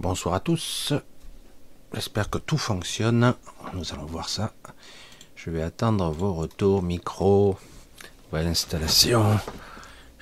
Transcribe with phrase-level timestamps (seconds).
[0.00, 0.94] Bonsoir à tous.
[1.92, 3.34] J'espère que tout fonctionne.
[3.74, 4.54] Nous allons voir ça.
[5.36, 7.58] Je vais attendre vos retours micro,
[8.32, 9.38] nouvelle installation.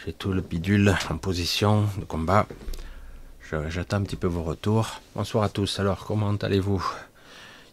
[0.04, 2.48] J'ai tout le bidule en position de combat.
[3.68, 5.00] J'attends un petit peu vos retours.
[5.14, 5.78] Bonsoir à tous.
[5.78, 6.84] Alors, comment allez-vous?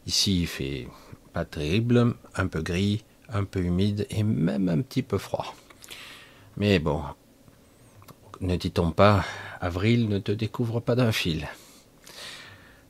[0.05, 0.87] Ici, il fait
[1.33, 5.55] pas terrible, un peu gris, un peu humide et même un petit peu froid.
[6.57, 7.01] Mais bon,
[8.41, 9.25] ne dit-on pas,
[9.59, 11.47] avril ne te découvre pas d'un fil.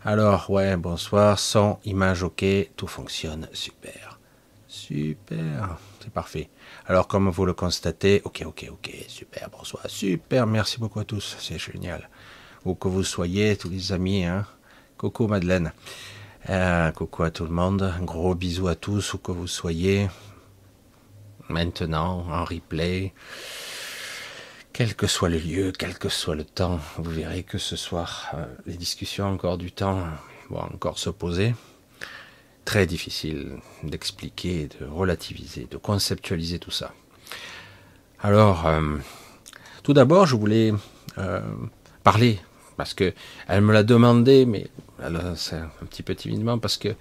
[0.08, 2.46] Alors, ouais, bonsoir, son, image, ok,
[2.76, 4.20] tout fonctionne, super.
[4.68, 6.48] Super, c'est parfait.
[6.86, 11.36] Alors, comme vous le constatez, ok, ok, ok, super, bonsoir, super, merci beaucoup à tous,
[11.40, 12.08] c'est génial.
[12.66, 14.46] Où que vous soyez, tous les amis, hein.
[14.96, 15.74] Coucou Madeleine.
[16.52, 20.08] Euh, coucou à tout le monde, gros bisou à tous, où que vous soyez.
[21.50, 23.12] Maintenant, en replay.
[24.78, 28.30] Quel que soit le lieu, quel que soit le temps, vous verrez que ce soir,
[28.34, 30.04] euh, les discussions encore du temps
[30.50, 31.56] vont encore se poser.
[32.66, 33.54] Très difficile
[33.84, 36.94] d'expliquer, de relativiser, de conceptualiser tout ça.
[38.20, 38.98] Alors, euh,
[39.82, 40.74] tout d'abord, je voulais
[41.20, 41.40] euh,
[42.04, 42.38] parler
[42.76, 43.14] parce que
[43.48, 44.68] elle me l'a demandé, mais
[45.38, 46.94] c'est un petit peu timidement parce que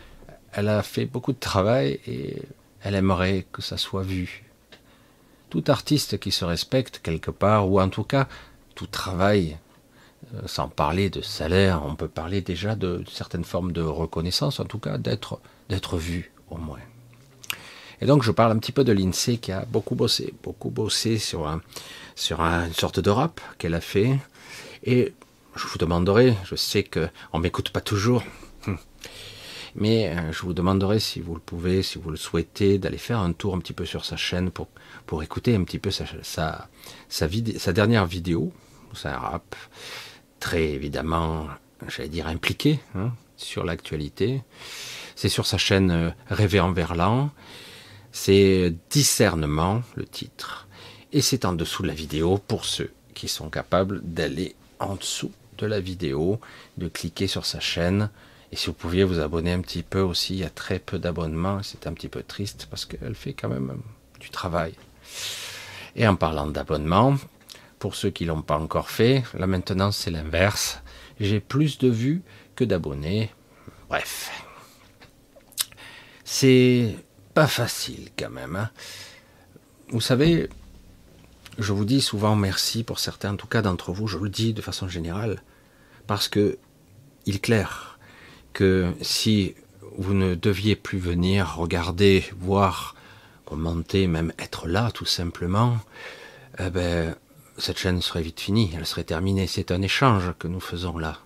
[0.52, 2.41] elle a fait beaucoup de travail et
[2.82, 4.44] elle aimerait que ça soit vu
[5.54, 8.26] tout artiste qui se respecte quelque part, ou en tout cas
[8.75, 9.56] tout travail,
[10.34, 14.65] euh, sans parler de salaire, on peut parler déjà de, certaines formes de reconnaissance, en
[14.65, 16.81] tout cas d'être vu au moins.
[18.00, 21.19] Et donc je parle un petit peu de l'INSEE qui a beaucoup bossé, beaucoup bossé
[21.19, 21.60] sur, un,
[22.16, 24.19] sur une sorte de rap qu'elle a fait.
[24.82, 25.15] Et
[25.54, 28.25] je vous demanderai, je sais qu'on ne m'écoute pas toujours,
[29.76, 33.21] mais euh, je vous demanderai si vous le pouvez, si vous le souhaitez, d'aller faire
[33.21, 34.66] un tour un petit peu sur sa chaîne pour,
[35.06, 36.69] pour écouter un petit peu sa,
[37.09, 38.53] sa, dernière vidéo.
[38.94, 39.56] C'est un rap
[40.41, 41.48] très évidemment,
[41.88, 44.42] j'allais dire, impliqué hein, sur l'actualité.
[45.16, 47.31] C'est sur sa chaîne euh, Rêver en Verlan.
[48.12, 50.69] C'est Discernement, le titre.
[51.12, 55.32] Et c'est en dessous de la vidéo pour ceux qui sont capables d'aller en dessous
[55.59, 56.41] de la vidéo,
[56.78, 58.10] de cliquer sur sa chaîne
[58.54, 61.00] et si vous pouviez vous abonner un petit peu aussi, il y a très peu
[61.00, 63.81] d'abonnements, c'est un petit peu triste parce qu'elle fait quand même
[64.21, 64.75] du travail.
[65.97, 67.16] Et en parlant d'abonnement,
[67.78, 70.82] pour ceux qui l'ont pas encore fait, là maintenant c'est l'inverse.
[71.20, 72.22] J'ai plus de vues
[72.56, 73.30] que d'abonnés.
[73.88, 74.30] Bref.
[76.24, 76.97] C'est
[77.34, 78.56] pas facile quand même.
[78.56, 78.70] Hein.
[79.91, 80.48] Vous savez,
[81.58, 84.54] je vous dis souvent merci pour certains, en tout cas d'entre vous, je le dis
[84.54, 85.42] de façon générale,
[86.06, 86.59] parce que
[87.27, 87.98] il est clair
[88.53, 89.54] que si
[89.97, 92.93] vous ne deviez plus venir regarder, voir,
[93.44, 95.78] commenter, même être là tout simplement,
[96.58, 97.14] eh ben,
[97.58, 99.46] cette chaîne serait vite finie, elle serait terminée.
[99.46, 101.18] C'est un échange que nous faisons là.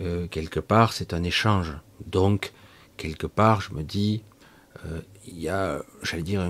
[0.00, 1.72] Euh, quelque part, c'est un échange.
[2.06, 2.52] Donc,
[2.96, 4.22] quelque part, je me dis,
[4.84, 6.42] euh, il y a, j'allais dire,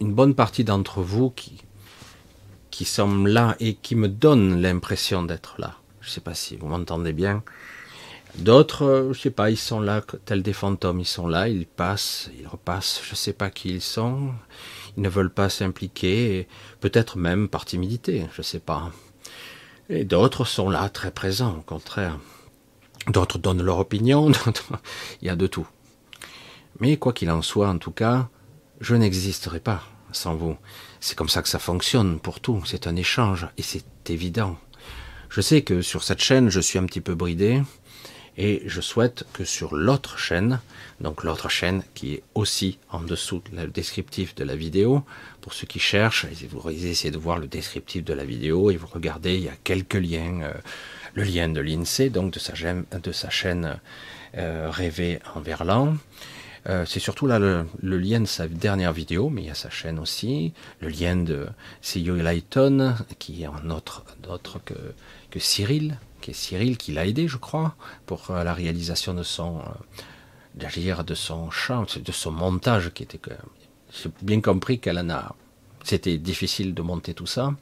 [0.00, 1.62] une, bonne partie d'entre vous qui,
[2.70, 5.76] qui sont là et qui me donnent l'impression d'être là.
[6.00, 7.42] Je ne sais pas si vous m'entendez bien.
[8.38, 11.66] D'autres, euh, je sais pas, ils sont là, tels des fantômes, ils sont là, ils
[11.66, 14.30] passent, ils repassent, je sais pas qui ils sont,
[14.96, 16.46] ils ne veulent pas s'impliquer,
[16.80, 18.92] peut-être même par timidité, je sais pas.
[19.88, 22.16] Et d'autres sont là, très présents, au contraire.
[23.08, 24.30] D'autres donnent leur opinion,
[25.20, 25.66] il y a de tout.
[26.78, 28.28] Mais quoi qu'il en soit, en tout cas,
[28.80, 29.82] je n'existerai pas
[30.12, 30.56] sans vous.
[31.00, 34.56] C'est comme ça que ça fonctionne pour tout, c'est un échange, et c'est évident.
[35.28, 37.62] Je sais que sur cette chaîne, je suis un petit peu bridé,
[38.38, 40.60] et je souhaite que sur l'autre chaîne,
[41.00, 45.02] donc l'autre chaîne qui est aussi en dessous le descriptif de la vidéo,
[45.42, 48.86] pour ceux qui cherchent, vous essayez de voir le descriptif de la vidéo et vous
[48.86, 50.40] regardez, il y a quelques liens.
[50.42, 50.52] Euh,
[51.14, 53.80] le lien de l'INSEE, donc de sa, de sa chaîne
[54.36, 55.96] euh, Rêver en Verlan.
[56.68, 59.70] Euh, c'est surtout là le, lien de sa dernière vidéo, mais il y a sa
[59.70, 61.46] chaîne aussi, le lien de
[61.82, 64.04] CEO Lighton, qui est en autre,
[65.30, 65.98] que Cyril,
[66.32, 67.74] Cyril, qui l'a aidé, je crois,
[68.06, 73.20] pour euh, la réalisation de son, euh, de son chant, de son montage, qui était,
[73.92, 75.34] j'ai bien compris qu'elle en a,
[75.84, 77.54] c'était difficile de monter tout ça.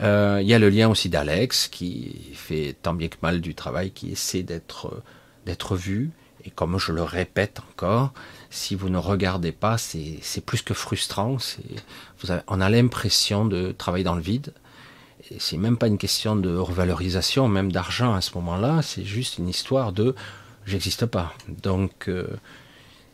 [0.00, 3.54] Euh, il y a le lien aussi d'Alex, qui fait tant bien que mal du
[3.54, 5.02] travail, qui essaie d'être,
[5.46, 6.10] d'être vu.
[6.44, 8.12] Et comme je le répète encore,
[8.50, 11.36] si vous ne regardez pas, c'est, plus que frustrant.
[12.20, 14.52] Vous avez, on a l'impression de travailler dans le vide
[15.38, 19.48] c'est même pas une question de revalorisation, même d'argent à ce moment-là, c'est juste une
[19.48, 20.14] histoire de
[20.66, 21.34] j'existe pas.
[21.48, 22.26] Donc euh,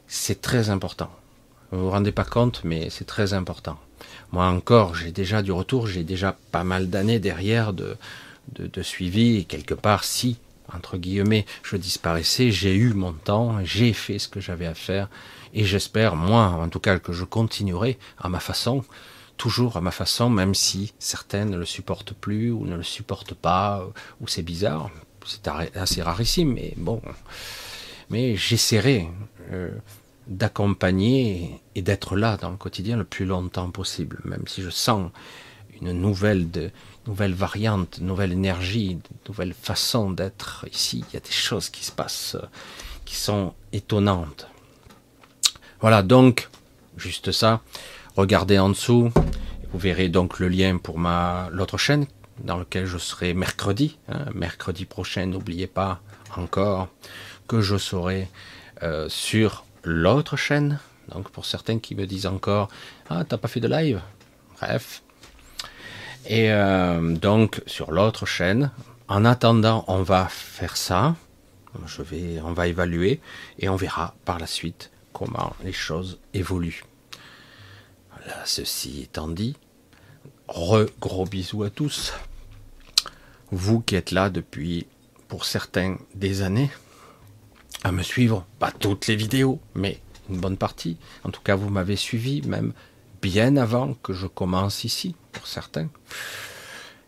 [0.06, 1.11] c'est très important.
[1.70, 3.78] Vous vous rendez pas compte, mais c'est très important.
[4.32, 7.96] Moi encore, j'ai déjà du retour, j'ai déjà pas mal d'années derrière de,
[8.52, 10.38] de, suivi, et quelque part, si,
[10.72, 15.08] entre guillemets, je disparaissais, j'ai eu mon temps, j'ai fait ce que j'avais à faire,
[15.52, 18.84] et j'espère, moi, en tout cas, que je continuerai à ma façon,
[19.36, 23.34] toujours à ma façon, même si certaines ne le supportent plus, ou ne le supportent
[23.34, 23.86] pas,
[24.20, 24.90] ou c'est bizarre,
[25.26, 27.00] c'est assez rarissime, mais bon.
[28.10, 29.08] Mais j'essaierai
[29.50, 29.70] euh,
[30.26, 35.10] d'accompagner et d'être là dans le quotidien le plus longtemps possible, même si je sens
[35.80, 36.70] une nouvelle, de,
[37.06, 38.98] nouvelle variante, nouvelle énergie,
[39.28, 41.04] nouvelle façon d'être ici.
[41.08, 42.46] Il y a des choses qui se passent euh,
[43.04, 44.48] qui sont étonnantes.
[45.80, 46.48] Voilà, donc,
[46.96, 47.60] juste ça.
[48.16, 49.11] Regardez en dessous.
[49.72, 52.06] Vous verrez donc le lien pour ma l'autre chaîne
[52.44, 53.99] dans lequel je serai mercredi.
[54.08, 54.26] Hein.
[54.34, 56.00] mercredi prochain, n'oubliez pas
[56.37, 56.88] encore
[57.49, 58.28] que je serai
[58.84, 60.78] euh, sur l'autre chaîne.
[61.08, 62.69] Donc pour certains qui me disent encore
[63.11, 64.00] Ah, t'as pas fait de live?
[64.61, 65.02] Bref.
[66.26, 68.70] Et euh, donc sur l'autre chaîne,
[69.08, 71.16] en attendant, on va faire ça.
[72.44, 73.20] On va évaluer
[73.58, 76.84] et on verra par la suite comment les choses évoluent.
[78.44, 79.56] Ceci étant dit,
[80.49, 82.12] re gros bisous à tous.
[83.50, 84.87] Vous qui êtes là depuis,
[85.29, 86.71] pour certains, des années,
[87.82, 90.00] à me suivre, pas toutes les vidéos, mais
[90.31, 90.97] une bonne partie.
[91.23, 92.73] En tout cas, vous m'avez suivi même
[93.21, 95.88] bien avant que je commence ici, pour certains.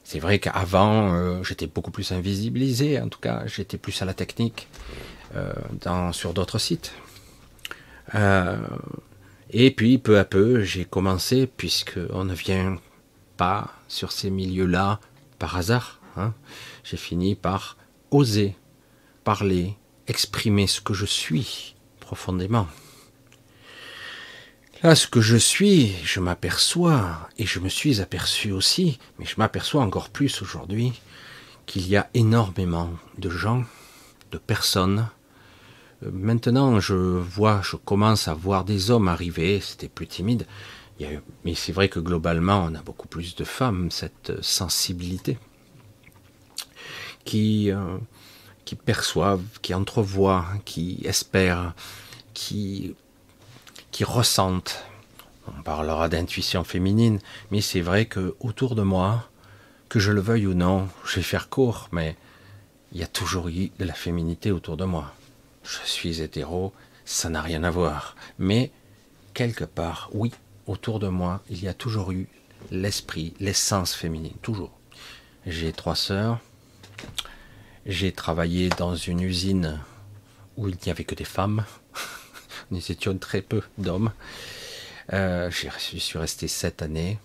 [0.05, 4.15] C'est vrai qu'avant, euh, j'étais beaucoup plus invisibilisé, en tout cas, j'étais plus à la
[4.15, 4.69] technique
[5.35, 5.53] euh,
[6.13, 6.93] sur d'autres sites.
[8.15, 8.57] Euh,
[9.51, 12.79] et puis, peu à peu, j'ai commencé, puisqu'on ne vient
[13.37, 15.01] pas sur ces milieux-là
[15.39, 16.01] par hasard.
[16.17, 16.35] Hein.
[16.85, 17.77] J'ai fini par
[18.11, 18.57] oser
[19.25, 19.75] parler,
[20.07, 22.69] exprimer ce que je suis profondément.
[24.83, 29.35] Là, ce que je suis, je m'aperçois, et je me suis aperçu aussi, mais je
[29.39, 31.01] m'aperçois encore plus aujourd'hui,
[31.67, 33.65] qu'il y a énormément de gens,
[34.31, 35.09] de personnes.
[36.03, 40.47] Euh, maintenant, je vois, je commence à voir des hommes arriver, c'était plus timide,
[41.45, 45.39] mais c'est vrai que globalement, on a beaucoup plus de femmes, cette sensibilité,
[47.25, 47.99] qui, euh,
[48.65, 51.75] qui perçoivent, qui entrevoient, qui espèrent,
[52.35, 52.95] qui,
[53.91, 54.85] qui ressentent.
[55.49, 59.29] On parlera d'intuition féminine, mais c'est vrai que autour de moi,
[59.89, 62.17] que je le veuille ou non, je vais faire court, mais
[62.93, 65.13] il y a toujours eu de la féminité autour de moi.
[65.67, 66.73] Je suis hétéro,
[67.05, 68.17] ça n'a rien à voir.
[68.39, 68.71] Mais
[69.35, 70.33] quelque part, oui,
[70.67, 72.29] autour de moi, il y a toujours eu
[72.71, 74.71] l'esprit, l'essence féminine, toujours.
[75.47, 76.39] J'ai trois sœurs,
[77.85, 79.81] j'ai travaillé dans une usine
[80.57, 81.65] où il n'y avait que des femmes.
[82.71, 84.13] Nous étions très peu d'hommes.
[85.13, 87.19] Euh, je suis resté sept années.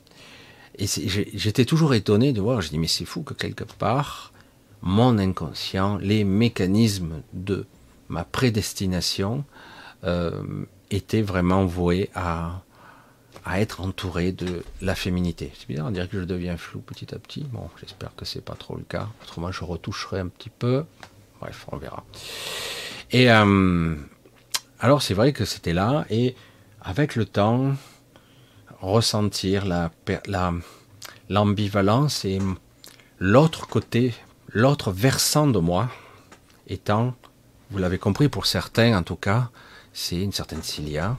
[0.78, 4.32] Et j'étais toujours étonné de voir, je dis mais c'est fou que quelque part,
[4.82, 7.66] mon inconscient, les mécanismes de
[8.12, 9.46] ma prédestination
[10.04, 10.44] euh,
[10.92, 12.62] étaient vraiment voués à,
[13.46, 15.52] à être entouré de la féminité.
[15.58, 17.46] C'est bizarre, on dirait que je deviens flou petit à petit.
[17.52, 19.08] Bon, j'espère que c'est pas trop le cas.
[19.24, 20.84] Autrement, je retoucherai un petit peu.
[21.40, 22.04] Bref, on verra.
[23.12, 23.96] Et euh,
[24.80, 26.36] alors, c'est vrai que c'était là, et
[26.82, 27.74] avec le temps,
[28.82, 29.92] ressentir la
[31.30, 32.40] l'ambivalence et
[33.20, 34.14] l'autre côté,
[34.50, 35.90] l'autre versant de moi,
[36.68, 37.16] étant,
[37.72, 39.50] vous l'avez compris pour certains en tout cas,
[39.94, 41.18] c'est une certaine Cilia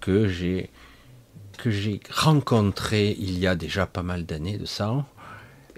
[0.00, 0.70] que j'ai
[1.56, 5.04] que j'ai rencontré il y a déjà pas mal d'années de ça.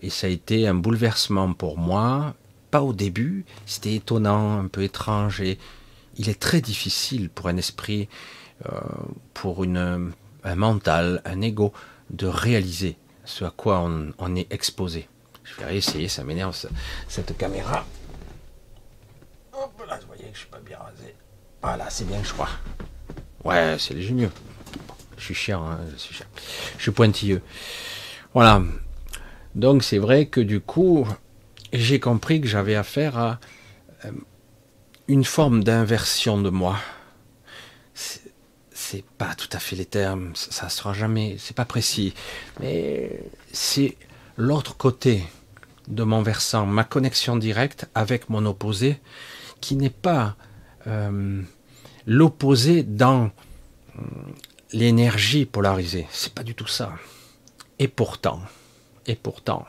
[0.02, 2.34] Et ça a été un bouleversement pour moi.
[2.70, 5.40] Pas au début, c'était étonnant, un peu étrange.
[5.40, 5.58] Et
[6.16, 8.08] il est très difficile pour un esprit,
[8.66, 8.80] euh,
[9.34, 11.72] pour un mental, un ego,
[12.10, 15.08] de réaliser ce à quoi on, est exposé.
[15.44, 16.56] Je vais essayer, ça m'énerve
[17.08, 17.86] cette caméra.
[19.96, 21.14] Vous voyez que je suis pas bien rasé.
[21.62, 22.50] Voilà, c'est bien, je crois.
[23.44, 24.30] Ouais, c'est léger mieux.
[25.16, 26.24] Je suis chiant, hein, je suis
[26.76, 27.42] Je suis pointilleux.
[28.34, 28.62] Voilà.
[29.54, 31.06] Donc c'est vrai que du coup,
[31.72, 33.40] j'ai compris que j'avais affaire à
[34.04, 34.12] euh,
[35.08, 36.78] une forme d'inversion de moi.
[37.94, 42.14] C'est pas tout à fait les termes, ça sera jamais, c'est pas précis,
[42.60, 43.20] mais
[43.52, 43.96] c'est
[44.36, 45.24] l'autre côté
[45.88, 49.00] de mon versant, ma connexion directe avec mon opposé,
[49.60, 50.36] qui n'est pas
[50.86, 51.42] euh,
[52.06, 53.30] l'opposé dans
[54.72, 56.06] l'énergie polarisée.
[56.10, 56.92] C'est pas du tout ça.
[57.78, 58.40] Et pourtant,
[59.06, 59.66] et pourtant,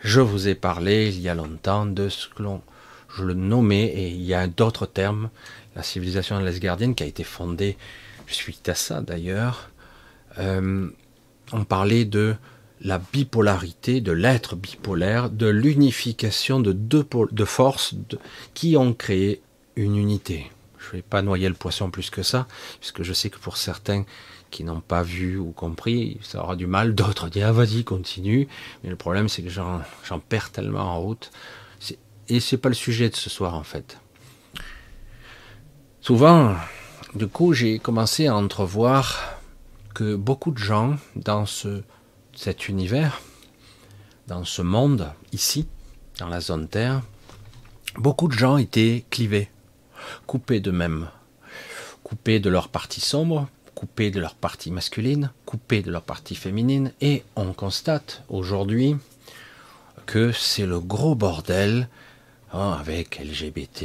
[0.00, 2.62] je vous ai parlé il y a longtemps de ce que l'on,
[3.08, 5.30] je le nommais, et il y a d'autres termes,
[5.76, 7.76] la civilisation lesgardienne qui a été fondée
[8.26, 9.70] suite à ça d'ailleurs.
[10.38, 10.88] Euh,
[11.52, 12.36] on parlait de
[12.84, 17.94] la bipolarité de l'être bipolaire, de l'unification de deux de force
[18.52, 19.40] qui ont créé
[19.74, 20.50] une unité.
[20.78, 22.46] Je ne vais pas noyer le poisson plus que ça,
[22.78, 24.04] puisque je sais que pour certains
[24.50, 26.94] qui n'ont pas vu ou compris, ça aura du mal.
[26.94, 28.46] D'autres disent ah vas-y continue.
[28.82, 29.82] Mais le problème c'est que j'en
[30.28, 31.30] perds tellement en route.
[32.28, 33.98] Et c'est pas le sujet de ce soir en fait.
[36.00, 36.54] Souvent,
[37.14, 39.38] du coup, j'ai commencé à entrevoir
[39.94, 41.82] que beaucoup de gens dans ce,
[42.34, 43.20] cet univers,
[44.26, 45.66] dans ce monde, ici,
[46.18, 47.02] dans la zone Terre,
[47.96, 49.50] beaucoup de gens étaient clivés,
[50.26, 51.08] coupés d'eux-mêmes,
[52.02, 56.92] coupés de leur partie sombre, coupés de leur partie masculine, coupés de leur partie féminine,
[57.00, 58.96] et on constate aujourd'hui
[60.06, 61.88] que c'est le gros bordel
[62.52, 63.84] hein, avec LGBT,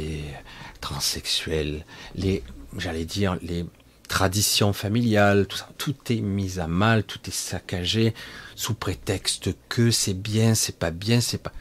[0.80, 2.42] transsexuels, les,
[2.76, 3.64] j'allais dire, les
[4.10, 8.12] tradition familiale, tout ça, tout est mis à mal, tout est saccagé
[8.56, 11.52] sous prétexte que c'est bien, c'est pas bien, c'est pas,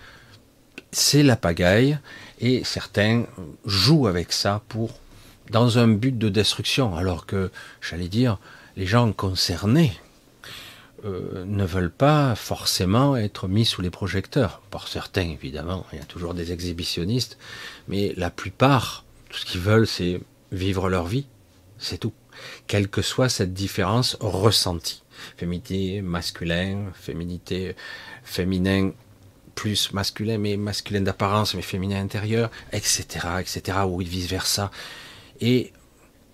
[0.92, 2.00] c'est la pagaille
[2.40, 3.26] et certains
[3.66, 4.90] jouent avec ça pour
[5.52, 7.52] dans un but de destruction, alors que
[7.82, 8.40] j'allais dire
[8.76, 9.94] les gens concernés
[11.06, 14.62] euh, ne veulent pas forcément être mis sous les projecteurs.
[14.72, 17.38] Pour certains, évidemment, il y a toujours des exhibitionnistes,
[17.88, 20.20] mais la plupart, tout ce qu'ils veulent, c'est
[20.52, 21.28] vivre leur vie,
[21.78, 22.14] c'est tout
[22.68, 25.04] quelle que soit cette différence ressentie.
[25.38, 27.76] Féminité, masculin, féminité,
[28.24, 28.92] féminin
[29.56, 33.04] plus masculin, mais masculin d'apparence, mais féminin intérieur, etc.,
[33.42, 34.72] etc., ou vice versa.
[35.42, 35.74] Et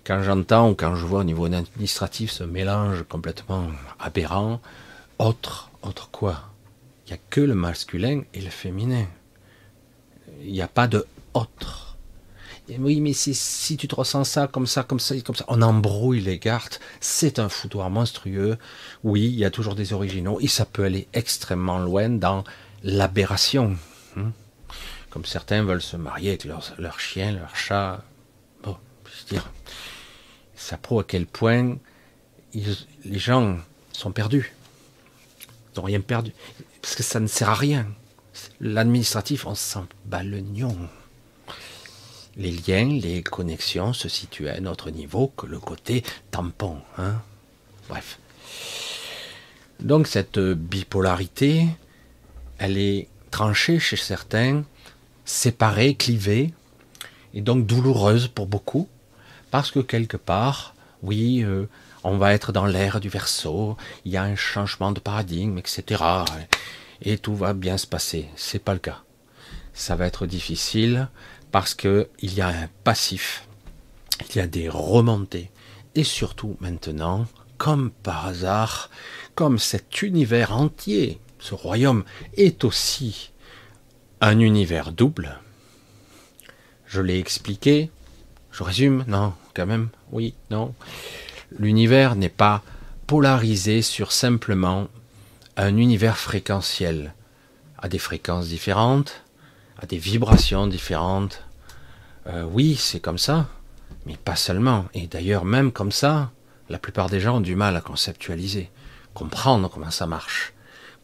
[0.04, 3.66] quand j'entends ou quand je vois au niveau administratif ce mélange complètement
[3.98, 4.60] aberrant,
[5.18, 6.52] autre, autre quoi?
[7.06, 9.06] Il n'y a que le masculin et le féminin.
[10.42, 11.85] Il n'y a pas de autre
[12.78, 16.20] oui, mais si tu te ressens ça, comme ça, comme ça, comme ça, on embrouille
[16.20, 16.80] les cartes.
[17.00, 18.58] C'est un foutoir monstrueux.
[19.04, 22.42] Oui, il y a toujours des originaux et ça peut aller extrêmement loin dans
[22.82, 23.76] l'aberration.
[24.16, 24.32] Hein.
[25.10, 28.02] Comme certains veulent se marier avec leur, leur chien, leur chat.
[28.64, 29.50] Bon, je veux dire,
[30.56, 31.76] ça prouve à quel point
[32.52, 33.58] les gens
[33.92, 34.52] sont perdus.
[35.74, 36.32] Ils n'ont rien perdu.
[36.82, 37.86] Parce que ça ne sert à rien.
[38.60, 40.76] L'administratif, on s'en bat le nion
[42.36, 46.78] les liens, les connexions se situent à un autre niveau que le côté tampon.
[46.98, 47.20] Hein
[47.88, 48.18] Bref.
[49.80, 51.66] Donc cette bipolarité,
[52.58, 54.64] elle est tranchée chez certains,
[55.24, 56.52] séparée, clivée,
[57.34, 58.88] et donc douloureuse pour beaucoup,
[59.50, 61.66] parce que quelque part, oui, euh,
[62.04, 66.02] on va être dans l'ère du verso, il y a un changement de paradigme, etc.
[67.02, 68.28] Et tout va bien se passer.
[68.36, 69.02] C'est pas le cas.
[69.74, 71.08] Ça va être difficile,
[71.56, 73.48] parce qu'il y a un passif,
[74.28, 75.50] il y a des remontées,
[75.94, 77.24] et surtout maintenant,
[77.56, 78.90] comme par hasard,
[79.34, 82.04] comme cet univers entier, ce royaume
[82.36, 83.30] est aussi
[84.20, 85.40] un univers double.
[86.84, 87.90] Je l'ai expliqué,
[88.52, 90.74] je résume, non, quand même, oui, non.
[91.58, 92.62] L'univers n'est pas
[93.06, 94.88] polarisé sur simplement
[95.56, 97.14] un univers fréquentiel,
[97.78, 99.22] à des fréquences différentes,
[99.80, 101.45] à des vibrations différentes.
[102.28, 103.46] Euh, oui, c'est comme ça,
[104.04, 104.86] mais pas seulement.
[104.94, 106.32] Et d'ailleurs, même comme ça,
[106.68, 108.70] la plupart des gens ont du mal à conceptualiser,
[109.14, 110.52] comprendre comment ça marche,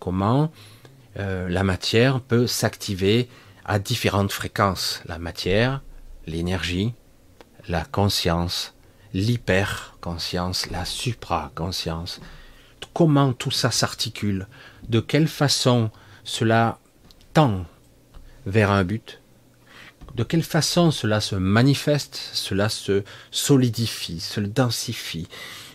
[0.00, 0.50] comment
[1.19, 3.29] euh, la matière peut s'activer
[3.64, 5.02] à différentes fréquences.
[5.07, 5.83] La matière,
[6.26, 6.95] l'énergie,
[7.69, 8.75] la conscience,
[9.14, 12.21] l'hyper-conscience, la supra-conscience.
[12.95, 14.49] Comment tout ça s'articule?
[14.88, 15.91] De quelle façon
[16.25, 16.79] cela
[17.33, 17.64] tend
[18.45, 19.22] vers un but?
[20.14, 25.26] De quelle façon cela se manifeste, cela se solidifie, se densifie,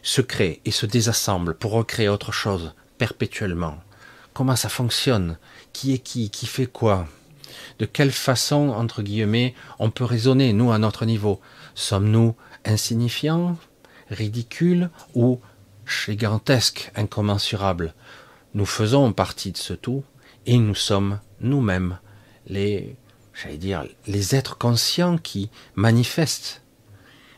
[0.03, 3.77] se crée et se désassemble pour recréer autre chose perpétuellement?
[4.33, 5.39] Comment ça fonctionne?
[5.73, 6.29] Qui est qui?
[6.29, 7.07] Qui fait quoi?
[7.79, 11.41] De quelle façon, entre guillemets, on peut raisonner, nous, à notre niveau?
[11.73, 13.57] Sommes-nous insignifiants,
[14.11, 15.39] ridicules ou
[15.87, 17.95] gigantesques, incommensurables?
[18.53, 20.03] Nous faisons partie de ce tout
[20.45, 21.97] et nous sommes nous-mêmes
[22.45, 22.95] les,
[23.41, 26.61] j'allais dire, les êtres conscients qui manifestent.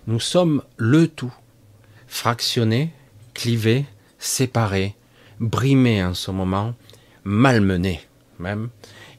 [0.08, 1.34] Nous sommes le tout,
[2.08, 2.94] fractionné,
[3.34, 3.86] clivé,
[4.18, 4.96] séparé,
[5.40, 6.74] brimé en ce moment,
[7.24, 8.02] malmené
[8.40, 8.70] même.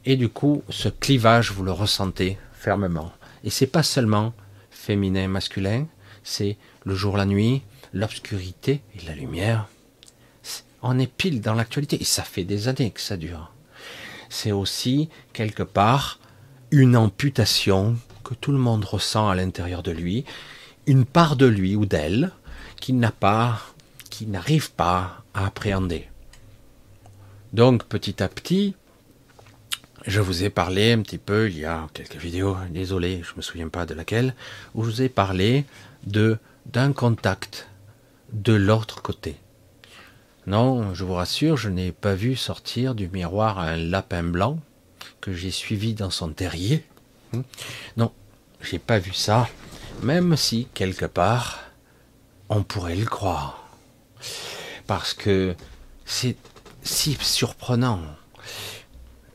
[0.07, 3.13] Et du coup, ce clivage, vous le ressentez fermement.
[3.45, 4.33] Et c'est pas seulement
[4.71, 5.87] féminin, masculin,
[6.25, 9.69] c'est le jour, la nuit, l'obscurité et la lumière.
[10.83, 13.53] On est pile dans l'actualité et ça fait des années que ça dure
[14.31, 16.20] c'est aussi quelque part
[16.71, 20.25] une amputation que tout le monde ressent à l'intérieur de lui,
[20.87, 22.31] une part de lui ou d'elle
[22.81, 23.61] qui n'a pas,
[24.09, 26.09] qui n'arrive pas à appréhender.
[27.53, 28.75] Donc petit à petit,
[30.07, 33.43] je vous ai parlé un petit peu, il y a quelques vidéos, désolé, je me
[33.43, 34.35] souviens pas de laquelle,
[34.75, 35.65] où je vous ai parlé
[36.07, 37.69] de d'un contact
[38.33, 39.37] de l'autre côté.
[40.47, 44.61] Non, je vous rassure, je n'ai pas vu sortir du miroir un lapin blanc
[45.21, 46.85] que j'ai suivi dans son terrier.
[47.33, 47.43] Hmm.
[47.97, 48.13] Non,
[48.61, 49.49] j'ai pas vu ça,
[50.03, 51.61] même si quelque part
[52.49, 53.65] on pourrait le croire.
[54.87, 55.55] Parce que
[56.05, 56.37] c'est
[56.83, 58.01] si surprenant,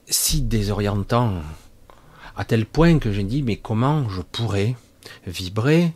[0.08, 1.42] si désorientant,
[2.36, 4.76] à tel point que je dis mais comment je pourrais
[5.26, 5.94] vibrer,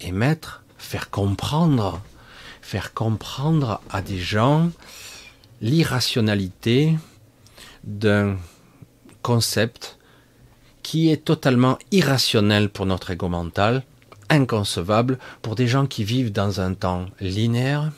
[0.00, 2.00] émettre, faire comprendre,
[2.62, 4.70] faire comprendre à des gens
[5.60, 6.96] l'irrationalité
[7.84, 8.36] d'un
[9.22, 9.98] concept
[10.82, 13.84] qui est totalement irrationnel pour notre ego mental,
[14.28, 17.90] inconcevable pour des gens qui vivent dans un temps linéaire,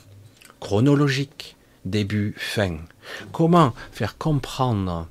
[0.59, 1.55] chronologique,
[1.85, 2.77] début, fin.
[3.31, 5.07] Comment faire comprendre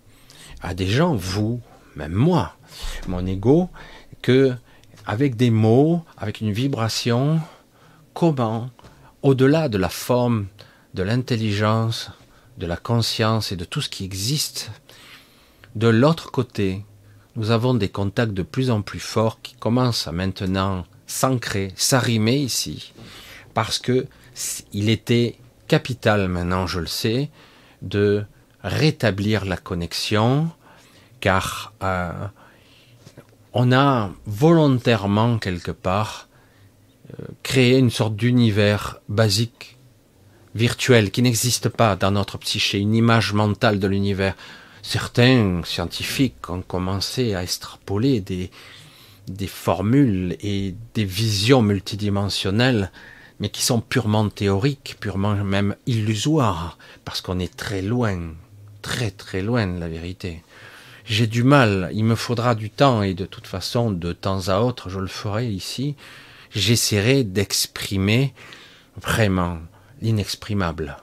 [0.61, 1.61] à des gens, vous,
[1.97, 2.57] même moi,
[3.09, 3.69] mon ego,
[4.23, 4.53] que
[5.07, 7.41] avec des mots, avec une vibration,
[8.15, 8.71] comment,
[9.23, 10.47] au-delà de la forme,
[10.95, 12.11] de l'intelligence,
[12.59, 14.71] de la conscience et de tout ce qui existe,
[15.75, 16.85] de l'autre côté,
[17.37, 22.37] nous avons des contacts de plus en plus forts qui commencent à maintenant s'ancrer, s'arrimer
[22.37, 22.93] ici,
[23.55, 24.07] parce que
[24.73, 25.37] il était
[25.69, 27.31] capital maintenant, je le sais,
[27.81, 28.25] de
[28.63, 30.51] rétablir la connexion,
[31.21, 32.27] car euh,
[33.53, 36.29] on a volontairement quelque part
[37.11, 39.79] euh, créé une sorte d'univers basique,
[40.55, 44.35] virtuel, qui n'existe pas dans notre psyché, une image mentale de l'univers.
[44.83, 48.51] Certains scientifiques ont commencé à extrapoler des,
[49.47, 52.91] formules et des visions multidimensionnelles,
[53.39, 58.35] mais qui sont purement théoriques, purement même illusoires, parce qu'on est très loin,
[58.83, 60.43] très très loin de la vérité.
[61.05, 64.61] J'ai du mal, il me faudra du temps, et de toute façon, de temps à
[64.61, 65.95] autre, je le ferai ici,
[66.51, 68.35] j'essaierai d'exprimer
[69.01, 69.59] vraiment
[70.01, 70.97] l'inexprimable.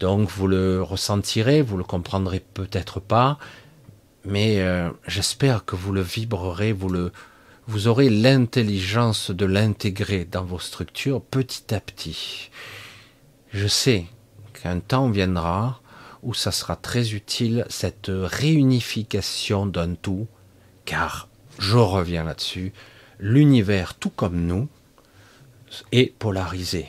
[0.00, 3.38] Donc vous le ressentirez, vous le comprendrez peut-être pas,
[4.24, 7.12] mais euh, j'espère que vous le vibrerez, vous le,
[7.66, 12.50] vous aurez l'intelligence de l'intégrer dans vos structures petit à petit.
[13.52, 14.06] Je sais
[14.52, 15.80] qu'un temps viendra
[16.22, 20.26] où ça sera très utile cette réunification d'un tout,
[20.84, 21.28] car
[21.58, 22.72] je reviens là-dessus,
[23.18, 24.68] l'univers tout comme nous
[25.92, 26.88] est polarisé.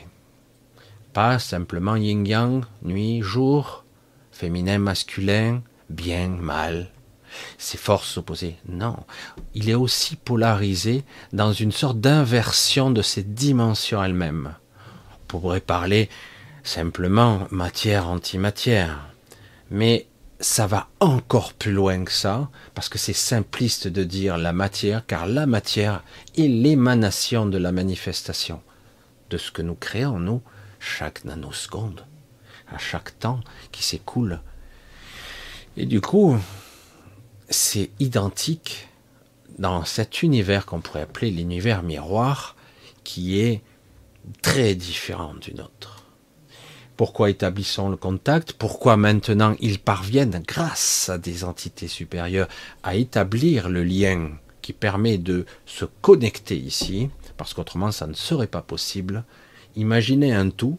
[1.16, 3.86] Pas simplement yin-yang, nuit, jour,
[4.32, 6.90] féminin, masculin, bien, mal,
[7.56, 8.56] ces forces opposées.
[8.68, 8.98] Non,
[9.54, 14.56] il est aussi polarisé dans une sorte d'inversion de ses dimensions elles-mêmes.
[15.10, 16.10] On pourrait parler
[16.64, 19.08] simplement matière-antimatière.
[19.70, 24.52] Mais ça va encore plus loin que ça, parce que c'est simpliste de dire la
[24.52, 26.04] matière, car la matière
[26.36, 28.60] est l'émanation de la manifestation
[29.30, 30.42] de ce que nous créons, nous,
[30.86, 32.06] chaque nanoseconde,
[32.72, 33.40] à chaque temps
[33.72, 34.40] qui s'écoule.
[35.76, 36.38] Et du coup,
[37.48, 38.88] c'est identique
[39.58, 42.56] dans cet univers qu'on pourrait appeler l'univers miroir,
[43.04, 43.62] qui est
[44.42, 46.04] très différent du nôtre.
[46.96, 48.54] Pourquoi établissons le contact?
[48.54, 52.48] Pourquoi maintenant ils parviennent, grâce à des entités supérieures,
[52.82, 54.30] à établir le lien
[54.62, 57.10] qui permet de se connecter ici?
[57.36, 59.24] Parce qu'autrement, ça ne serait pas possible.
[59.76, 60.78] Imaginez un tout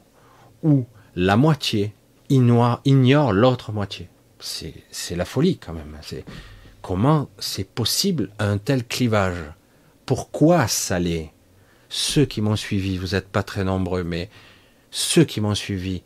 [0.63, 1.93] où la moitié
[2.29, 4.09] ignore l'autre moitié.
[4.39, 5.97] C'est la folie quand même.
[6.81, 9.43] Comment c'est possible un tel clivage?
[10.05, 10.99] Pourquoi ça
[11.89, 14.29] Ceux qui m'ont suivi, vous n'êtes pas très nombreux, mais
[14.91, 16.01] ceux qui m'ont suivi,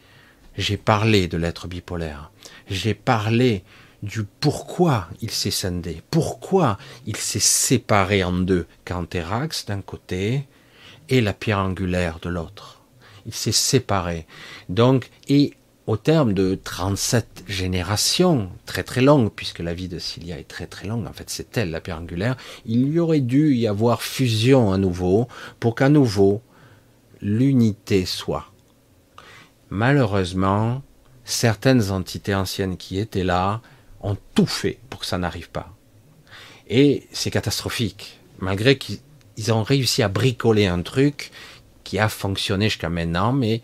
[0.58, 2.32] j'ai parlé de l'être bipolaire.
[2.68, 3.64] J'ai parlé
[4.04, 10.48] du pourquoi il s'est scindé, pourquoi il s'est séparé en deux, Canthérax d'un côté
[11.10, 12.81] et la pierre angulaire de l'autre.
[13.26, 14.26] Il s'est séparé.
[14.70, 15.54] Donc, et
[15.88, 20.68] au terme de 37 générations, très très longues, puisque la vie de Cilia est très
[20.68, 24.02] très longue, en fait c'est elle la pierre angulaire, il y aurait dû y avoir
[24.02, 25.28] fusion à nouveau
[25.60, 26.42] pour qu'à nouveau
[27.22, 28.52] l'unité soit.
[29.70, 30.82] Malheureusement,
[31.26, 33.62] certaines entités anciennes qui étaient là
[34.02, 35.76] ont tout fait pour que ça n'arrive pas.
[36.68, 39.00] Et c'est catastrophique, malgré qu'ils
[39.52, 41.32] ont réussi à bricoler un truc
[41.92, 43.62] qui a fonctionné jusqu'à maintenant, mais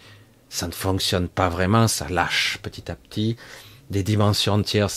[0.49, 3.37] ça ne fonctionne pas vraiment, ça lâche petit à petit,
[3.89, 4.89] des dimensions entières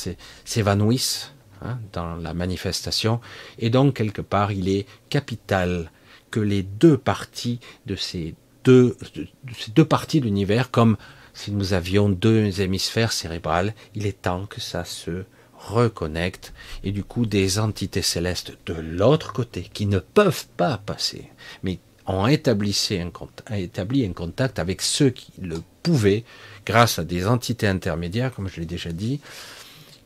[0.45, 3.21] s'évanouissent hein, dans la manifestation,
[3.61, 5.93] et donc quelque part il est capital
[6.33, 10.97] que les deux parties de ces deux, de ces deux parties de l'univers, comme
[11.33, 15.23] si nous avions deux hémisphères cérébrales, il est temps que ça se
[15.57, 16.53] reconnecte.
[16.83, 21.31] Et du coup des entités célestes de l'autre côté qui ne peuvent pas passer,
[21.63, 26.25] mais ont établi un, contact avec ceux qui le pouvaient
[26.67, 29.21] grâce à des entités intermédiaires, comme je l'ai déjà dit,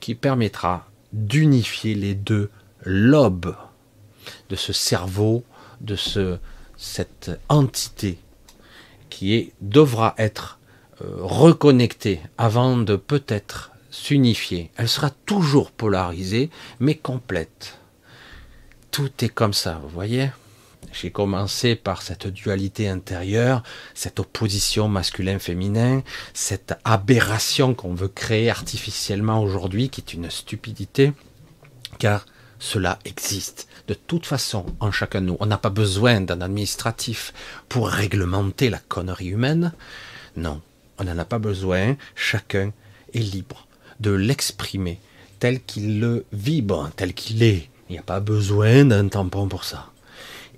[0.00, 2.50] qui permettra d'unifier les deux
[2.82, 3.56] lobes
[4.50, 5.44] de ce cerveau,
[5.80, 6.38] de ce,
[6.76, 8.18] cette entité
[9.10, 10.58] qui devra être
[11.02, 14.70] euh, reconnectée avant de peut-être s'unifier.
[14.76, 17.78] Elle sera toujours polarisée, mais complète.
[18.90, 20.30] Tout est comme ça, vous voyez?
[20.92, 23.62] J'ai commencé par cette dualité intérieure,
[23.94, 31.12] cette opposition masculin-féminin, cette aberration qu'on veut créer artificiellement aujourd'hui, qui est une stupidité,
[31.98, 32.26] car
[32.58, 35.36] cela existe de toute façon en chacun de nous.
[35.40, 37.32] On n'a pas besoin d'un administratif
[37.68, 39.72] pour réglementer la connerie humaine.
[40.36, 40.60] Non,
[40.98, 41.96] on n'en a pas besoin.
[42.14, 42.72] Chacun
[43.12, 43.66] est libre
[44.00, 44.98] de l'exprimer
[45.38, 47.68] tel qu'il le vibre, tel qu'il est.
[47.88, 49.90] Il n'y a pas besoin d'un tampon pour ça.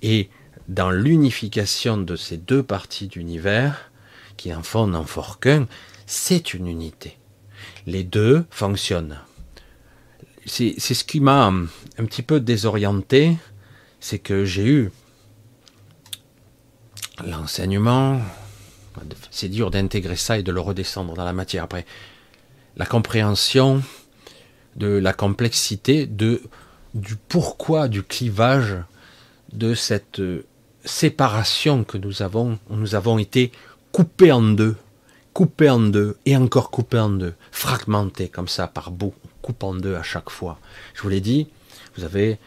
[0.02, 0.28] Et
[0.68, 3.90] dans l'unification de ces deux parties d'univers,
[4.36, 5.66] qui en font n'en fort qu'un,
[6.06, 7.18] c'est une unité.
[7.86, 9.18] Les deux fonctionnent
[10.46, 13.36] c'est ce qui m'a un petit peu désorienté,
[14.00, 14.90] c'est que j'ai eu
[17.24, 18.20] l'enseignement,
[19.30, 21.84] c'est dur d'intégrer ça et de le redescendre dans la matière après,
[22.76, 23.82] la compréhension
[24.76, 26.42] de la complexité de
[26.94, 28.76] du pourquoi du clivage
[29.52, 30.20] de cette
[30.84, 33.52] séparation que nous avons, nous avons été
[33.92, 34.76] coupés en deux,
[35.32, 39.74] coupés en deux et encore coupés en deux, fragmentés comme ça par bout, coupe en
[39.74, 40.58] deux à chaque fois.
[40.94, 41.48] Je vous l'ai dit,
[41.96, 42.38] vous avez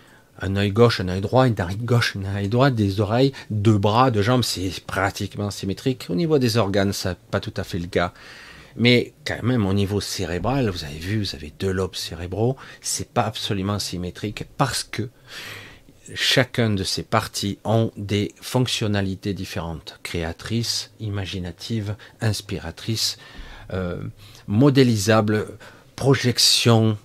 [0.42, 3.78] un œil gauche, un œil droit, une oreille gauche, une oreille droite, des oreilles, deux
[3.78, 6.08] bras, deux jambes, c'est pratiquement symétrique.
[6.10, 8.14] Au niveau des organes, ça pas tout à fait le cas.
[8.76, 13.10] Mais quand même, au niveau cérébral, vous avez vu, vous avez deux lobes cérébraux, c'est
[13.10, 15.10] pas absolument symétrique parce que
[16.16, 23.18] chacun de ces parties ont des fonctionnalités différentes, créatrices, imaginatives, inspiratrices,
[23.74, 24.02] euh,
[24.48, 25.48] modélisables,
[25.96, 26.98] projection,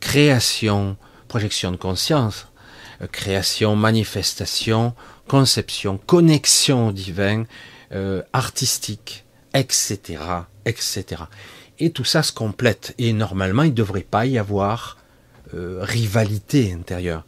[0.00, 0.96] création,
[1.28, 2.48] projection de conscience,
[3.02, 4.94] euh, création, manifestation,
[5.26, 7.44] conception, connexion au divin,
[7.92, 9.98] euh, artistique, etc.,
[10.64, 11.22] etc.
[11.78, 12.94] Et tout ça se complète.
[12.98, 14.98] Et normalement, il ne devrait pas y avoir
[15.54, 17.24] euh, rivalité intérieure.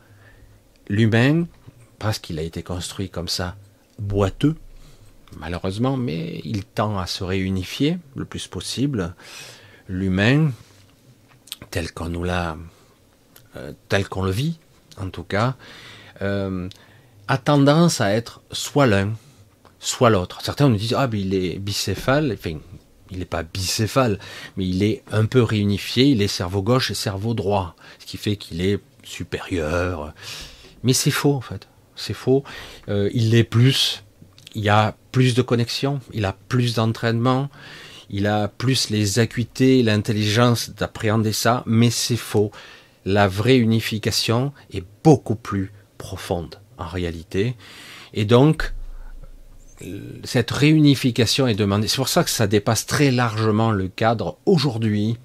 [0.90, 1.46] L'humain,
[2.00, 3.55] parce qu'il a été construit comme ça,
[4.00, 4.57] boiteux,
[5.38, 9.14] malheureusement, mais il tend à se réunifier le plus possible.
[9.87, 10.50] L'humain,
[11.70, 12.57] tel qu'on nous l'a,
[13.55, 14.59] euh, tel qu'on le vit,
[14.96, 15.55] en tout cas,
[16.22, 16.68] euh,
[17.29, 19.12] a tendance à être soit l'un,
[19.79, 20.40] soit l'autre.
[20.42, 22.59] Certains nous disent ah mais il est bicéphale, enfin
[23.12, 24.18] il n'est pas bicéphale,
[24.57, 28.16] mais il est un peu réunifié, il est cerveau gauche et cerveau droit, ce qui
[28.16, 30.14] fait qu'il est supérieur.
[30.83, 32.45] Mais c'est faux en fait, c'est faux.
[32.88, 34.05] Euh, il est plus,
[34.55, 37.51] il a plus de connexion, il a plus d'entraînement,
[38.09, 42.51] il a plus les acuités, l'intelligence d'appréhender ça, mais c'est faux.
[43.05, 47.57] La vraie unification est beaucoup plus profonde en réalité.
[48.12, 48.73] Et donc,
[50.25, 51.88] cette réunification est demandée.
[51.88, 55.16] C'est pour ça que ça dépasse très largement le cadre aujourd'hui,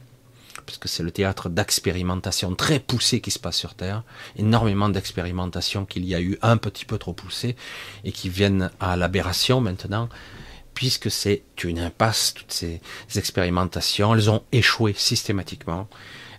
[0.65, 4.03] parce que c'est le théâtre d'expérimentation très poussé qui se passe sur Terre,
[4.37, 7.55] énormément d'expérimentations qu'il y a eu un petit peu trop poussées
[8.03, 10.09] et qui viennent à l'aberration maintenant
[10.75, 12.81] puisque c'est une impasse, toutes ces
[13.15, 15.87] expérimentations, elles ont échoué systématiquement,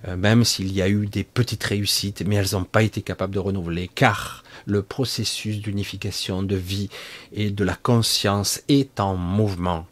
[0.07, 3.35] euh, même s'il y a eu des petites réussites, mais elles n'ont pas été capables
[3.35, 6.91] de renouveler, car le processus d'unification de vie
[7.33, 9.87] et de la conscience est en mouvement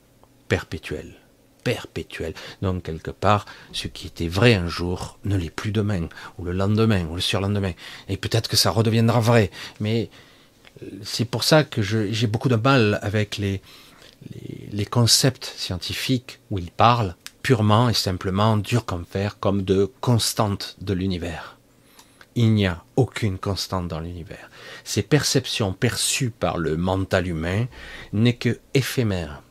[0.47, 1.24] perpétuel.
[1.65, 2.35] Perpétuel.
[2.63, 6.53] Donc, quelque part, ce qui était vrai un jour ne l'est plus demain, ou le
[6.53, 7.73] lendemain, ou le surlendemain.
[8.09, 9.51] Et peut-être que ça redeviendra vrai.
[9.81, 10.11] Mais
[11.03, 13.63] c'est pour ça que j'ai beaucoup de mal avec les,
[14.73, 20.77] les, concepts scientifiques où ils parlent purement et simplement, dur comme fer, comme de constantes
[20.81, 21.59] de l'univers.
[22.37, 24.51] Il n'y a aucune constante dans l'univers.
[24.83, 27.67] Ces perceptions perçues par le mental humain
[28.13, 29.43] n'est que éphémère.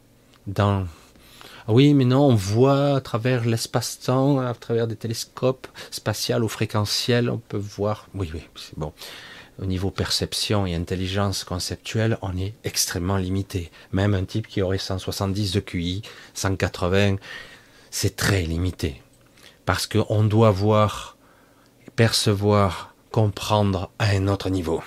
[0.48, 0.86] Dans
[1.68, 7.30] oui, mais non, on voit à travers l'espace-temps, à travers des télescopes spatials ou fréquentiels,
[7.30, 8.08] on peut voir.
[8.14, 8.94] Oui, oui, c'est bon
[9.60, 13.72] au niveau perception et intelligence conceptuelle, on est extrêmement limité.
[13.92, 16.02] Même un type qui aurait 170 de QI,
[16.34, 17.18] 180,
[17.92, 19.02] c'est très limité.
[19.66, 21.18] Parce qu'on doit voir,
[21.96, 24.84] percevoir, comprendre à un autre niveau.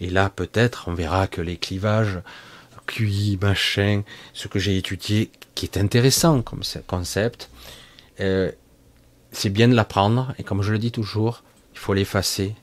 [0.00, 2.20] Et là, peut-être, on verra que les clivages,
[2.86, 4.02] QI, machin,
[4.34, 7.50] ce que j'ai étudié, qui est intéressant comme concept.
[8.20, 8.50] Euh,
[9.32, 12.54] c'est bien de l'apprendre, et comme je le dis toujours, il faut l'effacer,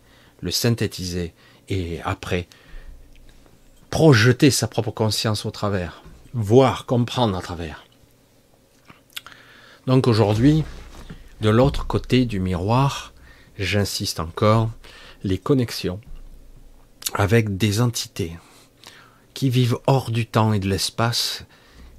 [0.42, 1.34] le synthétiser,
[1.70, 2.48] et après,
[3.90, 6.02] projeter sa propre conscience au travers,
[6.34, 7.86] voir, comprendre à travers.
[9.88, 10.64] Donc aujourd'hui,
[11.42, 13.14] de l'autre côté du miroir,
[13.58, 14.70] j'insiste encore,
[15.24, 16.00] les connexions
[17.14, 18.38] avec des entités
[19.34, 21.46] qui vivent hors du temps et de l'espace,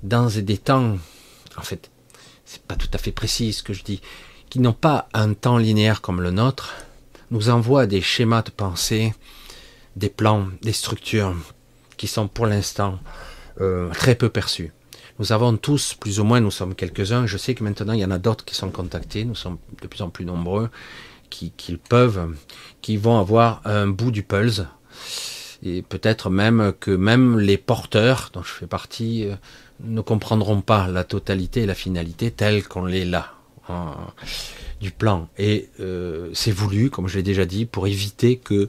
[0.02, 0.98] dans des temps,
[1.56, 1.90] en fait,
[2.44, 4.00] c'est pas tout à fait précis ce que je dis,
[4.50, 6.74] qui n'ont pas un temps linéaire comme le nôtre,
[7.30, 9.14] nous envoient des schémas de pensée,
[9.96, 11.34] des plans, des structures
[11.96, 12.98] qui sont pour l'instant
[13.60, 14.72] euh, très peu perçus.
[15.18, 18.04] Nous avons tous, plus ou moins, nous sommes quelques-uns, je sais que maintenant il y
[18.04, 20.68] en a d'autres qui sont contactés, nous sommes de plus en plus nombreux,
[21.30, 22.34] qui, qui peuvent,
[22.80, 24.64] qui vont avoir un bout du pulse,
[25.62, 29.36] et peut-être même que même les porteurs, dont je fais partie, euh,
[29.82, 33.32] ne comprendront pas la totalité et la finalité telle qu'on l'est là,
[34.80, 35.28] du plan.
[35.38, 38.68] Et euh, c'est voulu, comme je l'ai déjà dit, pour éviter que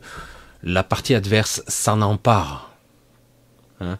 [0.63, 2.71] la partie adverse s'en empare.
[3.81, 3.97] Hein,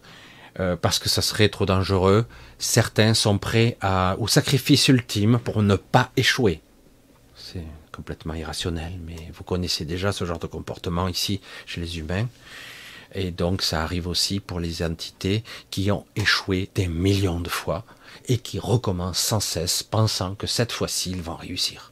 [0.60, 2.26] euh, parce que ça serait trop dangereux.
[2.60, 6.62] Certains sont prêts à, au sacrifice ultime pour ne pas échouer.
[7.36, 12.28] C'est complètement irrationnel, mais vous connaissez déjà ce genre de comportement ici chez les humains.
[13.14, 17.86] Et donc ça arrive aussi pour les entités qui ont échoué des millions de fois
[18.28, 21.92] et qui recommencent sans cesse pensant que cette fois-ci ils vont réussir.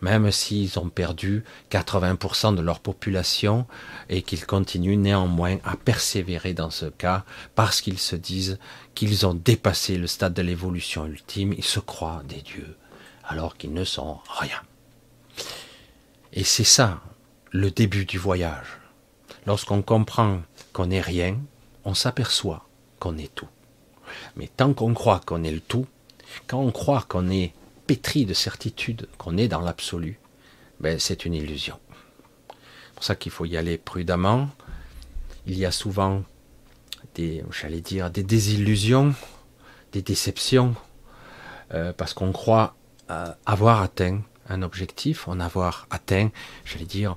[0.00, 3.66] Même s'ils ont perdu 80% de leur population
[4.08, 8.58] et qu'ils continuent néanmoins à persévérer dans ce cas parce qu'ils se disent
[8.96, 12.76] qu'ils ont dépassé le stade de l'évolution ultime, ils se croient des dieux
[13.24, 14.60] alors qu'ils ne sont rien.
[16.32, 17.00] Et c'est ça
[17.50, 18.81] le début du voyage.
[19.46, 21.38] Lorsqu'on comprend qu'on n'est rien,
[21.84, 22.66] on s'aperçoit
[23.00, 23.48] qu'on est tout.
[24.36, 25.86] Mais tant qu'on croit qu'on est le tout,
[26.46, 27.52] quand on croit qu'on est
[27.86, 30.18] pétri de certitude, qu'on est dans l'absolu,
[30.80, 31.78] ben c'est une illusion.
[32.48, 34.48] C'est pour ça qu'il faut y aller prudemment.
[35.46, 36.22] Il y a souvent
[37.14, 39.14] des, j'allais dire, des désillusions,
[39.92, 40.74] des déceptions,
[41.74, 42.76] euh, parce qu'on croit
[43.10, 46.30] euh, avoir atteint un objectif, en avoir atteint,
[46.64, 47.16] j'allais dire,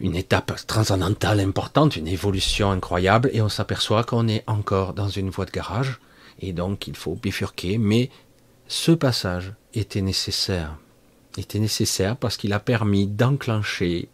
[0.00, 5.30] une étape transcendantale importante, une évolution incroyable, et on s'aperçoit qu'on est encore dans une
[5.30, 6.00] voie de garage,
[6.40, 8.10] et donc il faut bifurquer, mais
[8.68, 10.76] ce passage était nécessaire.
[11.36, 14.08] était nécessaire parce qu'il a permis d'enclencher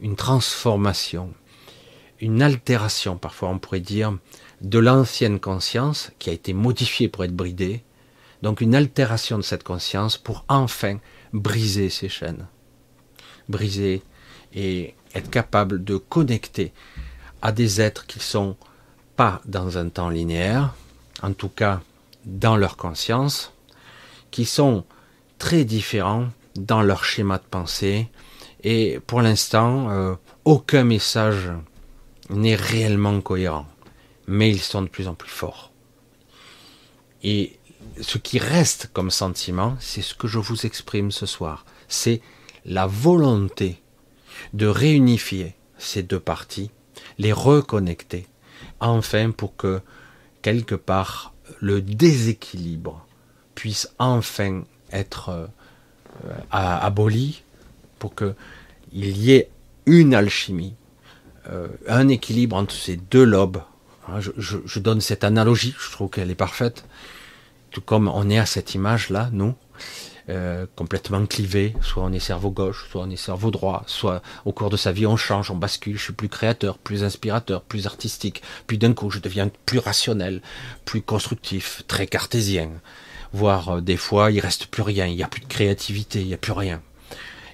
[0.00, 1.32] une transformation,
[2.20, 4.16] une altération, parfois on pourrait dire,
[4.60, 7.82] de l'ancienne conscience qui a été modifiée pour être bridée,
[8.42, 10.98] donc une altération de cette conscience pour enfin
[11.32, 12.46] briser ces chaînes,
[13.48, 14.02] briser
[14.54, 16.72] et être capable de connecter
[17.42, 18.56] à des êtres qui sont
[19.16, 20.74] pas dans un temps linéaire,
[21.22, 21.80] en tout cas
[22.24, 23.52] dans leur conscience,
[24.30, 24.84] qui sont
[25.38, 28.08] très différents dans leur schéma de pensée,
[28.62, 31.52] et pour l'instant, euh, aucun message
[32.30, 33.66] n'est réellement cohérent,
[34.26, 35.72] mais ils sont de plus en plus forts.
[37.22, 37.58] Et
[38.00, 42.20] ce qui reste comme sentiment, c'est ce que je vous exprime ce soir, c'est
[42.64, 43.80] la volonté
[44.52, 46.70] de réunifier ces deux parties,
[47.18, 48.26] les reconnecter,
[48.80, 49.80] enfin pour que
[50.42, 53.06] quelque part le déséquilibre
[53.54, 55.46] puisse enfin être euh,
[56.50, 57.42] aboli,
[57.98, 58.34] pour que
[58.92, 59.50] il y ait
[59.86, 60.74] une alchimie,
[61.48, 63.62] euh, un équilibre entre ces deux lobes.
[64.08, 66.84] Hein, je, je donne cette analogie, je trouve qu'elle est parfaite,
[67.70, 69.54] tout comme on est à cette image-là, nous,
[70.28, 74.50] euh, complètement clivé, soit on est cerveau gauche, soit on est cerveau droit, soit au
[74.50, 77.86] cours de sa vie on change, on bascule, je suis plus créateur, plus inspirateur, plus
[77.86, 80.42] artistique, puis d'un coup je deviens plus rationnel,
[80.84, 82.70] plus constructif, très cartésien,
[83.32, 86.26] voire euh, des fois il reste plus rien, il n'y a plus de créativité, il
[86.26, 86.82] n'y a plus rien.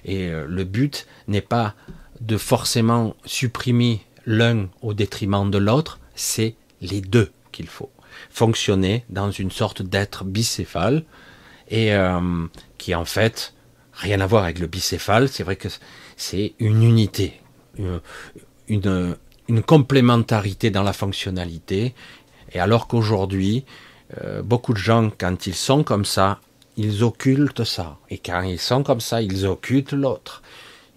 [0.05, 1.75] Et euh, le but n'est pas
[2.21, 7.91] de forcément supprimer l'un au détriment de l'autre, c'est les deux qu'il faut.
[8.31, 11.03] Fonctionner dans une sorte d'être bicéphale,
[11.69, 12.47] et euh,
[12.77, 13.53] qui en fait
[13.93, 15.29] rien à voir avec le bicéphale.
[15.29, 15.69] C'est vrai que
[16.17, 17.39] c'est une unité,
[17.77, 21.93] une, une, complémentarité dans la fonctionnalité.
[22.51, 23.65] Et alors qu'aujourd'hui,
[24.23, 26.39] euh, beaucoup de gens, quand ils sont comme ça,
[26.77, 27.97] ils occultent ça.
[28.09, 30.41] Et quand ils sont comme ça, ils occultent l'autre.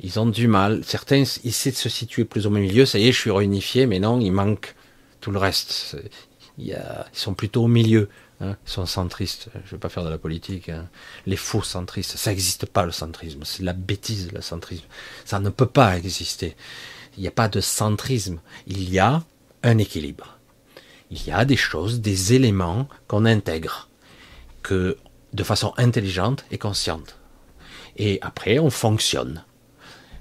[0.01, 0.83] Ils ont du mal.
[0.85, 2.85] Certains essaient de se situer plus au milieu.
[2.85, 4.75] Ça y est, je suis réunifié, mais non, il manque
[5.21, 5.97] tout le reste.
[6.59, 6.77] Ils
[7.13, 8.09] sont plutôt au milieu.
[8.41, 9.49] Hein, sont centristes.
[9.55, 10.69] Je ne vais pas faire de la politique.
[10.69, 10.89] Hein.
[11.25, 13.41] Les faux centristes, ça n'existe pas le centrisme.
[13.45, 14.85] C'est la bêtise le centrisme.
[15.25, 16.55] Ça ne peut pas exister.
[17.17, 18.41] Il n'y a pas de centrisme.
[18.67, 19.23] Il y a
[19.63, 20.37] un équilibre
[21.11, 23.89] il y a des choses, des éléments qu'on intègre,
[24.63, 24.97] que
[25.33, 27.17] de façon intelligente et consciente.
[27.97, 29.45] Et après, on fonctionne.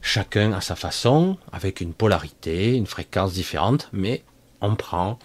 [0.01, 4.23] Chacun à sa façon, avec une polarité, une fréquence différente, mais
[4.62, 5.17] on prend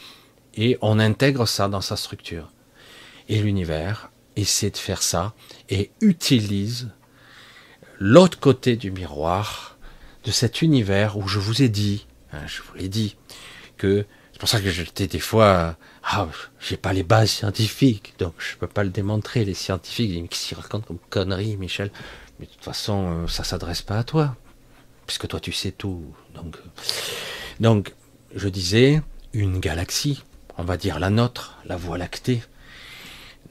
[0.55, 2.51] et on intègre ça dans sa structure.
[3.31, 5.35] Et l'univers essaie de faire ça
[5.69, 6.91] et utilise
[8.01, 9.79] l'autre côté du miroir
[10.25, 13.17] de cet univers où je vous ai dit, hein, je vous l'ai dit,
[13.77, 16.27] que c'est pour ça que j'étais des fois, ah,
[16.59, 19.45] j'ai pas les bases scientifiques, donc je peux pas le démontrer.
[19.45, 21.93] Les scientifiques, ils me racontent comme conneries, Michel.
[22.41, 24.35] Mais de toute façon, euh, ça s'adresse pas à toi,
[25.07, 26.05] puisque toi tu sais tout.
[26.35, 26.57] Donc,
[27.61, 27.95] donc,
[28.35, 30.25] je disais, une galaxie,
[30.59, 32.43] on va dire la nôtre, la Voie lactée,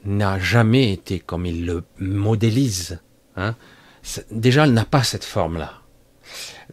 [0.04, 3.00] n'a jamais été comme il le modélise.
[3.36, 3.54] Hein.
[4.30, 5.74] Déjà, elle n'a pas cette forme-là.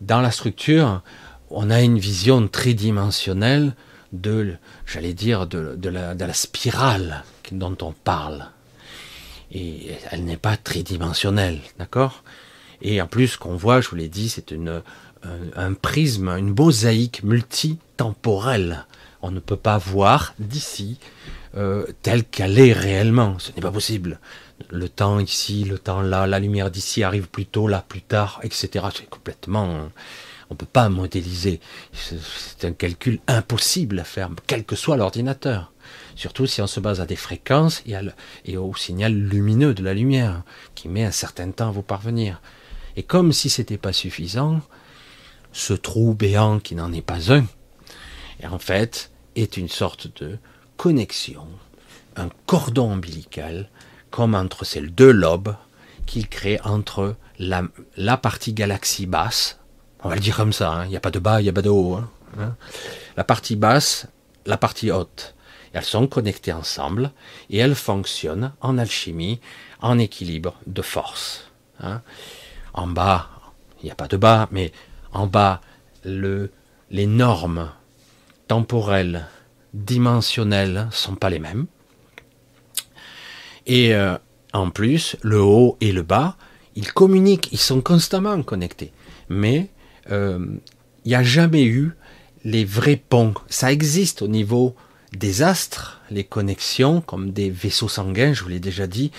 [0.02, 1.02] Dans la structure,
[1.50, 3.76] on a une vision tridimensionnelle
[4.14, 8.48] de, j'allais dire, de, la, spirale dont on parle
[9.52, 12.24] et elle n'est pas tridimensionnelle, d'accord?
[12.82, 14.82] Et en plus, qu'on voit, je vous l'ai dit, c'est une,
[15.56, 18.86] un, prisme, une mosaïque multitemporelle.
[19.22, 21.00] On ne peut pas voir d'ici
[21.58, 23.40] euh, telle qu'elle est réellement.
[23.40, 24.20] Ce n'est pas possible.
[24.70, 28.40] Le temps ici, le temps là, la lumière d'ici arrive plus tôt, là plus tard,
[28.44, 28.86] etc.
[28.96, 29.90] C'est complètement...
[30.50, 31.60] On ne peut pas modéliser.
[31.92, 35.74] C'est un calcul impossible à faire, quel que soit l'ordinateur.
[36.16, 37.84] Surtout si on se base à des fréquences
[38.46, 40.44] et, au signal lumineux de la lumière,
[40.74, 42.42] qui met un certain temps à vous parvenir.
[42.96, 44.62] Et comme si c'était pas suffisant,
[45.52, 47.46] ce trou béant qui n'en est pas un,
[48.50, 50.38] en fait, est une sorte de
[50.78, 51.48] connexion,
[52.16, 53.70] un cordon ombilical,
[54.12, 55.56] comme entre ces deux lobes
[56.06, 59.60] qu'il crée entre la, partie galaxie basse,
[60.04, 61.50] on va le dire comme ça, hein, il n'y a pas de bas, il n'y
[61.50, 62.10] a pas de haut, hein,
[62.40, 62.56] hein.
[63.18, 64.08] la partie basse,
[64.46, 65.36] la partie haute.
[65.74, 67.12] Elles sont connectées ensemble
[67.50, 69.42] et elles fonctionnent en alchimie,
[69.82, 71.52] en équilibre de force.
[72.74, 73.30] En bas,
[73.82, 74.72] il n'y a pas de bas, mais
[75.12, 75.62] en bas,
[76.04, 76.52] le,
[76.90, 77.70] les normes
[78.48, 79.28] temporelles,
[79.78, 81.68] dimensionnelles sont pas les mêmes.
[83.66, 84.18] Et euh,
[84.54, 86.38] en plus, le haut et le bas,
[86.76, 88.92] ils communiquent, ils sont constamment connectés.
[89.30, 89.70] Mais
[90.12, 90.46] euh,
[91.06, 91.92] il n'y a jamais eu
[92.44, 93.34] les vrais ponts.
[93.50, 94.76] Ça existe au niveau
[95.14, 99.12] des astres, les connexions, comme des vaisseaux sanguins, je vous l'ai déjà dit,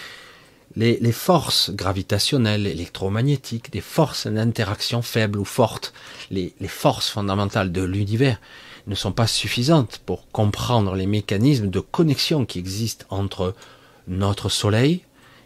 [0.77, 5.93] les, forces gravitationnelles, électromagnétiques, des forces d'interaction faibles ou fortes,
[6.31, 8.39] les forces fondamentales de l'univers
[8.89, 13.55] ne sont pas suffisantes pour comprendre les mécanismes de connexion qui existent entre
[14.09, 15.05] notre Soleil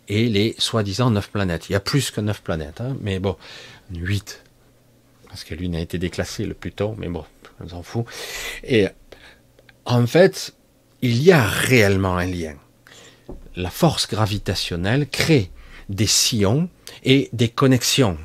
[0.08, 1.68] et les soi-disant neuf planètes.
[1.68, 3.36] Il y a plus que neuf planètes, hein, mais bon,
[3.92, 4.42] huit,
[5.28, 7.24] parce que l'une a été déclassée le plus tôt, mais bon,
[7.60, 8.06] on s'en fout.
[8.64, 8.86] Et
[9.84, 10.54] en fait,
[11.00, 12.54] il y a réellement un lien.
[13.56, 15.50] La force gravitationnelle crée
[15.88, 16.68] des sillons
[17.02, 18.18] et des connexions.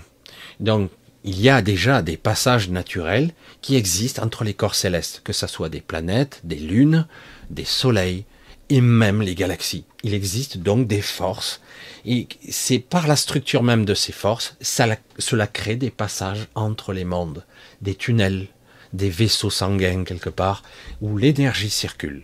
[0.59, 0.91] Donc,
[1.27, 5.45] il y a déjà des passages naturels qui existent entre les corps célestes, que ce
[5.45, 7.05] soit des planètes, des lunes,
[7.49, 8.23] des soleils
[8.69, 9.83] et même les galaxies.
[10.03, 11.59] Il existe donc des forces
[12.05, 17.03] et c'est par la structure même de ces forces, cela crée des passages entre les
[17.03, 17.43] mondes,
[17.81, 18.47] des tunnels,
[18.93, 20.63] des vaisseaux sanguins quelque part,
[21.01, 22.23] où l'énergie circule.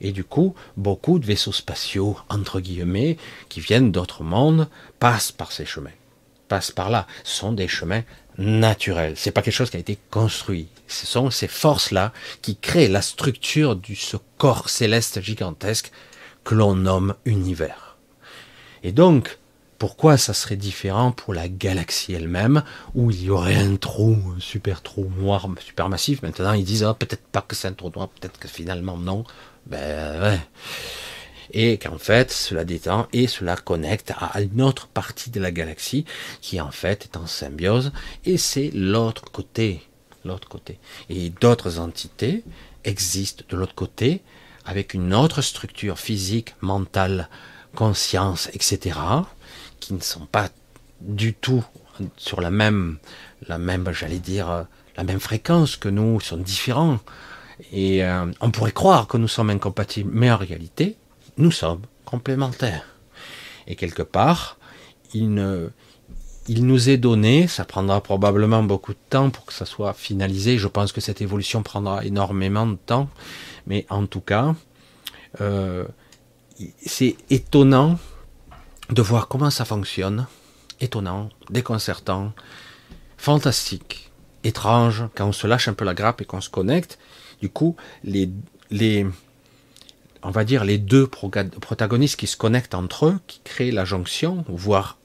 [0.00, 3.18] Et du coup, beaucoup de vaisseaux spatiaux, entre guillemets,
[3.50, 4.68] qui viennent d'autres mondes,
[4.98, 5.90] passent par ces chemins,
[6.48, 7.06] passent par là.
[7.24, 8.04] Ce sont des chemins
[8.38, 9.14] naturels.
[9.16, 10.68] C'est pas quelque chose qui a été construit.
[10.86, 15.90] Ce sont ces forces-là qui créent la structure de ce corps céleste gigantesque
[16.44, 17.96] que l'on nomme univers.
[18.82, 19.38] Et donc,
[19.78, 22.62] pourquoi ça serait différent pour la galaxie elle-même,
[22.94, 26.84] où il y aurait un trou, un super trou noir, super massif Maintenant, ils disent,
[26.84, 29.24] ah, peut-être pas que c'est un trou noir, peut-être que finalement non.
[29.66, 30.40] Ben ouais.
[31.52, 36.04] Et qu'en fait, cela détend et cela connecte à une autre partie de la galaxie
[36.40, 37.92] qui en fait est en symbiose
[38.24, 39.82] et c'est l'autre côté.
[40.24, 40.78] L'autre côté.
[41.08, 42.44] Et d'autres entités
[42.84, 44.22] existent de l'autre côté
[44.64, 47.28] avec une autre structure physique, mentale,
[47.74, 48.98] conscience, etc
[49.80, 50.48] qui ne sont pas
[51.00, 51.64] du tout
[52.16, 52.98] sur la même,
[53.46, 56.98] la même, j'allais dire, la même fréquence que nous, sont différents.
[57.72, 60.96] Et euh, on pourrait croire que nous sommes incompatibles, mais en réalité,
[61.38, 62.84] nous sommes complémentaires.
[63.66, 64.58] Et quelque part,
[65.14, 65.32] il,
[66.48, 70.58] nous est donné, ça prendra probablement beaucoup de temps pour que ça soit finalisé.
[70.58, 73.08] Je pense que cette évolution prendra énormément de temps,
[73.66, 74.54] mais en tout cas,
[75.40, 75.84] euh,
[76.84, 77.98] c'est étonnant
[78.90, 80.26] de voir comment ça fonctionne.
[80.80, 82.32] Étonnant, déconcertant,
[83.16, 84.12] fantastique,
[84.44, 86.98] étrange, quand on se lâche un peu la grappe et qu'on se connecte.
[87.40, 88.30] Du coup, les,
[90.22, 94.44] on va dire, les deux protagonistes qui se connectent entre eux, qui créent la jonction,
[94.48, 94.98] voire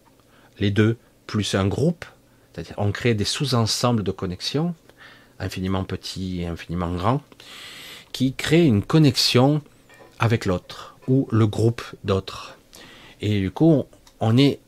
[0.59, 0.97] les deux
[1.27, 2.05] plus un groupe,
[2.51, 4.75] c'est-à-dire on crée des sous-ensembles de connexions,
[5.39, 7.21] infiniment petits et infiniment grands,
[8.11, 9.61] qui créent une connexion
[10.19, 12.57] avec l'autre ou le groupe d'autres.
[13.21, 13.83] Et du coup,
[14.19, 14.59] on est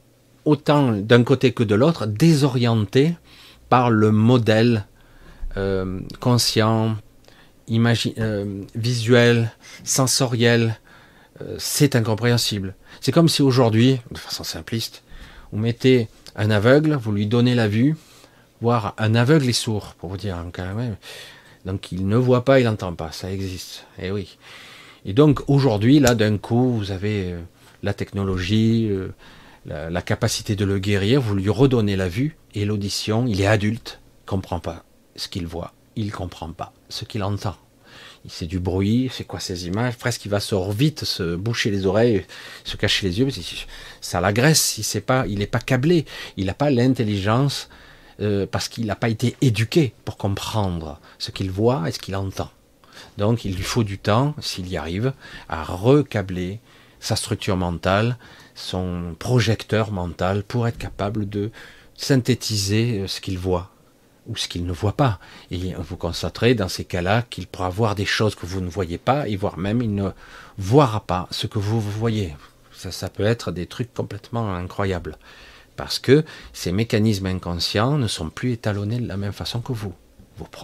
[0.44, 3.16] autant d'un côté que de l'autre désorienté
[3.70, 4.86] par le modèle
[5.58, 6.98] euh, conscient,
[7.70, 9.52] euh, visuel,
[9.84, 10.80] sensoriel.
[11.42, 12.76] Euh, c'est incompréhensible.
[13.02, 15.04] C'est comme si aujourd'hui, de façon simpliste,
[15.52, 17.96] vous mettez un aveugle, vous lui donnez la vue,
[18.62, 20.38] voire un aveugle est sourd, pour vous dire.
[21.66, 23.86] Donc il ne voit pas, il n'entend pas, ça existe.
[24.00, 24.38] Et eh oui.
[25.04, 27.40] Et donc aujourd'hui, là, d'un coup, vous avez euh,
[27.84, 28.90] la technologie,
[29.66, 33.48] la, la, capacité de le guérir, vous lui redonnez la vue et l'audition, il est
[33.48, 34.86] adulte, il comprend pas
[35.16, 37.56] ce qu'il voit, il comprend pas ce qu'il entend.
[38.28, 39.98] C'est du bruit, c'est quoi ces images?
[39.98, 42.26] Presque il va se vite se boucher les oreilles,
[42.64, 43.28] se cacher les yeux.
[44.02, 44.80] Ça l'agresse.
[44.80, 46.06] Il sait pas, il n'est pas câblé.
[46.36, 47.70] Il n'a pas l'intelligence
[48.22, 52.16] euh, parce qu'il n'a pas été éduqué pour comprendre ce qu'il voit et ce qu'il
[52.16, 52.50] entend.
[53.20, 55.14] Donc il lui faut du temps, s'il y arrive,
[55.48, 56.60] à recabler
[57.00, 58.18] sa structure mentale,
[58.56, 61.52] son projecteur mental pour être capable de
[61.96, 63.75] synthétiser euh, ce qu'il voit
[64.28, 65.20] ou ce qu'il ne voit pas.
[65.52, 68.98] Et vous constaterez dans ces cas-là qu'il pourra voir des choses que vous ne voyez
[68.98, 70.10] pas, et voire même il ne
[70.58, 72.36] verra pas ce que vous voyez.
[72.74, 75.18] Ça, ça peut être des trucs complètement incroyables.
[75.76, 76.24] Parce que
[76.54, 79.94] ces mécanismes inconscients ne sont plus étalonnés de la même façon que vous.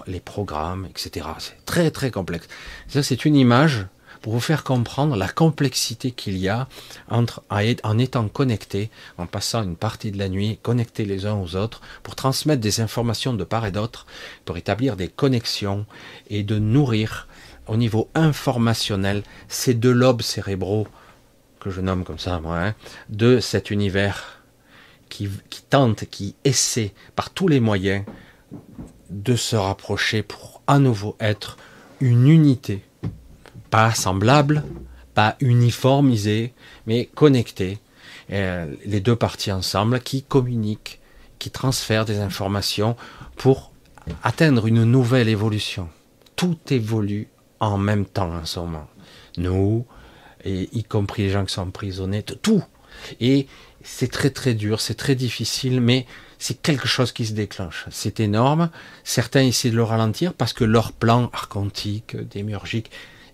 [0.08, 1.28] les programmes, etc.
[1.40, 2.48] C'est très très complexe.
[2.88, 3.86] C'est une image
[4.22, 6.68] pour vous faire comprendre la complexité qu'il y a
[7.10, 11.56] entre, en étant connecté, en passant une partie de la nuit connectés les uns aux
[11.56, 14.06] autres, pour transmettre des informations de part et d'autre,
[14.46, 15.86] pour établir des connexions
[16.30, 17.28] et de nourrir
[17.68, 20.88] au niveau informationnel ces deux lobes cérébraux
[21.60, 22.76] que je nomme comme ça moi, hein,
[23.10, 24.42] de cet univers
[25.10, 25.30] qui
[25.70, 28.06] tente, qui essaie par tous les moyens
[29.10, 31.58] de se rapprocher pour à nouveau être
[32.00, 32.82] une unité
[33.72, 34.64] pas semblable,
[35.16, 36.54] pas uniformisé,
[36.86, 37.80] mais connecté.
[38.32, 41.00] Euh, les deux parties ensemble qui communiquent,
[41.40, 42.96] qui transfèrent des informations
[43.38, 43.72] pour
[44.24, 45.90] atteindre une nouvelle évolution.
[46.36, 47.28] Tout évolue
[47.60, 48.88] en même temps en ce moment.
[49.38, 49.86] Nous,
[50.44, 52.64] et y compris les gens qui sont emprisonnés, tout.
[53.20, 53.48] Et
[53.84, 56.06] c'est très très dur, c'est très difficile, mais
[56.40, 57.86] c'est quelque chose qui se déclenche.
[57.92, 58.70] C'est énorme.
[59.04, 62.92] Certains essaient de le ralentir parce que leur plan archontique, démiurgique,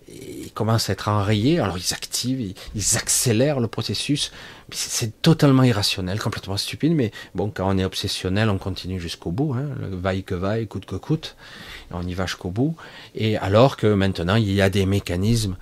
[0.08, 4.32] ils commencent à être enrayés, alors ils activent, ils, accélèrent le processus.
[4.70, 9.54] C'est totalement irrationnel, complètement stupide, mais bon, quand on est obsessionnel, on continue jusqu'au bout,
[9.54, 11.36] hein, vaille que vaille, coûte que coûte,
[11.90, 12.76] on y va jusqu'au bout.
[13.14, 15.56] Et alors que maintenant, il y a des mécanismes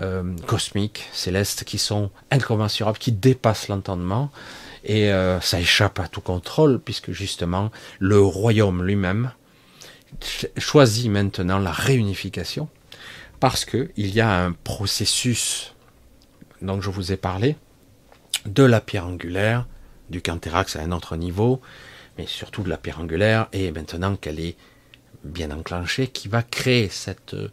[0.00, 4.30] euh, cosmiques, célestes, qui sont incommensurables, qui dépassent l'entendement,
[4.84, 9.32] et euh, ça échappe à tout contrôle, puisque justement, le royaume lui-même
[10.56, 12.68] choisit maintenant la réunification
[13.40, 15.74] parce qu'il y a un processus
[16.62, 17.56] dont je vous ai parlé,
[18.46, 19.66] de la pierre angulaire,
[20.10, 21.60] du canthérax à un autre niveau,
[22.18, 24.56] mais surtout de la pierre angulaire, et maintenant qu'elle est
[25.24, 27.48] bien enclenchée, qui va créer cette euh,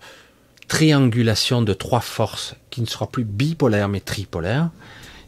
[0.68, 4.70] triangulation de trois forces qui ne sera plus bipolaire mais tripolaire,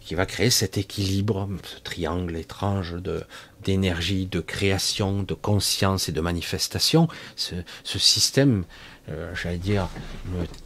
[0.09, 3.21] qui va créer cet équilibre, ce triangle étrange de
[3.63, 7.53] d'énergie, de création, de conscience et de manifestation, ce,
[7.83, 8.63] système
[9.09, 9.87] euh, j'allais dire,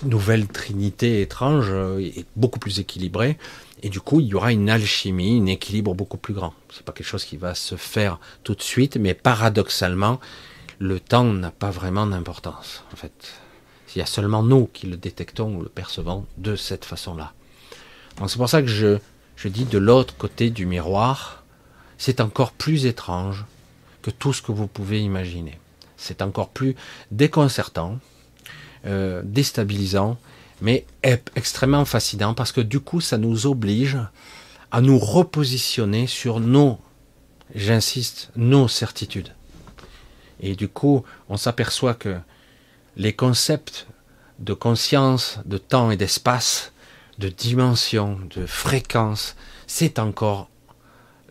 [0.04, 3.38] une nouvelle trinité étrange euh, et beaucoup plus équilibrée.
[3.82, 6.54] Et du coup, il y aura une alchimie, un équilibre beaucoup plus grand.
[6.74, 10.22] C'est pas quelque chose qui va se faire tout de suite, mais paradoxalement,
[10.80, 12.86] le temps n'a pas vraiment d'importance.
[12.94, 13.34] En fait,
[13.94, 17.34] il y a seulement nous qui le détectons ou le percevons de cette façon-là.
[18.20, 19.00] Donc c'est pour ça que je,
[19.44, 21.44] je dis de l'autre côté du miroir,
[21.98, 23.44] c'est encore plus étrange
[24.02, 25.60] que tout ce que vous pouvez imaginer.
[25.98, 26.78] C'est encore plus
[27.12, 28.00] déconcertant,
[28.86, 30.18] euh, déstabilisant,
[30.62, 30.86] mais
[31.36, 33.98] extrêmement fascinant parce que du coup, ça nous oblige
[34.72, 36.80] à nous repositionner sur nos,
[37.54, 39.34] j'insiste, nos certitudes.
[40.40, 42.18] Et du coup, on s'aperçoit que
[42.96, 43.88] les concepts
[44.40, 46.73] de conscience, de temps et d'espace,
[47.20, 49.36] de dimension, de fréquence,
[49.68, 50.50] c'est encore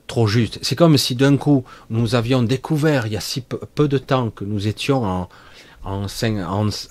[0.07, 0.59] trop juste.
[0.62, 4.30] C'est comme si d'un coup nous avions découvert il y a si peu de temps
[4.30, 5.28] que nous étions en,
[5.85, 6.39] en, 5,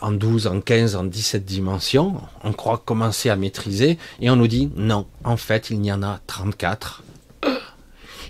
[0.01, 2.21] en, 12, en 15, en 17 dimensions.
[2.43, 6.03] On croit commencer à maîtriser et on nous dit non, en fait, il y en
[6.03, 7.03] a 34.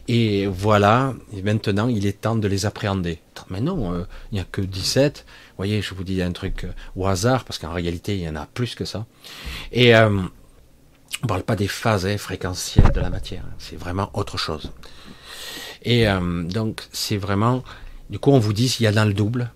[0.08, 3.20] Et voilà, maintenant, il est temps de les appréhender.
[3.50, 5.26] Mais non, euh, il n'y a que 17.
[5.26, 8.30] Vous voyez, je vous dis un truc euh, au hasard, parce qu'en réalité, il y
[8.30, 9.06] en a plus que ça.
[9.72, 10.22] Et euh,
[11.22, 13.44] on ne parle pas des phases hein, fréquentielles de la matière.
[13.46, 13.54] Hein.
[13.60, 14.72] C'est vraiment autre chose.
[15.84, 17.64] Et donc, c'est vraiment...
[18.10, 19.52] Du coup, on vous dit, il y a dans le double,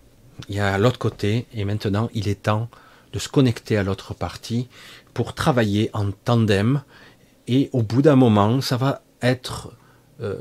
[0.49, 2.68] il y a l'autre côté, et maintenant, il est temps
[3.13, 4.68] de se connecter à l'autre partie
[5.13, 6.82] pour travailler en tandem.
[7.47, 9.72] Et au bout d'un moment, ça va être,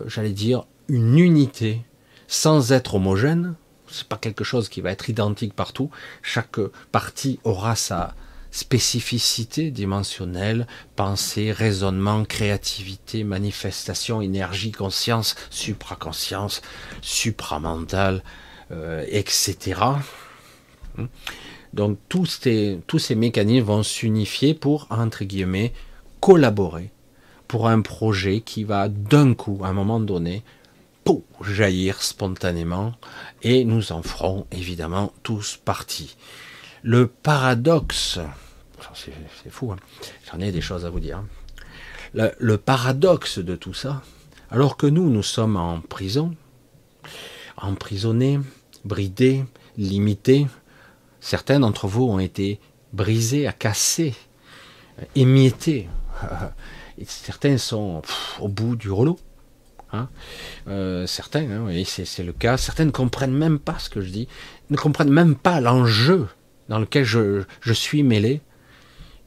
[0.06, 1.82] j'allais dire, une unité
[2.28, 3.54] sans être homogène.
[3.86, 5.90] C'est pas quelque chose qui va être identique partout.
[6.22, 6.60] Chaque
[6.92, 8.14] partie aura sa
[8.54, 16.62] spécificité dimensionnelle, pensée, raisonnement, créativité, manifestation, énergie, conscience, supraconscience,
[17.02, 18.22] supramental,
[18.70, 19.80] euh, etc.
[21.72, 25.72] Donc tous ces, tous ces mécanismes vont s'unifier pour, entre guillemets,
[26.20, 26.90] collaborer
[27.48, 30.44] pour un projet qui va d'un coup, à un moment donné,
[31.42, 32.94] jaillir spontanément,
[33.42, 36.16] et nous en ferons évidemment tous partie.
[36.86, 38.18] Le paradoxe,
[38.94, 39.76] c'est fou, hein.
[40.30, 41.24] j'en ai des choses à vous dire.
[42.12, 44.02] Le, paradoxe de tout ça,
[44.50, 46.36] alors que nous, nous sommes en prison,
[47.56, 48.38] emprisonnés,
[48.84, 49.46] bridés,
[49.78, 50.46] limités,
[51.20, 52.60] certains d'entre vous ont été
[52.92, 54.12] brisés, cassés,
[55.16, 55.88] émiettés.
[56.98, 58.02] Et certains sont
[58.40, 59.18] au bout du rouleau.
[59.94, 60.10] Hein.
[60.68, 64.28] Euh, certains, hein, c'est le cas, certains ne comprennent même pas ce que je dis,
[64.68, 66.28] ne comprennent même pas l'enjeu
[66.68, 68.40] dans lequel je, suis mêlé.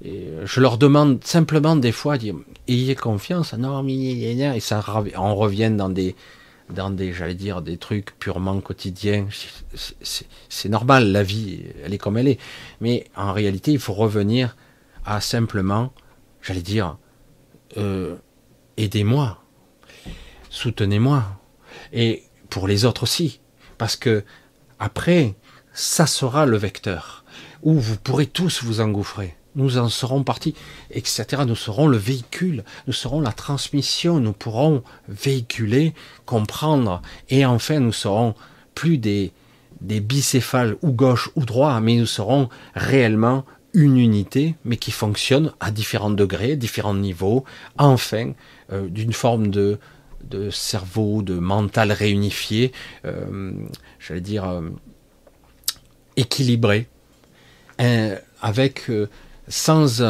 [0.04, 2.18] Et je leur demande simplement des fois,
[2.68, 4.84] ayez confiance, non, et ça,
[5.18, 6.16] on revient dans des,
[6.70, 9.28] dans des, j'allais dire, des trucs purement quotidiens.
[10.50, 12.40] C'est normal, la vie, elle est comme elle est.
[12.80, 14.56] Mais en réalité, il faut revenir
[15.06, 15.94] à simplement,
[16.42, 16.98] j'allais dire,
[17.78, 18.16] euh,
[18.78, 19.44] aidez-moi,
[20.50, 21.24] soutenez-moi.
[21.94, 23.40] Et pour les autres aussi.
[23.78, 24.24] Parce que
[24.80, 25.36] après,
[25.74, 27.24] ça sera le vecteur
[27.68, 29.36] où vous pourrez tous vous engouffrer.
[29.57, 30.55] Nous en serons partis,
[30.89, 31.26] etc.
[31.45, 35.93] Nous serons le véhicule, nous serons la transmission, nous pourrons véhiculer,
[36.26, 38.36] comprendre, et enfin nous serons
[38.74, 39.34] plus des,
[39.82, 43.43] des bicéphales ou gauche ou droit, mais nous serons réellement
[43.74, 47.43] une unité, mais qui fonctionne à différents degrés, différents niveaux,
[47.78, 48.32] enfin,
[48.72, 49.78] euh, d'une forme de,
[50.24, 52.72] de cerveau, de mental réunifié,
[53.03, 53.51] euh,
[53.99, 54.70] j'allais dire euh,
[56.15, 56.88] équilibré,
[57.78, 59.10] avec euh,
[59.48, 60.02] sans,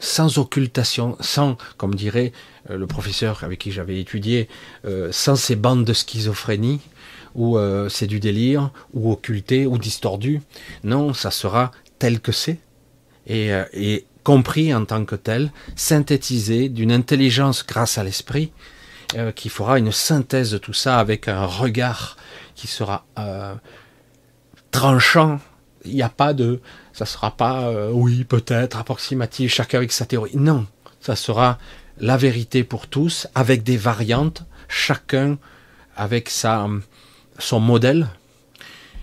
[0.00, 2.32] sans occultation, sans, comme dirait
[2.70, 4.48] le professeur avec qui j'avais étudié,
[5.10, 6.80] sans ces bandes de schizophrénie,
[7.34, 7.58] où
[7.90, 10.40] c'est du délire, ou occulté, ou distordu.
[10.84, 12.58] Non, ça sera tel que c'est,
[13.26, 18.52] et, et compris en tant que tel, synthétisé d'une intelligence grâce à l'esprit,
[19.16, 22.18] euh, qui fera une synthèse de tout ça avec un regard
[22.54, 23.54] qui sera euh,
[24.70, 25.40] tranchant.
[25.84, 26.60] Il n'y a pas de,
[26.92, 30.32] ça sera pas euh, oui peut-être approximatif, chacun avec sa théorie.
[30.34, 30.66] Non,
[31.00, 31.58] ça sera
[31.98, 35.38] la vérité pour tous avec des variantes, chacun
[35.96, 36.68] avec sa
[37.38, 38.08] son modèle.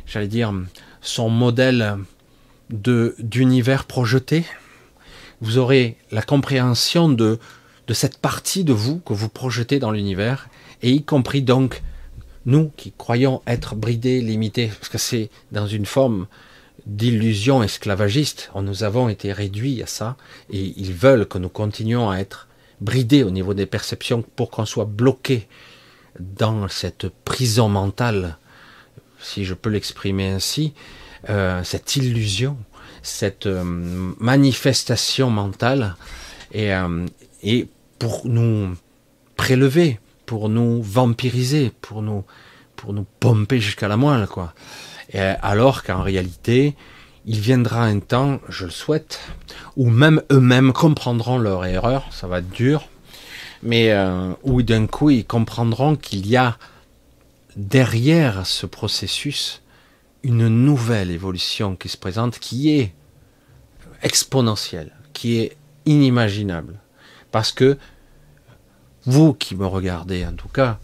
[0.05, 0.53] J'allais dire
[1.01, 1.97] son modèle
[2.69, 4.45] de d'univers projeté.
[5.41, 7.39] Vous aurez la compréhension de
[7.88, 10.49] de cette partie de vous que vous projetez dans l'univers,
[10.82, 11.84] et y compris donc
[12.45, 16.28] nous qui croyons être bridés, limités, parce que c'est dans une forme
[16.86, 20.17] d'illusion esclavagiste, nous avons été réduits à ça,
[20.51, 22.47] et ils veulent que nous continuions à être
[22.81, 25.47] bridés au niveau des perceptions pour qu'on soit bloqué
[26.19, 28.38] dans cette prison mentale,
[29.19, 30.73] si je peux l'exprimer ainsi,
[31.29, 32.57] euh, cette illusion,
[33.01, 33.63] cette euh,
[34.19, 35.95] manifestation mentale,
[36.51, 37.05] et, euh,
[37.41, 37.67] et
[37.97, 38.75] pour nous
[39.36, 42.23] prélever, pour nous vampiriser, pour nous,
[42.75, 44.53] pour nous pomper jusqu'à la moelle, quoi.
[45.13, 46.75] Alors qu'en réalité,
[47.25, 49.19] il viendra un temps, je le souhaite,
[49.75, 52.87] où même eux-mêmes comprendront leur erreur, ça va être dur,
[53.63, 56.57] mais euh, où d'un coup ils comprendront qu'il y a
[57.55, 59.61] derrière ce processus
[60.23, 62.93] une nouvelle évolution qui se présente, qui est
[64.03, 66.79] exponentielle, qui est inimaginable.
[67.31, 67.77] Parce que
[69.05, 70.79] vous qui me regardez en tout cas,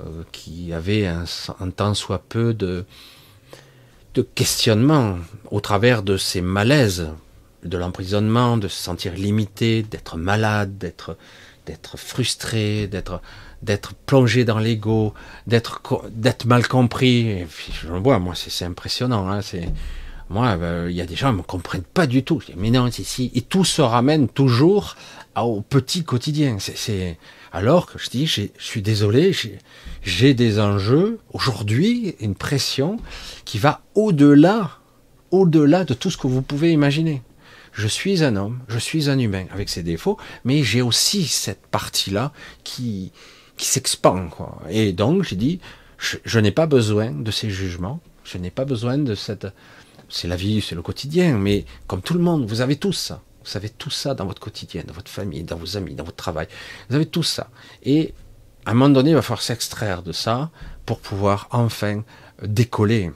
[0.00, 1.24] euh, qui avez un,
[1.70, 2.84] tant soit peu de,
[4.14, 5.18] de questionnement
[5.50, 7.08] au travers de ces malaises,
[7.64, 11.16] de l'emprisonnement, de se sentir limité, d'être malade, d'être
[11.66, 13.22] d'être frustré, d'être
[13.62, 15.14] d'être plongé dans l'ego,
[15.46, 17.28] d'être d'être mal compris.
[17.28, 17.46] Et
[17.82, 19.28] je le vois, moi, c'est impressionnant.
[19.28, 19.68] Hein, c'est
[20.30, 22.40] moi, euh, il y a des gens qui me comprennent pas du tout.
[22.56, 23.30] mais non, c'est si.
[23.34, 24.96] Et tout se ramène toujours
[25.36, 26.58] au petit quotidien.
[26.60, 27.18] C'est
[27.54, 29.30] Alors que je dis, je suis désolé,
[30.02, 32.98] j'ai des enjeux aujourd'hui, une pression
[33.44, 34.80] qui va au-delà,
[35.30, 37.22] au-delà de tout ce que vous pouvez imaginer.
[37.72, 41.64] Je suis un homme, je suis un humain avec ses défauts, mais j'ai aussi cette
[41.68, 42.32] partie-là
[42.64, 43.12] qui,
[43.56, 44.30] qui s'expand.
[44.68, 45.60] Et donc, j'ai dit,
[45.96, 49.46] je, n'ai pas besoin de ces jugements, je n'ai pas besoin de cette...
[50.08, 53.22] C'est la vie, c'est le quotidien, mais comme tout le monde, vous avez tout ça.
[53.44, 56.16] Vous avez tout ça dans votre quotidien, dans votre famille, dans vos amis, dans votre
[56.16, 56.46] travail.
[56.88, 57.48] Vous avez tout ça.
[57.82, 58.14] Et
[58.66, 60.50] à un moment donné, il va falloir s'extraire de ça
[60.86, 62.02] pour pouvoir enfin
[62.42, 63.10] décoller,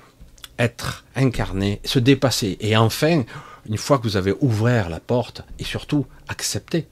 [0.59, 2.57] être incarné, se dépasser.
[2.61, 3.24] Et enfin,
[3.66, 6.87] une fois que vous avez ouvert la porte, et surtout accepter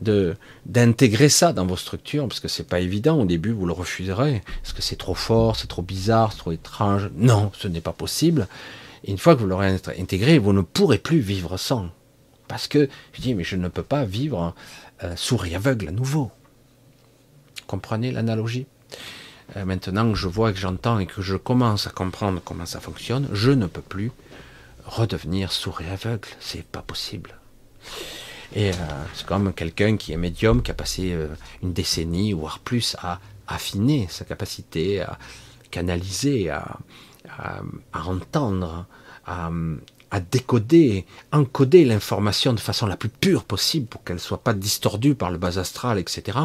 [0.00, 3.20] de d'intégrer ça dans vos structures, parce que c'est pas évident.
[3.20, 6.52] Au début, vous le refuserez, parce que c'est trop fort, c'est trop bizarre, c'est trop
[6.52, 7.10] étrange.
[7.16, 8.46] Non, ce n'est pas possible.
[9.04, 11.88] Et une fois que vous l'aurez intégré, vous ne pourrez plus vivre sans.
[12.50, 14.56] Parce que je dis, mais je ne peux pas vivre
[15.04, 16.32] euh, sourd et aveugle à nouveau.
[17.68, 18.66] Comprenez l'analogie?
[19.56, 22.80] Euh, Maintenant que je vois, que j'entends et que je commence à comprendre comment ça
[22.80, 24.10] fonctionne, je ne peux plus
[24.84, 26.28] redevenir sourd et aveugle.
[26.40, 27.36] C'est pas possible.
[28.56, 28.74] Et euh,
[29.14, 31.28] c'est comme quelqu'un qui est médium, qui a passé euh,
[31.62, 35.20] une décennie, voire plus, à affiner sa capacité à
[35.70, 36.78] canaliser, à,
[37.94, 38.86] entendre,
[39.24, 39.50] à,
[40.10, 44.54] à, décoder, encoder l'information de façon la plus pure possible pour qu'elle ne soit pas
[44.54, 46.38] distordue par le bas astral, etc.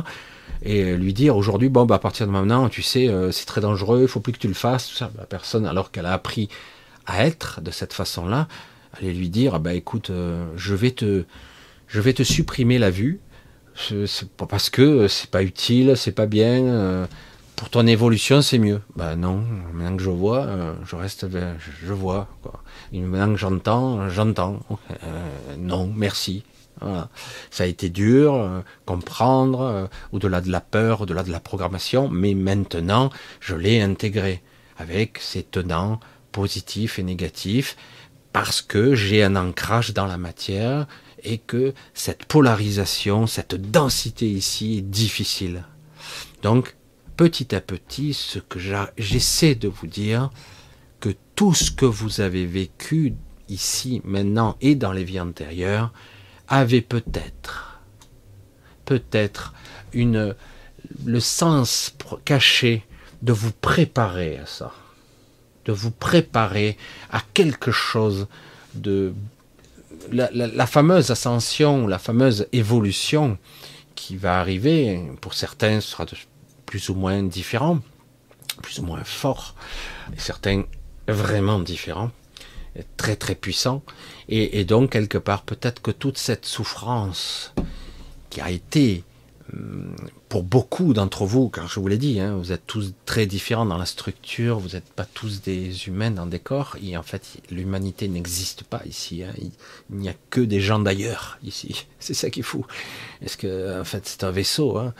[0.63, 3.61] Et lui dire aujourd'hui, bon, bah, à partir de maintenant, tu sais, euh, c'est très
[3.61, 5.11] dangereux, il faut plus que tu le fasses, tout ça.
[5.17, 6.49] La personne, alors qu'elle a appris
[7.05, 8.47] à être de cette façon-là,
[8.97, 10.11] aller lui dire, bah écoute,
[10.55, 11.25] je vais te,
[11.87, 13.19] je vais te supprimer la vue,
[14.37, 16.63] parce que c'est pas utile, c'est pas bien.
[16.65, 17.05] Euh,
[17.55, 18.81] pour ton évolution, c'est mieux.
[18.95, 19.43] Ben non,
[19.73, 21.27] maintenant que je vois, euh, je reste,
[21.83, 22.27] je vois.
[22.41, 22.61] Quoi.
[22.91, 24.59] maintenant que j'entends, j'entends.
[25.03, 26.43] Euh, non, merci.
[27.51, 33.09] Ça a été dur, comprendre, au-delà de la peur, au-delà de la programmation, mais maintenant,
[33.39, 34.43] je l'ai intégré
[34.77, 36.01] avec ses tenants
[36.33, 37.77] positifs et négatifs,
[38.33, 40.85] parce que j'ai un ancrage dans la matière
[41.23, 45.63] et que cette polarisation, cette densité ici est difficile.
[46.41, 46.75] Donc,
[47.17, 48.59] petit à petit, ce que
[48.97, 50.29] j'essaie de vous dire,
[50.99, 53.13] que tout ce que vous avez vécu
[53.49, 55.91] ici, maintenant et dans les vies antérieures,
[56.47, 57.79] avait peut-être,
[58.85, 59.53] peut-être
[59.93, 60.35] une,
[61.05, 62.83] le sens caché
[63.21, 64.73] de vous préparer à ça,
[65.65, 66.77] de vous préparer
[67.11, 68.27] à quelque chose
[68.73, 69.13] de
[70.11, 73.37] la, fameuse ascension, la fameuse évolution
[73.95, 76.05] qui va arriver, pour certains sera
[76.65, 77.79] plus ou moins différent,
[78.61, 79.55] plus ou moins fort,
[80.15, 80.63] et certains
[81.07, 82.11] vraiment différents,
[82.97, 83.83] très très puissants,
[84.27, 87.53] et donc quelque part peut-être que toute cette souffrance
[88.29, 89.03] qui a été
[89.53, 89.95] Hum,
[90.27, 93.67] pour beaucoup d'entre vous, car je vous l'ai dit, hein, vous êtes tous très différents
[93.67, 97.37] dans la structure, vous n'êtes pas tous des humains dans des corps, et en fait
[97.51, 99.33] l'humanité n'existe pas ici, hein.
[99.37, 99.51] il,
[99.95, 102.65] n'y a que des gens d'ailleurs ici, c'est ça qui est fou,
[103.21, 104.95] est-ce que en fait c'est un vaisseau, hein?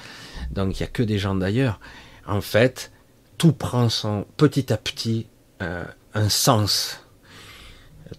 [0.52, 1.80] Donc il n'y a que des gens d'ailleurs,
[2.28, 2.92] en fait
[3.38, 5.28] tout prend son petit à petit
[5.62, 5.84] euh,
[6.14, 7.02] un sens,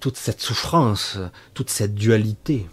[0.01, 1.19] toute cette souffrance,
[1.55, 2.67] toute cette dualité,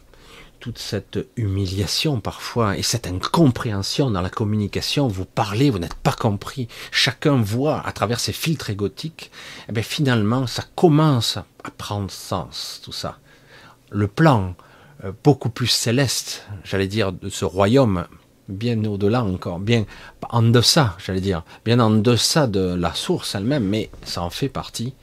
[0.59, 6.13] toute cette humiliation parfois et cette incompréhension dans la communication, vous parlez, vous n'êtes pas
[6.13, 9.31] compris, chacun voit à travers ses filtres égotiques,
[9.61, 13.19] et eh bien finalement ça commence à prendre sens tout ça.
[13.91, 14.55] Le plan
[15.03, 18.05] euh, beaucoup plus céleste, j'allais dire, de ce royaume,
[18.49, 19.85] bien au-delà encore, bien
[20.29, 24.49] en deçà, j'allais dire, bien en deçà de la source elle-même, mais ça en fait
[24.49, 24.93] partie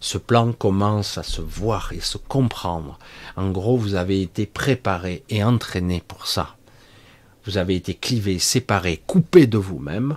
[0.00, 2.98] ce plan commence à se voir et se comprendre.
[3.36, 6.56] En gros, vous avez été préparé et entraîné pour ça.
[7.44, 10.16] Vous avez été clivé, séparé, coupé de vous-même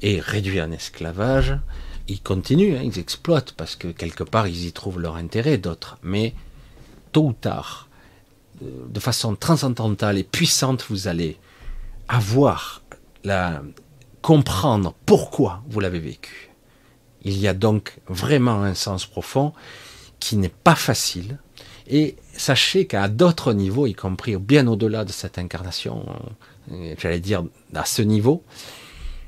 [0.00, 1.58] et réduit en esclavage.
[2.08, 5.98] Ils continuent, hein, ils exploitent parce que quelque part ils y trouvent leur intérêt, d'autres.
[6.02, 6.34] Mais
[7.12, 7.88] tôt ou tard,
[8.60, 11.38] de façon transcendantale et puissante, vous allez
[12.08, 12.82] avoir
[13.24, 13.62] la
[14.22, 16.50] comprendre pourquoi vous l'avez vécu.
[17.22, 19.52] Il y a donc vraiment un sens profond
[20.20, 21.38] qui n'est pas facile.
[21.86, 26.06] Et sachez qu'à d'autres niveaux, y compris bien au-delà de cette incarnation,
[26.72, 27.44] euh, j'allais dire
[27.74, 28.42] à ce niveau,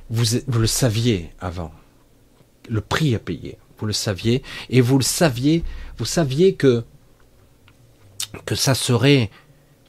[0.09, 1.72] vous, vous le saviez avant.
[2.68, 5.62] Le prix à payer, vous le saviez, et vous le saviez,
[5.99, 6.85] vous saviez que
[8.45, 9.31] que ça serait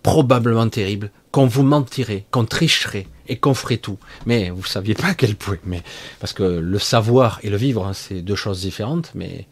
[0.03, 3.97] probablement terrible, qu'on vous mentirait, qu'on tricherait, et qu'on ferait tout.
[4.25, 5.57] Mais vous saviez pas à quel point.
[5.65, 5.83] Mais
[6.19, 9.11] parce que le savoir et le vivre, hein, c'est deux choses différentes.
[9.15, 9.47] Mais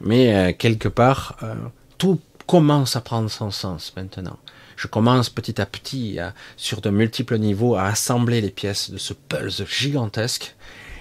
[0.00, 1.54] mais euh, quelque part, euh,
[1.96, 4.38] tout commence à prendre son sens maintenant.
[4.76, 6.18] je commence petit à petit,
[6.56, 10.54] sur de multiples niveaux, à assembler les pièces de ce pulse gigantesque.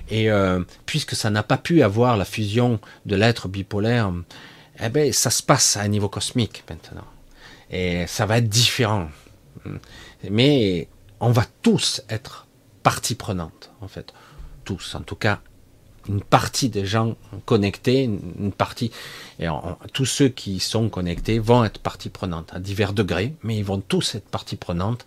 [0.09, 4.11] Et euh, puisque ça n'a pas pu avoir la fusion de l'être bipolaire,
[4.81, 7.05] eh ben, ça se passe à un niveau cosmique maintenant.
[7.69, 9.09] Et ça va être différent.
[10.29, 10.87] Mais
[11.19, 12.47] on va tous être
[12.83, 14.13] partie prenante, en fait.
[14.65, 15.39] Tous, en tout cas,
[16.09, 17.15] une partie des gens
[17.45, 18.91] connectés, une partie,
[19.39, 19.47] et
[19.93, 23.81] tous ceux qui sont connectés vont être partie prenante à divers degrés, mais ils vont
[23.81, 25.05] tous être partie prenante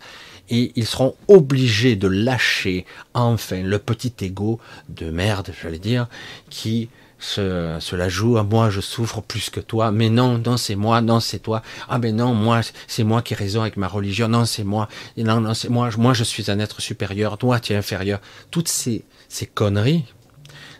[0.49, 4.59] et ils seront obligés de lâcher enfin le petit ego
[4.89, 6.07] de merde, j'allais dire,
[6.49, 6.89] qui
[7.21, 8.37] se, la joue.
[8.37, 9.91] Ah, moi, je souffre plus que toi.
[9.91, 11.01] Mais non, non, c'est moi.
[11.01, 11.61] Non, c'est toi.
[11.87, 14.27] Ah, mais non, moi, c'est moi qui ai raison avec ma religion.
[14.27, 14.89] Non, c'est moi.
[15.17, 15.89] Non, non, c'est moi.
[15.97, 17.37] Moi, je suis un être supérieur.
[17.37, 18.19] Toi, tu es inférieur.
[18.49, 20.03] Toutes ces, ces conneries,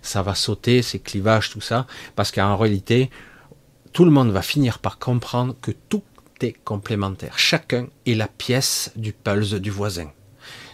[0.02, 1.86] ça va sauter, ces clivages, tout ça,
[2.16, 3.10] parce qu'en réalité,
[3.94, 6.04] tout le monde va finir par comprendre que tout
[6.42, 7.38] est complémentaire.
[7.38, 10.10] Chacun est la pièce du pulse du voisin.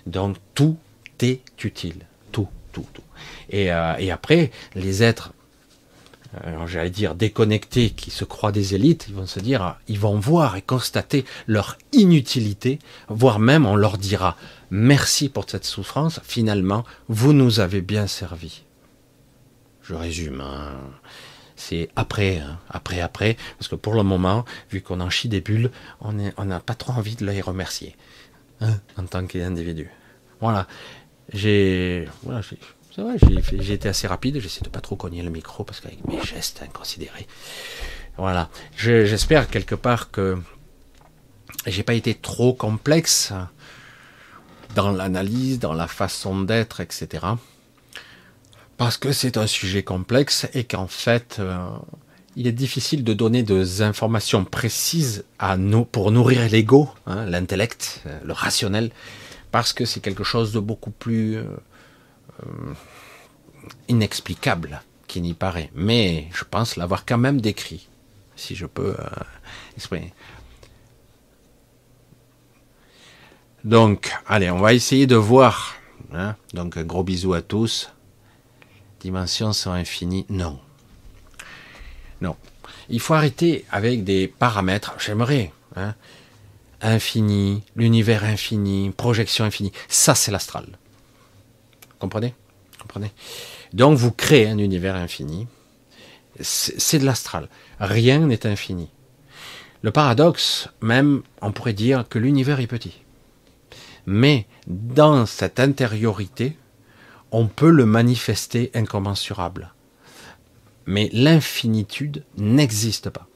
[0.06, 0.78] Donc tout
[1.20, 2.06] est utile.
[2.32, 3.02] Tout, tout, tout.
[3.50, 5.34] Et, euh, et après, les êtres
[6.66, 10.56] j'allais dire déconnectés, qui se croient des élites, ils vont se dire, ils vont voir
[10.56, 14.38] et constater leur inutilité, voire même on leur dira,
[14.70, 18.64] merci pour cette souffrance, finalement, vous nous avez bien servi.
[19.82, 20.76] Je résume, hein.
[21.56, 22.60] c'est après, hein.
[22.70, 25.72] après, après, parce que pour le moment, vu qu'on en chie des bulles,
[26.02, 27.96] on n'a pas trop envie de les remercier,
[28.62, 29.90] hein, en tant qu'individu.
[30.42, 30.68] Voilà,
[31.34, 32.58] j'ai, voilà, j'ai
[33.74, 37.28] été assez rapide, j'essaie de pas trop cogner le micro parce qu'avec mes gestes inconsidérés.
[38.18, 38.50] Voilà.
[38.76, 40.38] J'espère quelque part que
[41.66, 43.34] j'ai pas été trop complexe
[44.76, 47.26] dans l'analyse, dans la façon d'être, etc.
[48.78, 51.58] Parce que c'est un sujet complexe et qu'en fait, euh,
[52.36, 55.26] il est difficile de donner des informations précises
[55.92, 58.92] pour nourrir l'ego, hein, l'intellect, euh, le rationnel,
[59.52, 61.44] parce que c'est quelque chose de beaucoup plus euh,
[63.88, 65.72] inexplicable qui n'y paraît.
[65.74, 67.88] Mais je pense l'avoir quand même décrit,
[68.36, 69.10] si je peux euh,
[69.76, 70.14] exprimer.
[73.64, 75.76] Donc, allez, on va essayer de voir.
[76.14, 76.36] Hein.
[76.54, 77.90] Donc, gros bisou à tous.
[79.02, 80.26] Dimensions sont infinies.
[80.30, 80.60] Non.
[82.22, 82.36] Non.
[82.90, 84.96] Il faut arrêter avec des paramètres.
[85.00, 85.52] J'aimerais.
[85.76, 85.96] Hein,
[86.82, 89.72] infini, l'univers infini, projection infinie.
[89.88, 90.78] Ça, c'est l'astral.
[92.00, 92.34] Comprenez?
[93.74, 95.48] Donc vous créez un univers infini.
[96.40, 97.50] C'est de l'astral.
[97.80, 98.90] Rien n'est infini.
[99.82, 103.02] Le paradoxe, même, on pourrait dire que l'univers est petit.
[104.06, 106.58] Mais dans cette intériorité,
[107.32, 109.74] on peut le manifester incommensurable.
[110.86, 113.28] Mais l'infinitude n'existe pas.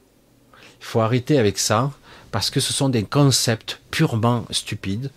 [0.80, 1.92] Il faut arrêter avec ça,
[2.30, 5.10] parce que ce sont des concepts purement stupides.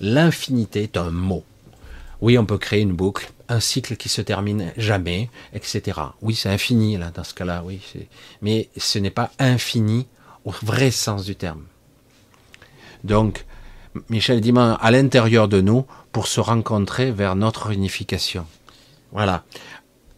[0.00, 1.44] L'infinité est un mot.
[2.22, 6.00] Oui, on peut créer une boucle, un cycle qui se termine jamais, etc.
[6.22, 7.80] Oui, c'est infini là dans ce cas-là, oui.
[8.42, 10.06] Mais ce n'est pas infini
[10.44, 11.64] au vrai sens du terme.
[13.02, 13.44] Donc,
[14.08, 18.46] Michel dit à l'intérieur de nous pour se rencontrer vers notre unification.
[19.10, 19.42] Voilà.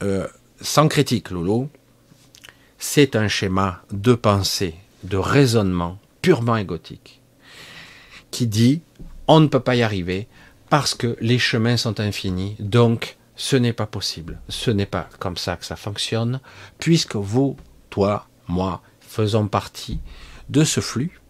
[0.03, 0.29] Euh,
[0.61, 1.71] sans critique, Lolo,
[2.79, 4.75] c'est un schéma de pensée,
[5.05, 7.23] de raisonnement purement égotique,
[8.31, 8.83] qui dit
[9.27, 10.29] on ne peut pas y arriver,
[10.71, 14.41] parce que les chemins sont infinis, donc ce n'est pas possible.
[14.49, 16.41] Ce n'est pas comme ça que ça fonctionne,
[16.79, 17.57] puisque vous,
[17.91, 20.01] toi, moi, faisons partie
[20.49, 21.21] de ce flux.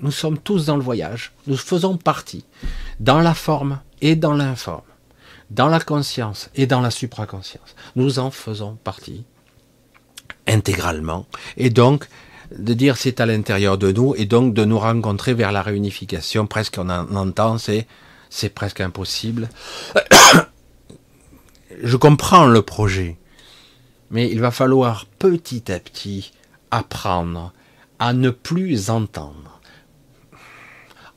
[0.00, 2.44] Nous sommes tous dans le voyage, nous faisons partie,
[2.98, 4.82] dans la forme et dans l'informe,
[5.50, 7.76] dans la conscience et dans la supraconscience.
[7.94, 9.24] Nous en faisons partie
[10.48, 11.26] intégralement,
[11.56, 12.08] et donc
[12.50, 16.46] de dire c'est à l'intérieur de nous, et donc de nous rencontrer vers la réunification,
[16.46, 17.86] presque on en entend, c'est
[18.32, 19.50] c'est presque impossible.
[21.82, 23.18] Je comprends le projet,
[24.10, 26.32] mais il va falloir petit à petit
[26.70, 27.52] apprendre
[27.98, 29.60] à ne plus entendre,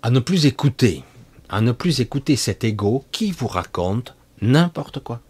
[0.03, 1.03] à ne plus écouter,
[1.47, 5.21] à ne plus écouter cet ego qui vous raconte n'importe quoi.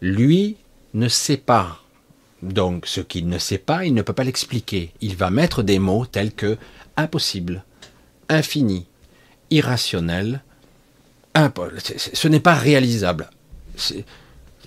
[0.00, 0.56] Lui
[0.94, 1.78] ne sait pas.
[2.42, 4.92] Donc ce qu'il ne sait pas, il ne peut pas l'expliquer.
[5.00, 6.58] Il va mettre des mots tels que
[6.96, 7.64] impossible,
[8.28, 8.86] infini,
[9.50, 10.42] irrationnel,
[11.34, 13.30] ce n'est pas réalisable.
[13.76, 14.04] C'est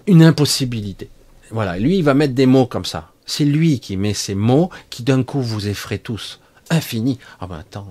[0.08, 1.10] une impossibilité.
[1.52, 3.12] Voilà, lui, il va mettre des mots comme ça.
[3.26, 6.40] C'est lui qui met ces mots qui d'un coup vous effraient tous.
[6.70, 7.20] Infini.
[7.40, 7.88] Ah ben attends,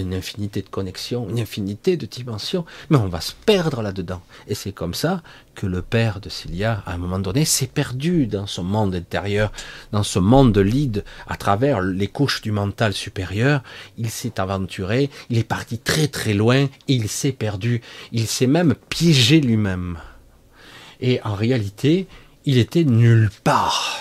[0.00, 4.22] une infinité de connexions, une infinité de dimensions, mais on va se perdre là-dedans.
[4.48, 5.22] Et c'est comme ça
[5.54, 9.52] que le père de Cilia, à un moment donné, s'est perdu dans son monde intérieur,
[9.92, 13.62] dans ce monde de lead, à travers les couches du mental supérieur.
[13.96, 17.80] Il s'est aventuré, il est parti très très loin, et il s'est perdu,
[18.12, 19.98] il s'est même piégé lui-même.
[21.00, 22.06] Et en réalité,
[22.44, 23.98] il était nulle part.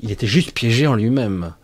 [0.00, 1.54] Il était juste piégé en lui-même.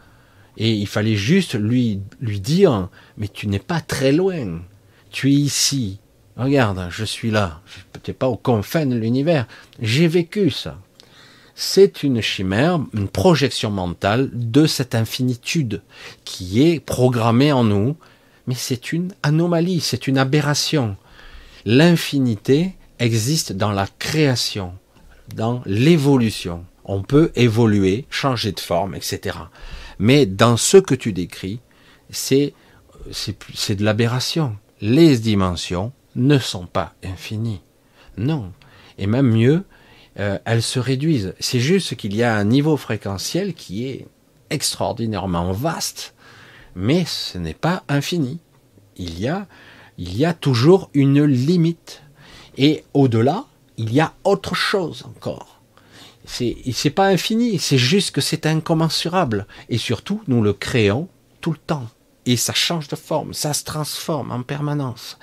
[0.59, 4.61] Et il fallait juste lui, lui dire, mais tu n'es pas très loin.
[5.11, 6.01] Tu es ici.
[6.37, 7.61] Regarde, je suis là.
[7.95, 9.47] Je n'es pas aux confins de l'univers.
[9.81, 10.79] J'ai vécu ça.
[11.55, 15.83] C'est une chimère, une projection mentale de cette infinitude
[16.25, 17.97] qui est programmée en nous,
[18.47, 20.97] mais c'est une anomalie, c'est une aberration.
[21.65, 24.73] L'infinité existe dans la création,
[25.35, 26.65] dans l'évolution.
[26.89, 29.37] On peut évoluer, changer de forme, etc.
[29.99, 31.61] Mais dans ce que tu décris,
[32.11, 32.55] c'est
[33.13, 34.57] de l'aberration.
[34.81, 37.61] Les dimensions ne sont pas infinies.
[38.17, 38.53] Non.
[38.97, 39.65] Et même mieux,
[40.19, 41.35] euh, elles se réduisent.
[41.39, 44.07] C'est juste qu'il y a un niveau fréquentiel qui est
[44.51, 46.15] extraordinairement vaste,
[46.75, 48.41] mais ce n'est pas infini.
[48.97, 52.03] Il y a toujours une limite.
[52.57, 53.45] Et au-delà,
[53.77, 55.58] il y a autre chose encore.
[56.29, 59.47] C'est pas infini, c'est juste que c'est incommensurable.
[59.71, 61.09] Et surtout, nous le créons
[61.41, 61.89] tout le temps.
[62.27, 65.19] Et ça change de forme, ça se transforme en permanence.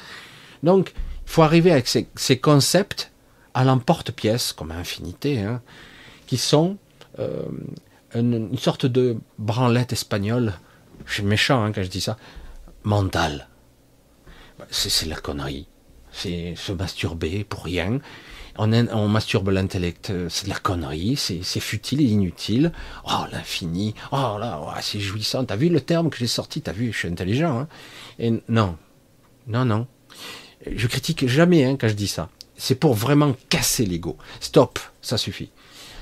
[0.63, 0.93] Donc,
[1.25, 3.11] il faut arriver avec ces, concepts
[3.53, 5.61] à l'emporte-pièce, comme infinité, hein,
[6.25, 6.77] qui sont
[7.19, 7.43] euh,
[8.15, 10.55] une, sorte de branlette espagnole.
[11.05, 12.17] Je suis méchant hein, quand je dis ça.
[12.83, 13.47] Mentale.
[14.71, 15.67] C'est la connerie.
[16.11, 17.99] C'est se masturber pour rien
[18.57, 22.71] on, masturbe l'intellect, euh, c'est de la connerie, c'est futile et inutile.
[23.05, 25.45] Oh, l'infini, oh là, c'est jouissant.
[25.45, 26.61] T'as vu le terme que j'ai sorti?
[26.61, 27.59] T'as vu, je suis intelligent.
[27.59, 27.67] Hein
[28.19, 28.77] et non,
[29.47, 29.87] non, non.
[30.69, 32.29] Je critique jamais hein, quand je dis ça.
[32.57, 34.17] C'est pour vraiment casser l'ego.
[34.39, 35.51] Stop, ça suffit.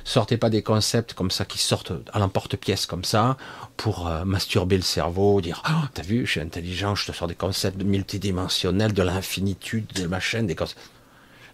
[0.05, 3.37] Sortez pas des concepts comme ça qui sortent à l'emporte-pièce comme ça
[3.77, 7.27] pour euh, masturber le cerveau, dire oh, t'as vu, je suis intelligent, je te sors
[7.27, 10.79] des concepts multidimensionnels, de l'infinitude, de ma chaîne, des concepts.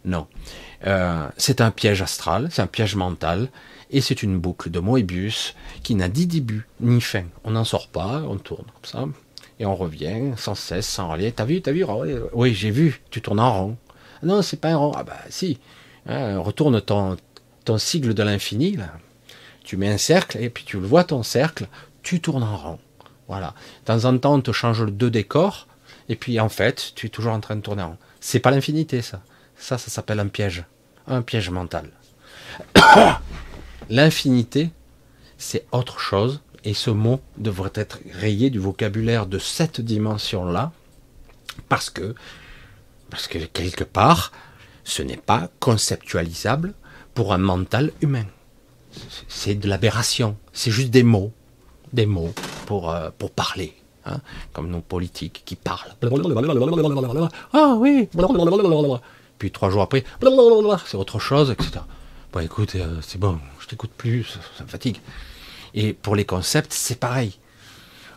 [0.05, 0.27] Non.
[0.87, 3.49] Euh, c'est un piège astral, c'est un piège mental,
[3.91, 7.25] et c'est une boucle de Moebius qui n'a ni début ni fin.
[7.43, 9.05] On n'en sort pas, on tourne comme ça,
[9.59, 11.31] et on revient sans cesse, sans relier.
[11.31, 11.85] T'as vu, t'as vu
[12.33, 13.77] Oui, j'ai vu, tu tournes en rond.
[14.23, 14.91] Non, c'est pas un rond.
[14.95, 15.59] Ah bah si.
[16.05, 17.17] Hein, retourne ton,
[17.77, 18.77] sigle de l'infini.
[19.63, 21.67] Tu mets un cercle, et puis tu le vois ton cercle,
[22.03, 22.79] tu tournes en rond.
[23.27, 23.53] Voilà.
[23.81, 25.67] De temps en temps, on te change le deux décors,
[26.07, 27.97] et puis en fait, tu es toujours en train de tourner en rond.
[28.19, 29.21] C'est pas l'infinité, ça.
[29.59, 30.63] Ça, ça s'appelle un piège,
[31.05, 31.91] un piège mental.
[33.89, 34.71] L'infinité,
[35.37, 40.71] c'est autre chose, et ce mot devrait être rayé du vocabulaire de cette dimension-là,
[41.67, 42.15] parce que,
[43.09, 44.31] parce que quelque part,
[44.85, 46.73] ce n'est pas conceptualisable
[47.13, 48.25] pour un mental humain.
[49.27, 51.31] C'est de l'aberration, c'est juste des mots,
[51.93, 52.33] des mots
[52.65, 53.75] pour, euh, pour parler.
[54.05, 54.21] Hein,
[54.53, 55.93] comme nos politiques qui parlent.
[57.51, 58.07] Ah oui,
[59.39, 60.03] puis trois jours après,
[60.85, 61.79] c'est autre chose, etc.
[62.31, 64.25] Bon, écoute, euh, c'est bon, je t'écoute plus,
[64.57, 64.97] ça, me fatigue.
[65.73, 67.33] Et pour les concepts, c'est pareil.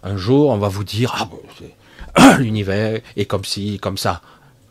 [0.02, 1.14] Un jour, on va vous dire,
[2.14, 4.20] ah, l'univers est comme ci, comme ça.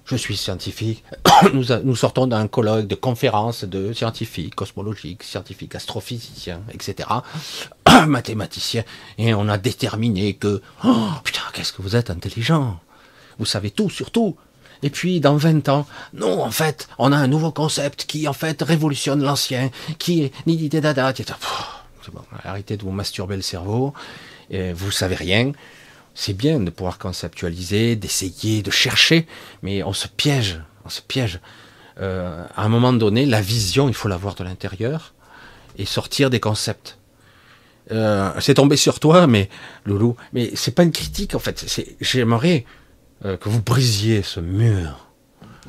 [0.06, 1.04] Je suis scientifique.
[1.54, 7.08] Nous, nous sortons d'un colloque de conférences de scientifiques, cosmologiques, scientifiques, astrophysiciens, etc.
[8.08, 8.84] Mathématiciens.
[9.18, 12.80] Et on a déterminé que, oh, putain, qu'est-ce que vous êtes intelligent.
[13.40, 14.36] Vous savez tout sur tout.
[14.84, 18.34] Et puis, dans 20 ans, non, en fait, on a un nouveau concept qui, en
[18.34, 19.70] fait, révolutionne l'ancien,
[20.00, 23.94] qui est ni dada, c'est bon, arrêtez de vous masturber le cerveau,
[24.50, 25.52] et vous savez rien.
[26.14, 29.28] C'est bien de pouvoir conceptualiser, d'essayer, de chercher,
[29.62, 31.40] mais on se piège, on se piège.
[32.00, 35.14] Euh, à un moment donné, la vision, il faut l'avoir de l'intérieur
[35.78, 36.98] et sortir des concepts.
[37.92, 39.50] Euh, c'est tombé sur toi, mais
[39.86, 41.66] Loulou, mais c'est pas une critique en fait.
[42.00, 42.66] J'aimerais
[43.26, 45.08] euh, que vous brisiez ce mur,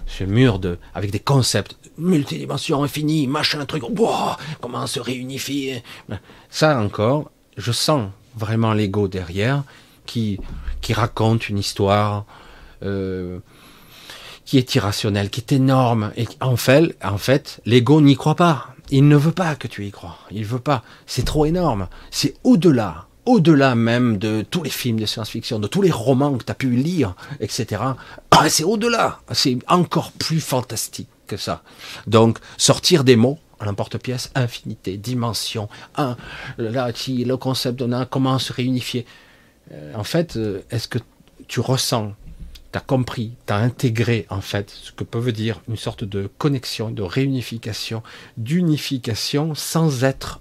[0.07, 3.83] ce mur de, avec des concepts, multidimensions infinies, machin, truc,
[4.61, 5.83] comment se réunifier.
[6.51, 9.65] Ça encore, je sens vraiment l'ego derrière
[10.07, 10.41] qui,
[10.81, 12.25] qui raconte une histoire
[12.83, 13.39] euh,
[14.45, 16.13] qui est irrationnelle, qui est énorme.
[16.17, 18.69] Et en fait, en fait l'ego n'y croit pas.
[18.91, 20.19] Il ne veut pas que tu y crois.
[20.31, 20.83] Il veut pas.
[21.07, 21.89] C'est trop énorme.
[22.11, 26.45] C'est au-delà au-delà même de tous les films de science-fiction, de tous les romans que
[26.45, 27.83] tu as pu lire, etc.
[28.35, 31.63] Ah, c'est au-delà, c'est encore plus fantastique que ça.
[32.09, 36.17] Donc, sortir des mots à l'emporte-pièce, infinité, dimension, un,
[36.59, 39.07] là, le concept d'un comment se réunifier.
[39.71, 40.99] Euh, en fait, euh, est-ce que
[41.47, 42.15] tu ressens
[42.73, 46.29] tu as compris, tu as intégré en fait ce que peut dire une sorte de
[46.39, 48.03] connexion, de réunification,
[48.39, 50.41] d'unification sans être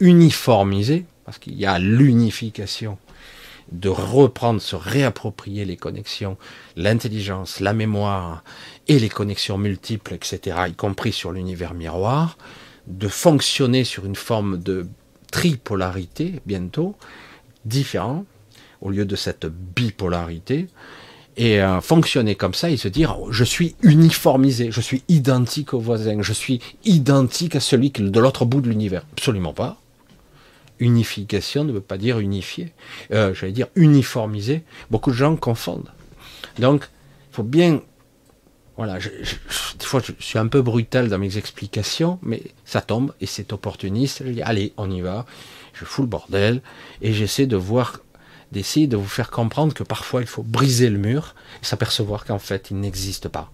[0.00, 2.98] uniformisé, parce qu'il y a l'unification,
[3.72, 6.36] de reprendre, se réapproprier les connexions,
[6.76, 8.42] l'intelligence, la mémoire
[8.88, 12.36] et les connexions multiples, etc., y compris sur l'univers miroir,
[12.86, 14.88] de fonctionner sur une forme de
[15.30, 16.96] tripolarité bientôt,
[17.64, 18.24] différent,
[18.80, 20.66] au lieu de cette bipolarité,
[21.36, 25.78] et euh, fonctionner comme ça et se dire je suis uniformisé, je suis identique au
[25.78, 29.06] voisin, je suis identique à celui de l'autre bout de l'univers.
[29.12, 29.80] Absolument pas.
[30.80, 32.72] Unification ne veut pas dire unifié.
[33.12, 34.62] Euh, J'allais dire uniformisé.
[34.90, 35.90] Beaucoup de gens confondent.
[36.58, 36.88] Donc,
[37.30, 37.80] il faut bien.
[38.76, 43.26] Voilà, des fois je suis un peu brutal dans mes explications, mais ça tombe et
[43.26, 44.22] c'est opportuniste.
[44.24, 45.26] Je dis allez, on y va.
[45.74, 46.62] Je fous le bordel
[47.02, 48.00] et j'essaie de voir
[48.52, 52.38] d'essayer de vous faire comprendre que parfois il faut briser le mur et s'apercevoir qu'en
[52.38, 53.52] fait il n'existe pas.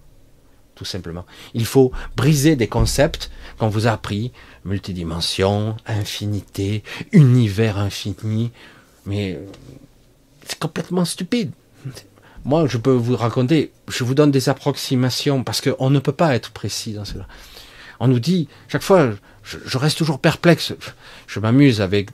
[0.77, 1.25] Tout simplement.
[1.55, 4.31] Il faut briser des concepts qu'on vous a appris,
[4.63, 8.51] multidimension, infinité, univers infini,
[9.07, 9.39] mais
[10.45, 11.51] c'est complètement stupide.
[12.45, 16.35] Moi, je peux vous raconter, je vous donne des approximations parce qu'on ne peut pas
[16.35, 17.27] être précis dans cela.
[17.99, 19.09] On nous dit, chaque fois,
[19.43, 20.73] je, je reste toujours perplexe.
[21.25, 22.11] Je m'amuse avec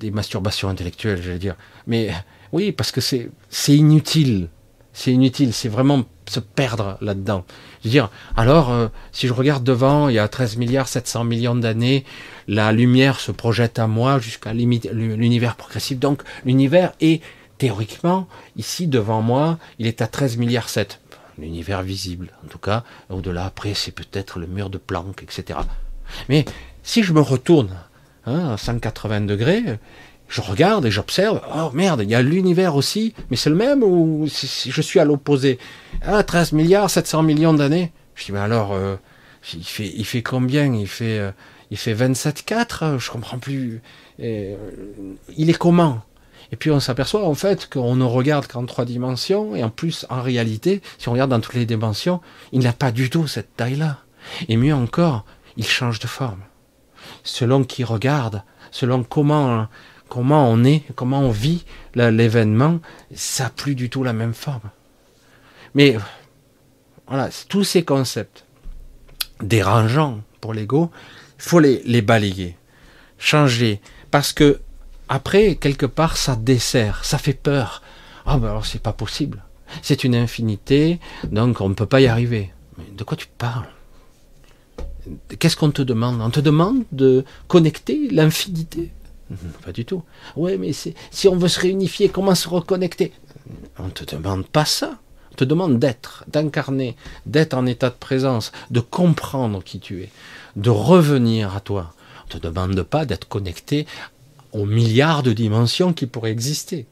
[0.00, 1.54] des masturbations intellectuelles, j'allais dire.
[1.86, 2.12] Mais
[2.52, 3.30] oui, parce que c'est
[3.68, 4.48] inutile.
[4.96, 7.44] C'est inutile, c'est vraiment se perdre là-dedans.
[7.84, 11.54] Je dire, alors, euh, si je regarde devant, il y a 13 milliards 700 millions
[11.54, 12.06] d'années,
[12.48, 15.98] la lumière se projette à moi jusqu'à l'univers progressif.
[15.98, 17.22] Donc, l'univers est,
[17.58, 18.26] théoriquement,
[18.56, 20.98] ici, devant moi, il est à 13 milliards 7.
[21.38, 22.82] L'univers visible, en tout cas.
[23.10, 25.58] Au-delà, après, c'est peut-être le mur de Planck, etc.
[26.30, 26.46] Mais
[26.82, 27.76] si je me retourne
[28.24, 29.62] hein, à 180 degrés,
[30.28, 33.82] je regarde et j'observe, oh merde, il y a l'univers aussi, mais c'est le même
[33.82, 35.58] ou si je suis à l'opposé?
[36.02, 37.92] Ah, 13 milliards, 700 millions d'années.
[38.14, 38.96] Je dis, mais alors, euh,
[39.54, 40.72] il, fait, il fait combien?
[40.72, 41.30] Il fait, euh,
[41.70, 43.80] il fait 27,4 Je comprends plus.
[44.20, 44.56] Euh,
[45.36, 46.02] il est comment?
[46.52, 50.06] Et puis on s'aperçoit en fait qu'on ne regarde qu'en trois dimensions, et en plus,
[50.10, 52.20] en réalité, si on regarde dans toutes les dimensions,
[52.52, 53.98] il n'a pas du tout cette taille-là.
[54.48, 55.24] Et mieux encore,
[55.56, 56.40] il change de forme.
[57.24, 59.66] Selon qui regarde, selon comment,
[60.08, 62.80] comment on est, comment on vit l'événement,
[63.14, 64.70] ça n'a plus du tout la même forme.
[65.74, 65.96] Mais
[67.06, 68.44] voilà, tous ces concepts
[69.42, 70.90] dérangeants pour l'ego,
[71.38, 72.56] il faut les, balayer,
[73.18, 73.80] changer,
[74.10, 74.60] parce que
[75.08, 77.82] après, quelque part, ça dessert, ça fait peur.
[78.24, 79.44] Ah ben alors c'est pas possible.
[79.82, 82.52] C'est une infinité, donc on ne peut pas y arriver.
[82.78, 83.68] Mais de quoi tu parles?
[85.38, 86.20] Qu'est-ce qu'on te demande?
[86.20, 88.90] On te demande de connecter l'infinité?
[89.64, 90.02] Pas du tout.
[90.36, 93.12] Oui, mais si on veut se réunifier, comment se reconnecter?
[93.78, 94.98] On ne te demande pas ça.
[95.32, 96.96] On te demande d'être, d'incarner,
[97.26, 100.10] d'être en état de présence, de comprendre qui tu es,
[100.56, 101.92] de revenir à toi.
[102.22, 103.86] On ne te demande pas d'être connecté
[104.52, 106.86] aux milliards de dimensions qui pourraient exister.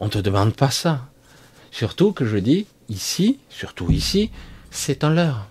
[0.00, 1.06] On ne te demande pas ça.
[1.70, 4.30] Surtout que je dis, ici, surtout ici,
[4.70, 5.46] c'est un leurre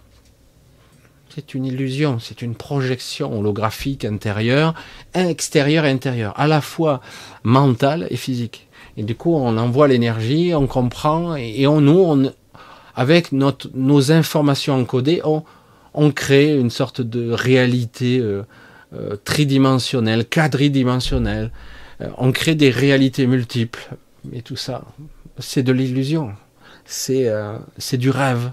[1.38, 4.74] c'est une illusion, c'est une projection holographique intérieure,
[5.14, 7.00] extérieure et intérieure, à la fois
[7.44, 8.68] mentale et physique.
[8.98, 12.32] Et du coup, on envoie l'énergie, on comprend, et, on, nous,
[12.96, 15.22] avec nos informations encodées,
[15.94, 18.42] on, crée une sorte de réalité euh,
[18.96, 21.52] euh, tridimensionnelle, quadridimensionnelle.
[22.02, 23.96] Euh, on crée des réalités multiples.
[24.26, 24.86] Mais tout ça,
[25.38, 26.32] c'est de l'illusion.
[26.86, 27.28] C'est
[27.94, 28.50] du rêve.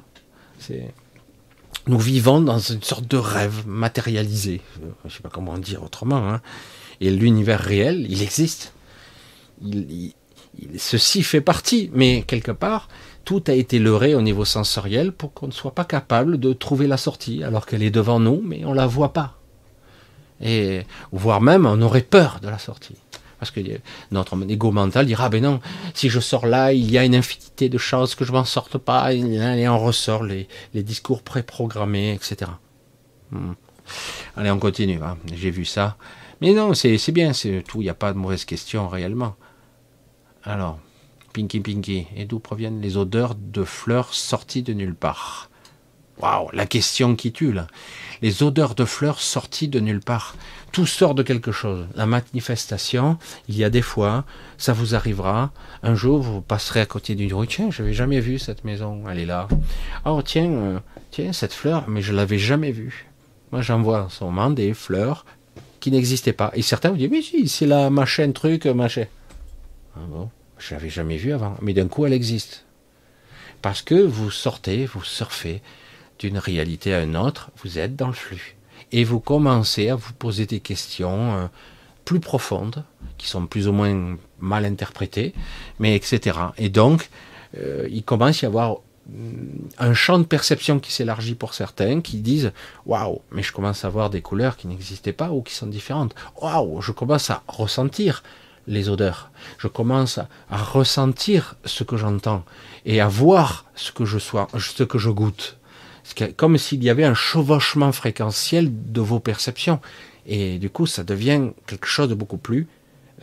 [1.87, 4.61] Nous vivons dans une sorte de rêve matérialisé.
[4.80, 6.28] Je ne sais pas comment dire autrement.
[6.28, 6.41] Hein.
[7.01, 8.72] Et l'univers réel, il existe.
[10.78, 12.89] Ceci fait partie, mais quelque part,
[13.24, 16.87] tout a été leurré au niveau sensoriel pour qu'on ne soit pas capable de trouver
[16.87, 19.39] la sortie, alors qu'elle est devant nous, mais on la voit pas.
[20.41, 20.82] Et
[21.12, 22.97] voire même, on aurait peur de la sortie.
[23.45, 23.61] Parce que
[24.11, 25.61] notre ego mental dira, ah ben non,
[25.92, 28.78] si je sors là, il y a une infinité de choses que je m'en sorte
[28.78, 32.53] pas, et on ressort les, les discours préprogrammés, etc.
[33.30, 33.53] Hmm.
[34.34, 35.18] Allez, on continue, hein.
[35.34, 35.99] j'ai vu ça.
[36.40, 39.36] Mais non, c'est bien, c'est tout, il n'y a pas de mauvaise question réellement.
[40.42, 40.78] Alors,
[41.34, 45.51] Pinky Pinky, et d'où proviennent les odeurs de fleurs sorties de nulle part?
[46.16, 47.66] Waouh, la question qui tue là.
[48.24, 50.34] Les odeurs de fleurs sorties de nulle part
[50.72, 51.86] tout sort de quelque chose.
[51.94, 53.18] La manifestation,
[53.50, 54.24] il y a des fois,
[54.56, 55.52] ça vous arrivera.
[55.82, 57.46] Un jour, vous passerez à côté d'une rue.
[57.46, 59.04] Tiens, je n'avais jamais vu cette maison.
[59.10, 59.46] Elle est là.
[60.06, 60.78] Oh, tiens, euh,
[61.10, 63.10] tiens, cette fleur, mais je l'avais jamais vue.
[63.52, 65.26] Moi, j'en vois en ce moment des fleurs
[65.80, 66.50] qui n'existaient pas.
[66.54, 69.04] Et certains vous disent, mais si, c'est la machin truc, machin.
[69.96, 71.58] Ah bon, je l'avais jamais vue avant.
[71.60, 72.64] Mais d'un coup, elle existe.
[73.60, 75.60] Parce que vous sortez, vous surfez
[76.18, 78.56] d'une réalité à une autre, vous êtes dans le flux.
[78.92, 81.46] Et vous commencez à vous poser des questions euh,
[82.04, 82.84] plus profondes,
[83.18, 85.34] qui sont plus ou moins mal interprétées,
[85.78, 86.38] mais etc.
[86.58, 87.08] Et donc,
[87.58, 88.76] euh, il commence à y avoir
[89.78, 92.52] un champ de perception qui s'élargit pour certains, qui disent
[92.86, 96.14] waouh, mais je commence à voir des couleurs qui n'existaient pas ou qui sont différentes.
[96.40, 98.22] Waouh, je commence à ressentir
[98.66, 99.30] les odeurs.
[99.58, 102.44] Je commence à, ressentir ce que j'entends
[102.86, 105.58] et à voir ce que je sois, ce que je goûte.
[106.36, 109.80] Comme s'il y avait un chevauchement fréquentiel de vos perceptions.
[110.26, 112.66] Et du coup, ça devient quelque chose de beaucoup plus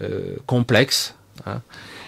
[0.02, 1.16] euh, complexe.
[1.46, 1.62] Hein.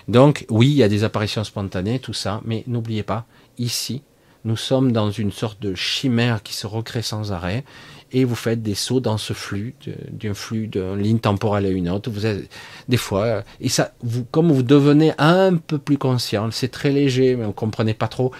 [0.08, 3.26] Donc, oui, il y a des apparitions spontanées, tout ça, mais n'oubliez pas,
[3.58, 4.02] ici,
[4.46, 7.64] nous sommes dans une sorte de chimère qui se recrée sans arrêt,
[8.12, 9.74] et vous faites des sauts dans ce flux,
[10.12, 12.12] d'un flux d'une ligne temporelle à une autre.
[12.12, 12.48] Vous êtes,
[12.88, 17.36] des fois, et ça, vous, comme vous devenez un peu plus conscient, c'est très léger,
[17.36, 18.32] mais vous comprenez pas trop,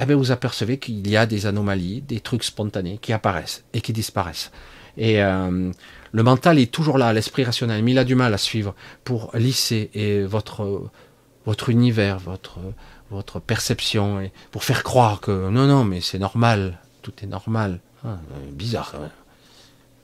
[0.00, 3.80] eh bien, vous apercevez qu'il y a des anomalies, des trucs spontanés qui apparaissent et
[3.80, 4.50] qui disparaissent.
[4.96, 5.70] Et euh,
[6.12, 8.74] le mental est toujours là, l'esprit rationnel, mais il a du mal à suivre
[9.04, 9.90] pour lisser
[10.26, 17.26] votre univers, votre perception, pour faire croire que non, non, mais c'est normal, tout est
[17.26, 17.80] normal.
[18.04, 18.18] Ah,
[18.52, 18.94] bizarre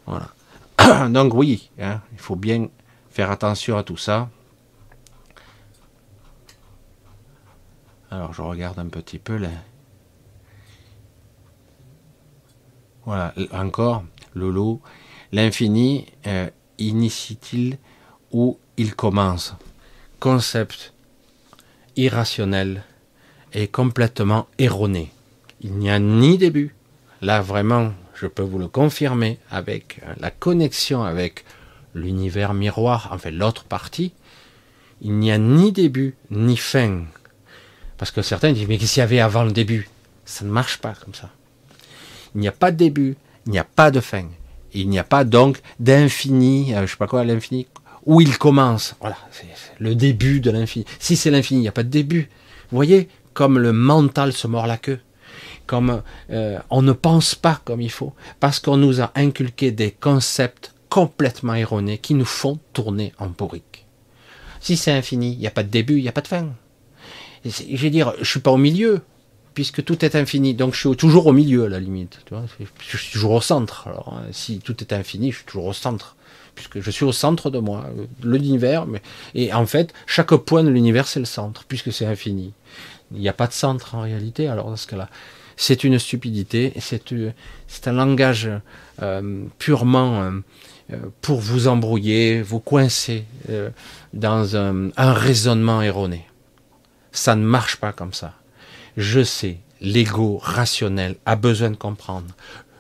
[0.07, 1.09] Voilà.
[1.09, 2.69] Donc oui, hein, il faut bien
[3.11, 4.29] faire attention à tout ça.
[8.11, 9.49] Alors je regarde un petit peu là.
[13.07, 14.03] Voilà, encore,
[14.35, 14.81] Lolo.
[15.31, 17.79] L'infini euh, initie-t-il
[18.33, 19.55] où il commence?
[20.19, 20.93] Concept
[21.95, 22.83] irrationnel
[23.53, 25.13] est complètement erroné.
[25.61, 26.75] Il n'y a ni début.
[27.23, 31.45] Là, vraiment, je peux vous le confirmer avec la connexion avec
[31.95, 34.13] l'univers miroir, en fait l'autre partie.
[35.01, 37.05] Il n'y a ni début ni fin.
[37.99, 39.89] Parce que certains disent, mais qu'est-ce qu'il y avait avant le début?
[40.25, 41.31] Ça ne marche pas comme ça.
[42.35, 43.17] Il n'y a pas de début,
[43.47, 44.27] il n'y a pas de fin.
[44.73, 47.67] Il n'y a pas donc d'infini, euh, je sais pas quoi, l'infini,
[48.05, 48.95] où il commence.
[49.01, 49.47] Voilà, c'est
[49.79, 50.85] le début de l'infini.
[50.99, 52.29] Si c'est l'infini, il n'y a pas de début.
[52.71, 55.01] Vous voyez, comme le mental se mord la queue,
[55.67, 59.91] comme euh, on ne pense pas comme il faut, parce qu'on nous a inculqué des
[59.91, 63.87] concepts complètement erronés qui nous font tourner en bourrique.
[64.61, 66.49] Si c'est infini, il n'y a pas de début, il n'y a pas de fin.
[67.45, 69.03] Je veux dire, je suis pas au milieu,
[69.57, 72.21] puisque tout est infini, donc je suis toujours au milieu à la limite.
[72.79, 73.89] je suis toujours au centre.
[73.89, 76.15] Alors, hein, si tout est infini, je suis toujours au centre
[76.55, 77.87] puisque je suis au centre de moi,
[78.23, 78.87] l'univers.
[79.35, 82.53] Et en fait, chaque point de l'univers, c'est le centre, puisque c'est infini.
[83.13, 85.09] Il n'y a pas de centre en réalité, alors dans ce cas-là.
[85.57, 87.33] C'est une stupidité, c'est euh,
[87.87, 88.51] un langage
[89.01, 90.23] euh, purement
[90.91, 93.25] euh, pour vous embrouiller, vous coincer
[94.13, 96.27] dans un raisonnement erroné.
[97.11, 98.35] Ça ne marche pas comme ça.
[98.97, 102.35] Je sais, l'ego rationnel a besoin de comprendre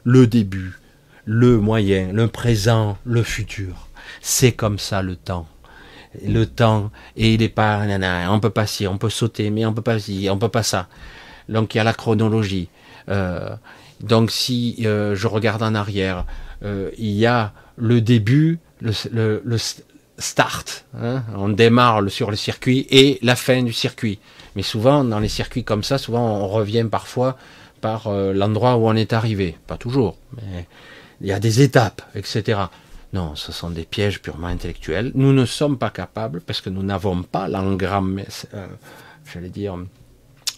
[0.05, 0.79] le début,
[1.25, 3.89] le moyen, le présent, le futur.
[4.23, 5.47] C'est comme ça le temps.
[6.27, 7.83] Le temps, et il n'est pas,
[8.31, 10.63] on peut pas si, on peut sauter, mais on peut pas si, on peut pas
[10.63, 10.89] ça.
[11.49, 12.69] Donc il y a la chronologie.
[13.11, 13.55] Euh,
[14.01, 16.25] donc si euh, je regarde en arrière,
[16.65, 19.57] euh, il y a le début, le, le,
[20.19, 24.19] start, hein, on démarre sur le circuit et la fin du circuit.
[24.57, 27.37] Mais souvent dans les circuits comme ça, souvent on revient parfois
[27.81, 30.66] par l'endroit où on est arrivé, pas toujours, mais
[31.20, 32.61] il y a des étapes, etc.
[33.12, 35.12] Non, ce sont des pièges purement intellectuels.
[35.15, 38.23] Nous ne sommes pas capables, parce que nous n'avons pas l'engramme,
[38.55, 38.66] euh,
[39.33, 39.77] j'allais dire,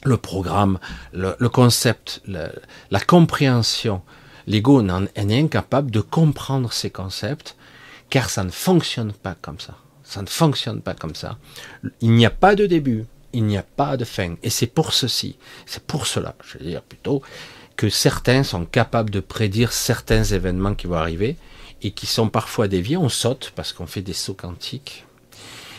[0.04, 0.78] le programme,
[1.12, 4.02] le, concept, la compréhension.
[4.46, 7.56] L'ego est incapable de comprendre ces concepts,
[8.08, 9.74] car ça ne fonctionne pas comme ça.
[10.02, 11.36] Ça ne fonctionne pas comme ça.
[12.00, 13.04] Il n'y a pas de début,
[13.38, 14.34] il n'y a pas de fin.
[14.42, 17.22] Et c'est pour ceci, c'est pour cela, je veux dire plutôt,
[17.76, 21.36] que certains sont capables de prédire certains événements qui vont arriver
[21.80, 22.96] et qui sont parfois déviés.
[22.96, 25.04] On saute parce qu'on fait des sauts quantiques.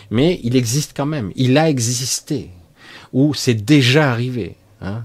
[0.10, 1.34] Mais il existe quand même.
[1.36, 2.50] Il a existé.
[3.12, 4.56] Ou c'est déjà arrivé.
[4.82, 5.04] Hein.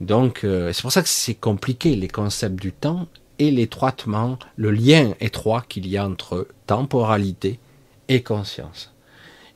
[0.00, 3.08] Donc, euh, c'est pour ça que c'est compliqué, les concepts du temps
[3.40, 7.58] et l'étroitement, le lien étroit qu'il y a entre temporalité
[8.08, 8.92] et conscience.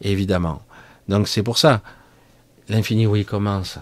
[0.00, 0.62] Évidemment.
[1.06, 1.82] Donc, c'est pour ça,
[2.72, 3.78] l'infini où il commence.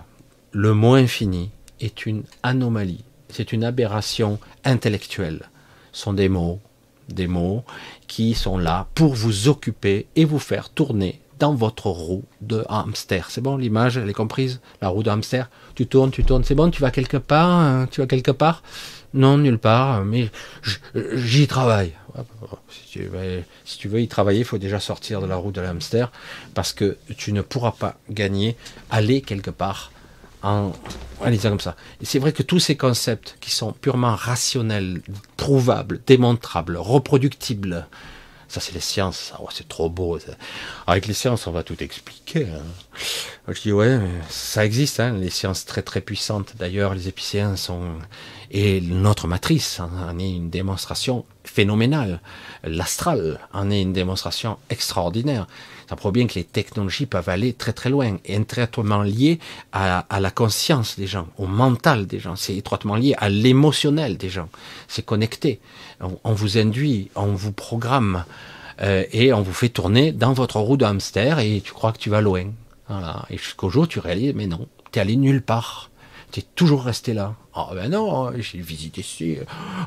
[0.50, 5.48] Le mot infini, est une anomalie, c'est une aberration intellectuelle.
[5.92, 6.58] Ce sont des mots,
[7.08, 7.64] des mots
[8.06, 13.30] qui sont là pour vous occuper et vous faire tourner dans votre roue de hamster.
[13.30, 14.60] C'est bon, l'image, elle est comprise?
[14.82, 17.88] La roue de hamster, tu tournes, tu tournes, c'est bon, tu vas quelque part, hein,
[17.90, 18.62] tu vas quelque part?
[19.12, 20.30] Non, nulle part, mais
[20.94, 21.92] j'y travaille.
[22.68, 22.98] Si
[23.78, 26.10] tu, veux, y travailler, il faut déjà sortir de la roue de hamster
[26.54, 28.56] parce que tu ne pourras pas gagner,
[28.90, 29.92] aller quelque part
[30.42, 30.72] en,
[31.22, 31.76] allez comme ça.
[32.00, 35.02] Et c'est vrai que tous ces concepts qui sont purement rationnels,
[35.36, 37.86] prouvables, démontrables, reproductibles,
[38.50, 39.32] ça, c'est les sciences.
[39.38, 40.18] Oh, c'est trop beau.
[40.88, 42.48] Avec les sciences, on va tout expliquer.
[42.48, 42.64] Hein.
[43.46, 46.54] Je dis, ouais, ça existe, hein, les sciences très très puissantes.
[46.58, 47.92] D'ailleurs, les épicéens sont...
[48.52, 52.20] Et notre matrice en est une démonstration phénoménale.
[52.64, 55.46] L'astral en est une démonstration extraordinaire.
[55.88, 59.38] Ça prouve bien que les technologies peuvent aller très très loin et étroitement liées
[59.72, 62.36] à, la conscience des gens, au mental des gens.
[62.36, 64.48] C'est étroitement lié à l'émotionnel des gens.
[64.88, 65.60] C'est connecté
[66.24, 68.24] on, vous induit, on vous programme
[68.80, 71.98] euh, et on vous fait tourner dans votre roue de hamster et tu crois que
[71.98, 72.46] tu vas loin.
[72.88, 73.26] Voilà.
[73.30, 75.89] Et jusqu'au jour tu réalises, mais non, tu es allé nulle part.
[76.32, 77.34] Tu es toujours resté là.
[77.54, 79.38] Ah ben non, j'ai visité ici.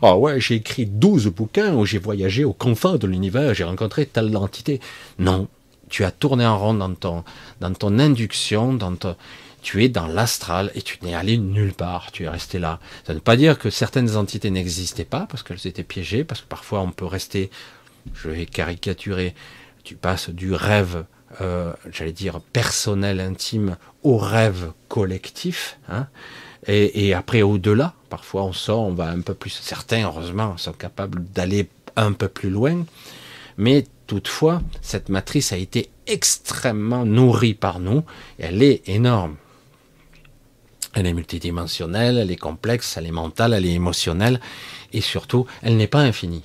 [0.02, 4.06] Ah ouais, j'ai écrit 12 bouquins où j'ai voyagé aux confins de l'univers, j'ai rencontré
[4.06, 4.82] telle entité.
[5.20, 5.48] Non,
[5.90, 7.24] tu as tourné en rond dans ton,
[7.62, 9.16] dans ton induction, dans ton,
[9.62, 12.80] tu es dans l'astral et tu n'es allé nulle part, tu es resté là.
[13.08, 16.42] Ça ne veut pas dire que certaines entités n'existaient pas parce qu'elles étaient piégées, parce
[16.42, 17.50] que parfois on peut rester,
[18.14, 19.34] je vais caricaturer,
[19.84, 21.06] tu passes du rêve,
[21.42, 26.08] euh, j'allais dire personnel, intime, au rêve collectif, hein,
[26.68, 31.24] et, après au-delà, parfois on sort, on va un peu plus, certains heureusement sont capables
[31.34, 32.86] d'aller un peu plus loin,
[33.58, 38.04] mais toutefois, cette matrice a été extrêmement nourrie par nous,
[38.40, 39.36] elle est énorme.
[40.94, 44.40] Elle est multidimensionnelle, elle est complexe, elle est mentale, elle est émotionnelle,
[44.94, 46.44] et surtout, elle n'est pas infinie.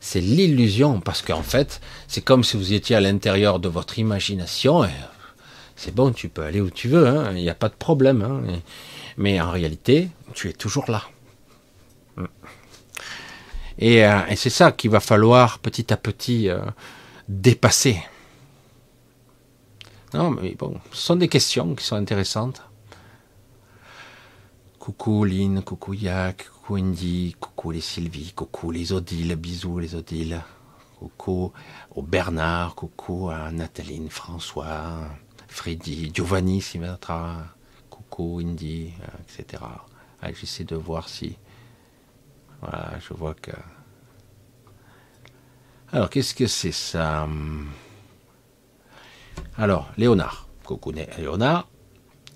[0.00, 4.84] C'est l'illusion, parce qu'en fait, c'est comme si vous étiez à l'intérieur de votre imagination,
[4.84, 4.90] et
[5.76, 8.22] c'est bon, tu peux aller où tu veux, hein, il n'y a pas de problème.
[8.22, 8.60] Hein,
[9.16, 11.02] mais en réalité, tu es toujours là.
[13.78, 16.58] Et, euh, et c'est ça qu'il va falloir petit à petit euh,
[17.28, 18.02] dépasser.
[20.14, 22.62] Non, mais bon, ce sont des questions qui sont intéressantes.
[24.78, 30.42] Coucou Lynn, coucou Yak, coucou Indy, coucou les Sylvie, coucou les Odile, bisous les Odile,
[30.98, 31.50] coucou
[31.94, 35.08] au Bernard, coucou à Nathalie, François,
[35.46, 37.46] Freddy, Giovanni Simatra,
[37.88, 38.92] coucou Indy,
[39.22, 39.62] etc.
[40.34, 41.38] J'essaie de voir si.
[42.60, 43.52] Voilà, je vois que.
[45.90, 47.26] Alors, qu'est-ce que c'est ça?
[49.56, 50.48] Alors, Léonard.
[50.66, 51.66] Coucou Léonard.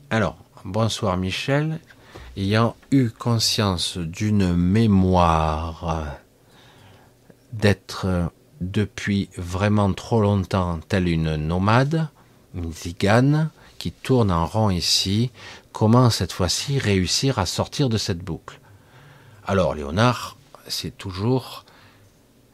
[0.09, 1.81] Alors, bonsoir Michel
[2.37, 6.19] ayant eu conscience d'une mémoire
[7.53, 8.31] d'être
[8.61, 12.09] depuis vraiment trop longtemps telle une nomade,
[12.55, 15.33] une zigane, qui tourne en rond ici,
[15.73, 18.61] comment cette fois-ci réussir à sortir de cette boucle?
[19.45, 20.37] Alors Léonard,
[20.69, 21.65] c'est toujours,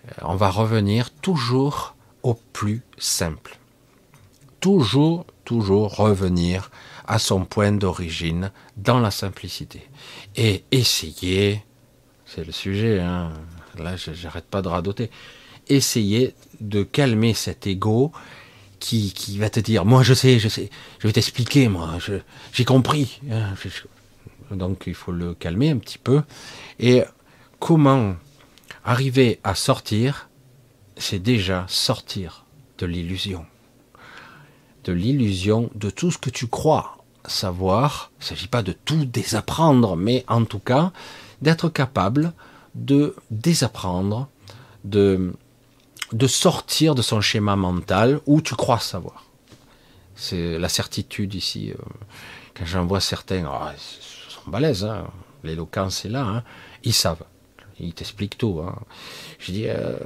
[0.06, 3.59] euh, on va revenir toujours au plus simple.
[4.60, 6.70] Toujours, toujours revenir
[7.09, 9.89] à son point d'origine dans la simplicité.
[10.36, 11.64] Et essayer,
[12.26, 13.32] c'est le sujet, hein,
[13.78, 15.10] là j'arrête pas de radoter,
[15.68, 18.12] essayer de calmer cet ego
[18.78, 20.70] qui, va te dire, moi je sais, je sais,
[21.01, 21.98] je vais t'expliquer, moi,
[22.52, 23.20] j'ai compris.
[23.30, 23.55] Hein,
[24.51, 26.22] donc il faut le calmer un petit peu.
[26.78, 27.02] Et
[27.59, 28.16] comment
[28.85, 30.28] arriver à sortir,
[30.97, 32.44] c'est déjà sortir
[32.76, 33.47] de l'illusion.
[34.85, 36.97] De l'illusion de tout ce que tu crois
[37.28, 40.92] savoir, il ne s'agit pas de tout désapprendre, mais en tout cas
[41.42, 42.32] d'être capable
[42.74, 44.28] de désapprendre,
[44.84, 45.34] de,
[46.12, 49.24] de sortir de son schéma mental où tu crois savoir.
[50.16, 51.70] C'est la certitude ici.
[51.70, 51.82] Euh,
[52.55, 55.06] quand j'en vois certains, oh, ils sont balèzes, hein,
[55.44, 56.42] l'éloquence est là, hein,
[56.82, 57.22] ils savent,
[57.78, 58.60] ils t'expliquent tout.
[58.64, 58.74] Hein.
[59.38, 59.96] Je dis, euh,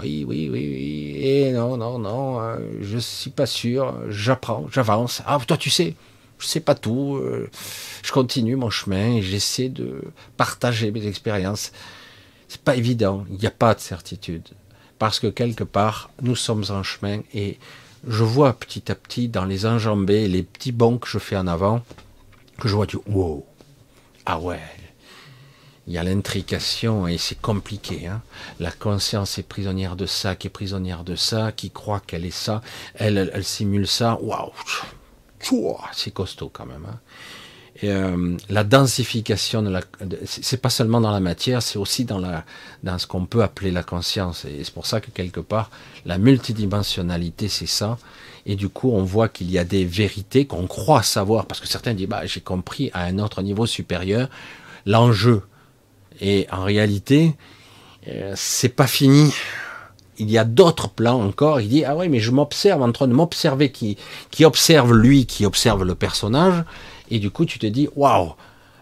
[0.00, 5.22] oui, oui, oui, oui, et non, non, non, euh, je suis pas sûr, j'apprends, j'avance.
[5.26, 5.94] Ah, toi, tu sais,
[6.38, 7.50] je sais pas tout, euh,
[8.02, 10.02] je continue mon chemin et j'essaie de
[10.36, 11.72] partager mes expériences.
[12.48, 14.48] C'est pas évident, il n'y a pas de certitude.
[14.98, 17.58] Parce que quelque part, nous sommes en chemin et
[18.06, 21.46] je vois petit à petit dans les enjambées, les petits bons que je fais en
[21.46, 21.82] avant,
[22.60, 23.44] que je vois du wow.
[24.26, 24.60] Ah ouais,
[25.86, 28.06] il y a l'intrication et c'est compliqué.
[28.06, 28.22] Hein.
[28.60, 32.30] La conscience est prisonnière de ça, qui est prisonnière de ça, qui croit qu'elle est
[32.30, 32.62] ça,
[32.94, 34.18] elle, simule ça.
[34.22, 34.52] Waouh,
[35.92, 36.86] c'est costaud quand même.
[36.88, 36.98] Hein.
[37.82, 39.80] Euh, la densification de la,
[40.24, 42.22] c'est pas seulement dans la matière, c'est aussi dans
[42.82, 44.44] dans ce qu'on peut appeler la conscience.
[44.44, 45.70] Et c'est pour ça que quelque part,
[46.06, 47.98] la multidimensionnalité, c'est ça.
[48.46, 51.66] Et du coup, on voit qu'il y a des vérités qu'on croit savoir, parce que
[51.66, 54.28] certains disent, bah, j'ai compris à un autre niveau supérieur
[54.86, 55.42] l'enjeu
[56.20, 57.34] et en réalité,
[58.08, 59.32] euh, c'est pas fini.
[60.18, 61.60] Il y a d'autres plans encore.
[61.60, 63.96] Il dit ah ouais mais je m'observe en train de m'observer qui
[64.30, 66.64] qui observe lui qui observe le personnage.
[67.10, 68.34] Et du coup, tu te dis, waouh,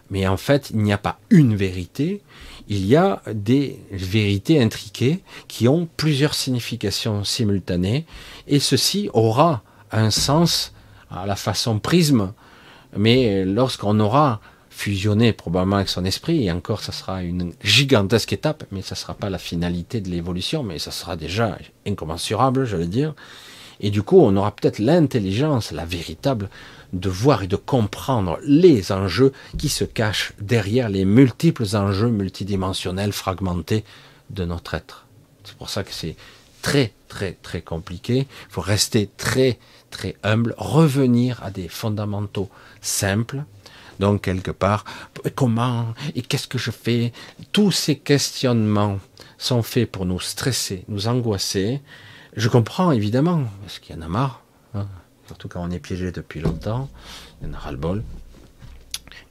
[0.09, 2.21] mais en fait, il n'y a pas une vérité,
[2.67, 8.05] il y a des vérités intriquées qui ont plusieurs significations simultanées,
[8.47, 9.61] et ceci aura
[9.91, 10.73] un sens
[11.11, 12.33] à la façon prisme,
[12.95, 14.39] mais lorsqu'on aura
[14.83, 18.99] fusionné probablement avec son esprit, et encore ça sera une gigantesque étape, mais ça ne
[18.99, 21.57] sera pas la finalité de l'évolution, mais ça sera déjà
[21.87, 23.13] incommensurable, je veux dire,
[23.79, 26.49] et du coup on aura peut-être l'intelligence, la véritable,
[26.91, 33.13] de voir et de comprendre les enjeux qui se cachent derrière les multiples enjeux multidimensionnels
[33.13, 33.85] fragmentés
[34.31, 35.05] de notre être.
[35.45, 36.17] C'est pour ça que c'est
[36.61, 38.27] très très très compliqué.
[38.49, 39.59] Il faut rester très
[39.91, 42.49] très humble, revenir à des fondamentaux
[42.81, 43.43] simples.
[43.99, 44.85] Donc quelque part,
[45.35, 47.13] comment et qu'est-ce que je fais?
[47.51, 48.99] Tous ces questionnements
[49.37, 51.81] sont faits pour nous stresser, nous angoisser.
[52.35, 54.41] Je comprends évidemment, parce qu'il y en a marre.
[54.73, 54.87] Hein
[55.27, 56.89] surtout quand on est piégé depuis longtemps,
[57.41, 58.03] il y en a ras-le-bol.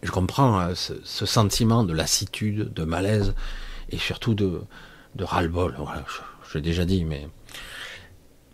[0.02, 3.34] Je comprends euh, ce, sentiment de lassitude, de malaise,
[3.90, 4.62] et surtout de,
[5.18, 5.74] ras-le-bol.
[5.78, 6.04] Voilà,
[6.48, 7.28] je, l'ai déjà dit, mais.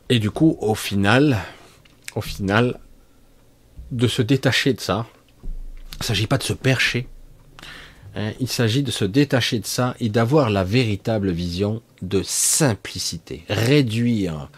[0.09, 1.39] Et du coup, au final,
[2.15, 2.79] au final,
[3.91, 5.07] de se détacher de ça,
[5.99, 7.09] il ne s'agit pas de se percher,
[8.15, 13.45] hein, il s'agit de se détacher de ça et d'avoir la véritable vision de simplicité,
[13.49, 14.49] réduire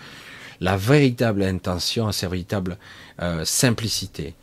[0.60, 2.76] la véritable intention à sa véritable
[3.22, 4.34] euh, simplicité.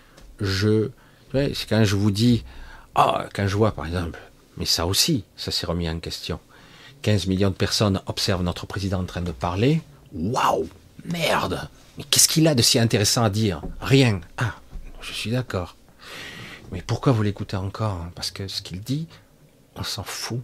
[0.41, 0.89] Je,
[1.33, 2.43] c'est quand je vous dis,
[2.95, 4.19] ah, quand je vois par exemple,
[4.57, 6.39] mais ça aussi, ça s'est remis en question.
[7.03, 9.81] 15 millions de personnes observent notre président en train de parler.
[10.13, 10.67] Waouh,
[11.05, 13.61] merde, mais qu'est-ce qu'il a de si intéressant à dire?
[13.81, 14.19] Rien.
[14.37, 14.55] Ah,
[15.01, 15.75] je suis d'accord.
[16.71, 19.07] Mais pourquoi vous l'écoutez encore Parce que ce qu'il dit,
[19.75, 20.41] on s'en fout.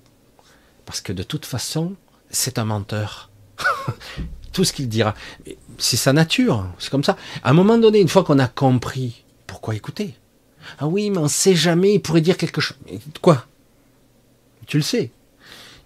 [0.85, 1.95] Parce que de toute façon,
[2.29, 3.29] c'est un menteur.
[4.53, 5.15] tout ce qu'il dira.
[5.77, 7.17] C'est sa nature, c'est comme ça.
[7.43, 10.15] À un moment donné, une fois qu'on a compris, pourquoi écouter
[10.79, 12.77] Ah oui, mais on ne sait jamais, il pourrait dire quelque chose.
[13.21, 13.45] quoi?
[14.67, 15.11] Tu le sais.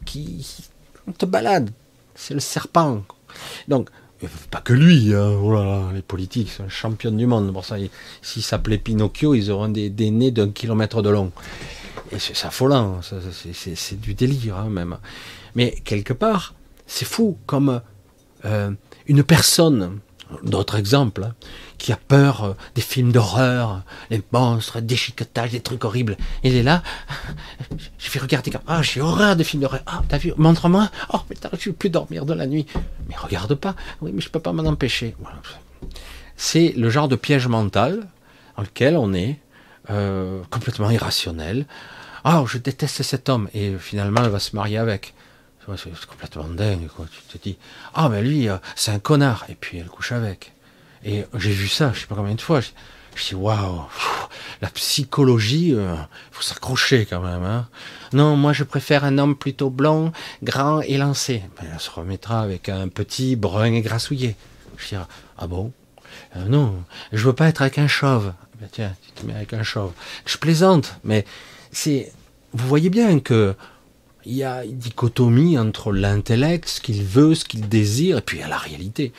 [0.06, 0.46] Qui
[1.08, 1.72] on te balade,
[2.16, 3.04] c'est le serpent.
[3.68, 3.90] Donc,
[4.50, 5.32] pas que lui, hein.
[5.42, 7.52] oh les politiques sont championnes du monde.
[7.54, 7.76] Pour ça,
[8.22, 11.32] s'ils s'appelaient Pinocchio, ils auraient des, des nez d'un kilomètre de long.
[12.12, 14.98] Et c'est affolant, c'est du délire hein, même.
[15.56, 17.82] Mais quelque part, c'est fou comme
[18.46, 18.72] euh,
[19.08, 20.00] une personne,
[20.44, 21.34] d'autres exemples, hein,
[21.78, 26.18] qui a peur euh, des films d'horreur, les monstres, des chicotages, des trucs horribles.
[26.44, 26.84] Il est là,
[27.98, 29.82] je vais regarder, ah, j'ai horreur des films d'horreur.
[29.86, 30.90] Ah, t'as vu, montre-moi.
[31.14, 32.66] Oh, mais je ne plus dormir de la nuit.
[33.08, 33.76] Mais regarde pas.
[34.02, 35.16] Oui, mais je peux pas m'en empêcher.
[36.36, 38.08] C'est le genre de piège mental
[38.56, 39.40] dans lequel on est
[39.90, 41.66] euh, complètement irrationnel.
[42.24, 43.50] Ah, je déteste cet homme.
[43.54, 45.14] Et finalement, elle va se marier avec
[45.76, 47.06] c'est complètement dingue, quoi.
[47.12, 47.58] Tu te dis,
[47.94, 49.46] ah, ben lui, euh, c'est un connard.
[49.50, 50.54] Et puis elle couche avec.
[51.04, 52.62] Et j'ai vu ça, je sais pas combien de fois.
[52.62, 52.70] Je,
[53.28, 53.82] dis, waouh,
[54.62, 55.96] la psychologie, euh,
[56.32, 57.44] faut s'accrocher quand même.
[57.44, 57.68] Hein.
[58.14, 60.12] Non, moi je préfère un homme plutôt blond,
[60.44, 61.44] grand et lancé.
[61.60, 64.36] Ben, elle se remettra avec un petit brun et grassouillé.
[64.78, 64.96] Je dis,
[65.38, 65.72] ah bon?
[66.36, 68.34] Euh, Non, je veux pas être avec un chauve.
[68.60, 69.92] Ben, tiens, tu te mets avec un chauve.
[70.26, 71.26] Je plaisante, mais
[71.72, 72.12] c'est.
[72.54, 73.56] Vous voyez bien que
[74.28, 78.38] il y a une dichotomie entre l'intellect, ce qu'il veut, ce qu'il désire, et puis
[78.38, 79.14] il y a la réalité,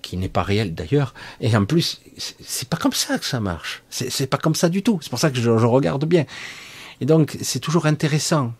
[0.00, 1.12] qui n'est pas réelle d'ailleurs.
[1.40, 3.82] Et en plus, c'est pas comme ça que ça marche.
[3.90, 5.00] C'est pas comme ça du tout.
[5.02, 6.24] C'est pour ça que je, regarde bien.
[7.00, 8.52] Et donc, c'est toujours intéressant.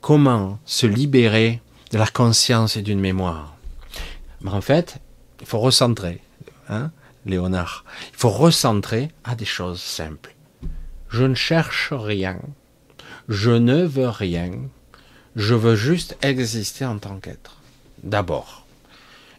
[0.00, 1.60] Comment se libérer
[1.92, 3.56] de la conscience et d'une mémoire
[4.40, 4.96] Mais En fait,
[5.42, 6.22] il faut recentrer,
[6.70, 6.90] hein,
[7.26, 7.84] Léonard.
[8.14, 10.34] Il faut recentrer à des choses simples.
[11.10, 12.40] Je ne cherche rien
[13.28, 14.50] je ne veux rien,
[15.36, 17.56] je veux juste exister en tant qu'être.
[18.02, 18.66] D'abord,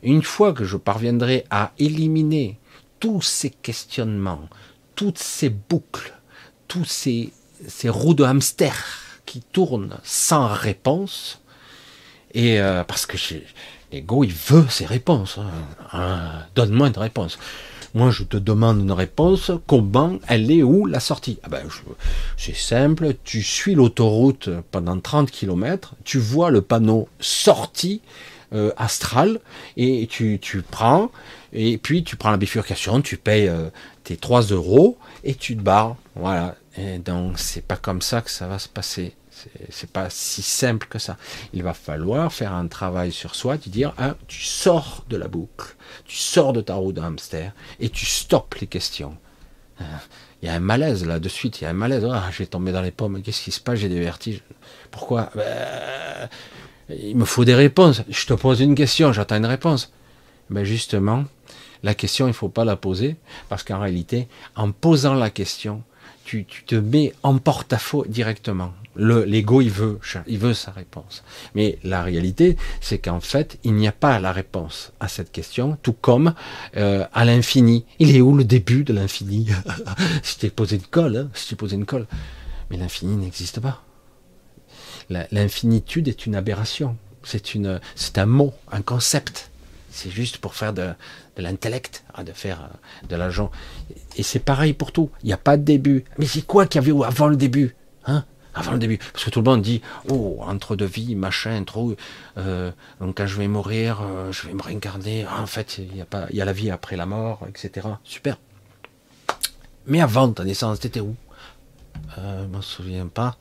[0.03, 2.59] une fois que je parviendrai à éliminer
[2.99, 4.49] tous ces questionnements,
[4.95, 6.13] toutes ces boucles,
[6.67, 7.31] tous ces,
[7.87, 8.75] roues de hamster
[9.25, 11.41] qui tournent sans réponse,
[12.33, 13.17] et euh, parce que
[13.91, 15.37] l'ego, il veut ses réponses.
[15.37, 15.51] Hein.
[15.93, 17.37] Hein, donne-moi une réponse.
[17.95, 19.51] Moi, je te demande une réponse.
[19.67, 21.39] Comment elle est où la sortie?
[21.43, 21.63] Ah ben,
[22.35, 23.13] C'est simple.
[23.23, 25.95] Tu suis l'autoroute pendant 30 km.
[26.03, 28.01] Tu vois le panneau sortie
[28.51, 29.39] euh, astral
[29.77, 31.09] et tu, tu, prends.
[31.53, 33.01] Et puis tu prends la bifurcation.
[33.01, 33.69] Tu payes euh,
[34.03, 35.95] tes 3 euros et tu te barres.
[36.15, 36.55] Voilà.
[36.77, 39.13] Et donc, c'est pas comme ça que ça va se passer.
[39.69, 41.17] C'est pas si simple que ça.
[41.53, 45.27] Il va falloir faire un travail sur soi, de dire, hein, tu sors de la
[45.27, 49.17] boucle, tu sors de ta roue de hamster et tu stoppes les questions.
[50.41, 52.05] Il y a un malaise là de suite, il y a un malaise.
[52.09, 53.79] Ah, j'ai tombé dans les pommes, qu'est-ce qui se passe?
[53.79, 54.41] J'ai des vertiges.
[54.91, 55.31] Pourquoi?
[55.35, 56.29] Ben,
[56.89, 58.03] Il me faut des réponses.
[58.07, 59.91] Je te pose une question, j'attends une réponse.
[60.49, 61.25] Mais ben, justement,
[61.83, 63.15] la question, il ne faut pas la poser,
[63.49, 65.83] parce qu'en réalité, en posant la question,
[66.25, 68.73] tu, tu te mets en porte-à-faux directement.
[68.95, 71.23] Le, l'ego, il veut, il veut sa réponse.
[71.53, 75.77] Mais la réalité, c'est qu'en fait, il n'y a pas la réponse à cette question,
[75.81, 76.33] tout comme
[76.77, 77.85] euh, à l'infini.
[77.99, 79.49] Il est où le début de l'infini?
[80.23, 82.07] Si t'es posé une colle, hein, si t'es posé une colle.
[82.69, 83.83] Mais l'infini n'existe pas.
[85.09, 86.97] l'infinitude est une aberration.
[87.23, 87.57] C'est
[87.95, 89.49] c'est un mot, un concept.
[89.89, 90.89] C'est juste pour faire de,
[91.37, 93.51] de l'intellect, hein, de faire euh, de l'argent.
[94.17, 95.09] Et c'est pareil pour tout.
[95.23, 96.03] Il n'y a pas de début.
[96.17, 98.25] Mais c'est quoi qu'il y avait avant le début hein?
[98.55, 98.97] Avant le début.
[98.97, 101.95] Parce que tout le monde dit, oh, entre deux vies, machin, trop.
[102.37, 105.25] Euh, donc quand je vais mourir, euh, je vais me réincarner.
[105.29, 107.87] Ah, en fait, il y a pas, y a la vie après la mort, etc.
[108.03, 108.37] Super.
[109.85, 111.15] Mais avant ta naissance, t'étais où?
[112.17, 113.37] Euh, je m'en souviens pas.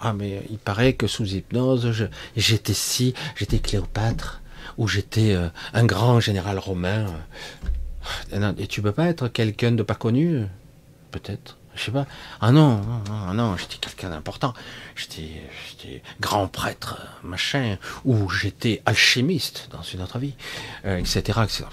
[0.00, 4.42] Ah, mais il paraît que sous hypnose, j'étais si, j'étais Cléopâtre,
[4.78, 7.06] ou j'étais euh, un grand général romain.
[8.58, 10.44] Et tu peux pas être quelqu'un de pas connu?
[11.10, 11.56] Peut-être.
[11.76, 12.06] Je sais pas.
[12.40, 12.80] Ah non,
[13.34, 14.54] non, j'étais quelqu'un d'important.
[14.94, 20.34] J'étais grand prêtre, machin, ou j'étais alchimiste dans une autre vie,
[20.86, 21.40] euh, etc.
[21.44, 21.64] etc.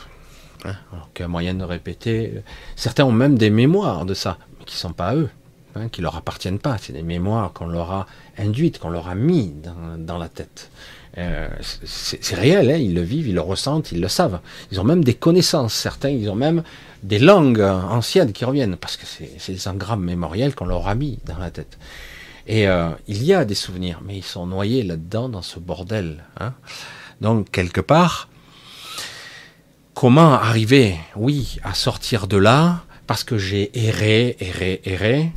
[0.65, 2.43] Hein, alors moyen de répéter.
[2.75, 5.29] Certains ont même des mémoires de ça, mais qui sont pas à eux,
[5.75, 6.77] hein, qui leur appartiennent pas.
[6.77, 8.07] C'est des mémoires qu'on leur a
[8.37, 9.53] induites, qu'on leur a mis
[9.97, 10.69] dans la tête.
[11.17, 14.39] Euh, c'est réel, hein, ils le vivent, ils le ressentent, ils le savent.
[14.71, 16.63] Ils ont même des connaissances, certains, ils ont même
[17.03, 21.19] des langues anciennes qui reviennent, parce que c'est des engrammes mémoriels qu'on leur a mis
[21.25, 21.77] dans la tête.
[22.47, 26.23] Et euh, il y a des souvenirs, mais ils sont noyés là-dedans, dans ce bordel.
[26.39, 26.53] Hein.
[27.21, 28.27] Donc, quelque part,
[29.93, 35.31] comment arriver, oui, à sortir de là, parce que j'ai erré, erré, erré,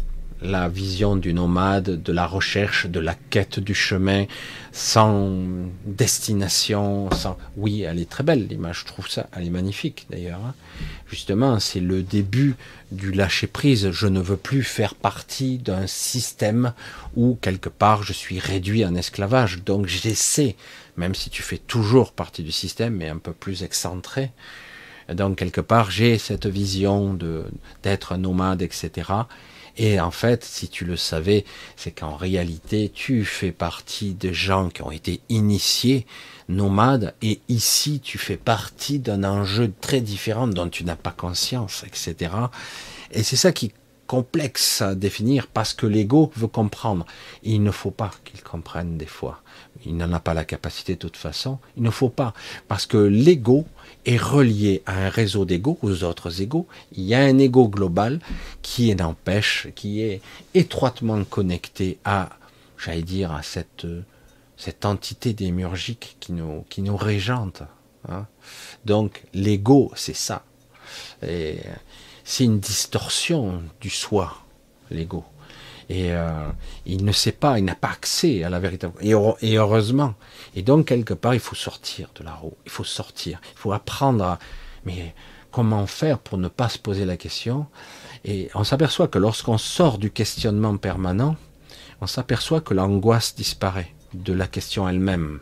[0.46, 4.24] la vision du nomade, de la recherche, de la quête du chemin,
[4.72, 5.32] sans
[5.84, 7.36] destination, sans...
[7.56, 10.40] Oui, elle est très belle, l'image, je trouve ça, elle est magnifique d'ailleurs.
[10.44, 10.54] Hein.
[11.08, 12.56] Justement, c'est le début
[12.90, 13.90] du lâcher-prise.
[13.90, 16.72] Je ne veux plus faire partie d'un système
[17.14, 19.62] où, quelque part, je suis réduit en esclavage.
[19.64, 20.56] Donc j'essaie,
[20.96, 24.30] même si tu fais toujours partie du système, mais un peu plus excentré,
[25.14, 27.44] donc quelque part, j'ai cette vision de
[27.82, 29.12] d'être nomade, etc.
[29.78, 31.44] Et en fait, si tu le savais,
[31.76, 36.06] c'est qu'en réalité, tu fais partie des gens qui ont été initiés,
[36.48, 41.84] nomades, et ici, tu fais partie d'un enjeu très différent dont tu n'as pas conscience,
[41.86, 42.32] etc.
[43.10, 43.74] Et c'est ça qui est
[44.06, 47.04] complexe à définir parce que l'ego veut comprendre.
[47.42, 49.42] il ne faut pas qu'il comprenne des fois.
[49.84, 51.58] Il n'en a pas la capacité de toute façon.
[51.76, 52.32] Il ne faut pas.
[52.68, 53.66] Parce que l'ego
[54.06, 56.66] est relié à un réseau d'ego, aux autres égos.
[56.92, 58.20] Il y a un ego global
[58.62, 60.22] qui n'empêche, qui est
[60.54, 62.30] étroitement connecté à,
[62.78, 63.86] j'allais dire, à cette,
[64.56, 67.62] cette entité démiurgique qui nous, qui nous régente.
[68.08, 68.26] Hein.
[68.84, 70.44] Donc l'ego, c'est ça.
[71.20, 74.38] c'est une distorsion du soi,
[74.90, 75.24] l'ego.
[75.88, 76.48] Et euh,
[76.84, 78.88] il ne sait pas, il n'a pas accès à la vérité.
[79.00, 80.14] Et, heureusement.
[80.54, 82.56] Et donc, quelque part, il faut sortir de la roue.
[82.64, 83.40] Il faut sortir.
[83.54, 84.38] Il faut apprendre à...
[84.84, 85.14] Mais
[85.52, 87.66] comment faire pour ne pas se poser la question?
[88.24, 91.36] Et on s'aperçoit que lorsqu'on sort du questionnement permanent,
[92.00, 95.40] on s'aperçoit que l'angoisse disparaît de la question elle-même.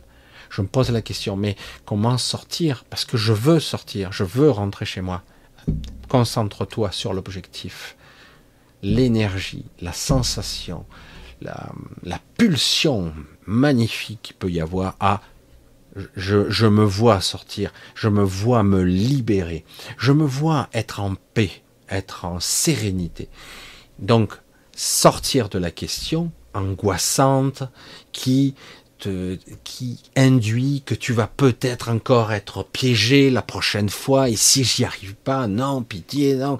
[0.50, 2.84] Je me pose la question, mais comment sortir?
[2.90, 5.22] Parce que je veux sortir, je veux rentrer chez moi.
[6.08, 7.96] Concentre-toi sur l'objectif
[8.84, 10.84] l'énergie, la sensation,
[11.40, 13.12] la, pulsion
[13.46, 15.20] magnifique qu'il peut y avoir à
[16.16, 19.64] je, je, me vois sortir, je me vois me libérer,
[19.96, 23.28] je me vois être en paix, être en sérénité.
[24.00, 24.32] Donc,
[24.74, 27.62] sortir de la question angoissante
[28.10, 28.56] qui
[28.98, 34.64] te, qui induit que tu vas peut-être encore être piégé la prochaine fois, et si
[34.64, 36.58] j'y arrive pas, non, pitié, non.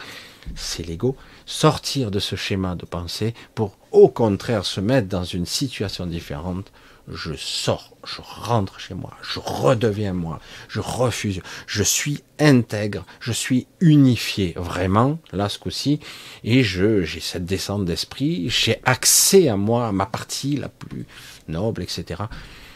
[0.55, 5.47] C'est l'ego sortir de ce schéma de pensée pour au contraire se mettre dans une
[5.47, 6.73] situation différente.
[7.07, 13.31] Je sors, je rentre chez moi, je redeviens moi, je refuse, je suis intègre, je
[13.31, 16.01] suis unifié vraiment, là ce coup-ci,
[16.45, 21.05] et je j'ai cette descente d'esprit, j'ai accès à moi, à ma partie la plus
[21.47, 22.23] noble, etc.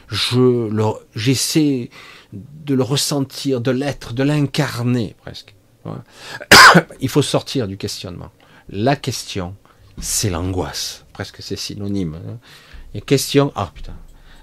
[0.08, 0.68] Je
[1.14, 1.88] j'essaie
[2.32, 5.54] de le ressentir, de l'être, de l'incarner presque.
[7.00, 8.30] Il faut sortir du questionnement.
[8.70, 9.56] La question,
[9.98, 11.06] c'est l'angoisse.
[11.12, 12.14] Presque c'est synonyme.
[12.14, 12.38] Hein.
[12.94, 13.96] Et question, ah putain,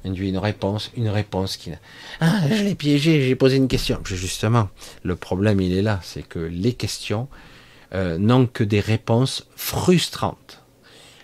[0.03, 1.71] induit une réponse, une réponse qui...
[2.19, 3.99] Ah, je l'ai piégé, j'ai posé une question.
[4.03, 4.69] Justement,
[5.03, 7.27] le problème, il est là, c'est que les questions
[7.93, 10.63] euh, n'ont que des réponses frustrantes.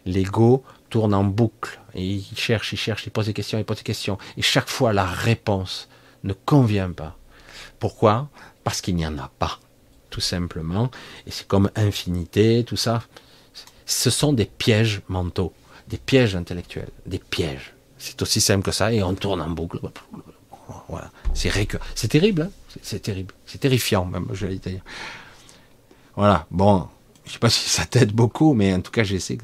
[0.05, 3.77] L'ego tourne en boucle, et il cherche, il cherche, il pose des questions, il pose
[3.77, 5.87] des questions, et chaque fois, la réponse
[6.23, 7.17] ne convient pas.
[7.79, 8.29] Pourquoi?
[8.63, 9.59] Parce qu'il n'y en a pas
[10.11, 10.91] tout simplement.
[11.25, 13.01] Et c'est comme infinité, tout ça.
[13.87, 15.53] Ce sont des pièges mentaux,
[15.87, 17.73] des pièges intellectuels, des pièges.
[17.97, 19.79] C'est aussi simple que ça, et on tourne en boucle.
[20.87, 21.49] Voilà, c'est
[22.07, 22.49] terrible, hein
[22.81, 24.81] c'est terrible, c'est terrifiant même, je vais dire.
[26.15, 26.87] Voilà, bon,
[27.25, 29.37] je sais pas si ça t'aide beaucoup, mais en tout cas, j'essaie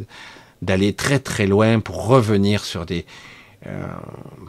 [0.61, 3.06] d'aller très très loin pour revenir sur des,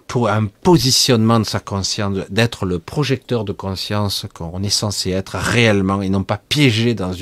[0.06, 5.36] pour un positionnement de sa conscience, d'être le projecteur de conscience qu'on est censé être
[5.36, 7.12] réellement et non pas piégé dans,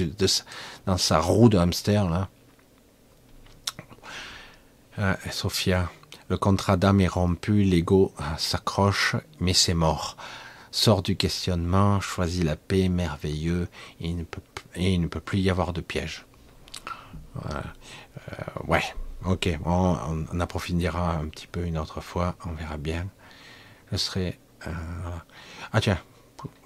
[0.96, 2.28] sa roue de hamster là.
[4.98, 5.90] Euh, Sophia,
[6.28, 10.16] le contrat d'âme est rompu, l'ego s'accroche, mais c'est mort.
[10.70, 13.68] Sort du questionnement, choisit la paix, merveilleux,
[14.00, 16.24] et il ne peut, plus y avoir de piège.
[17.46, 17.60] Euh,
[18.66, 18.82] ouais,
[19.24, 23.08] ok, on, on, approfondira un petit peu une autre fois, on verra bien.
[23.92, 24.38] Je serai...
[24.66, 24.70] Euh,
[25.72, 25.98] ah tiens,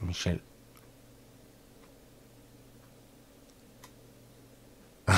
[0.02, 0.40] Michel.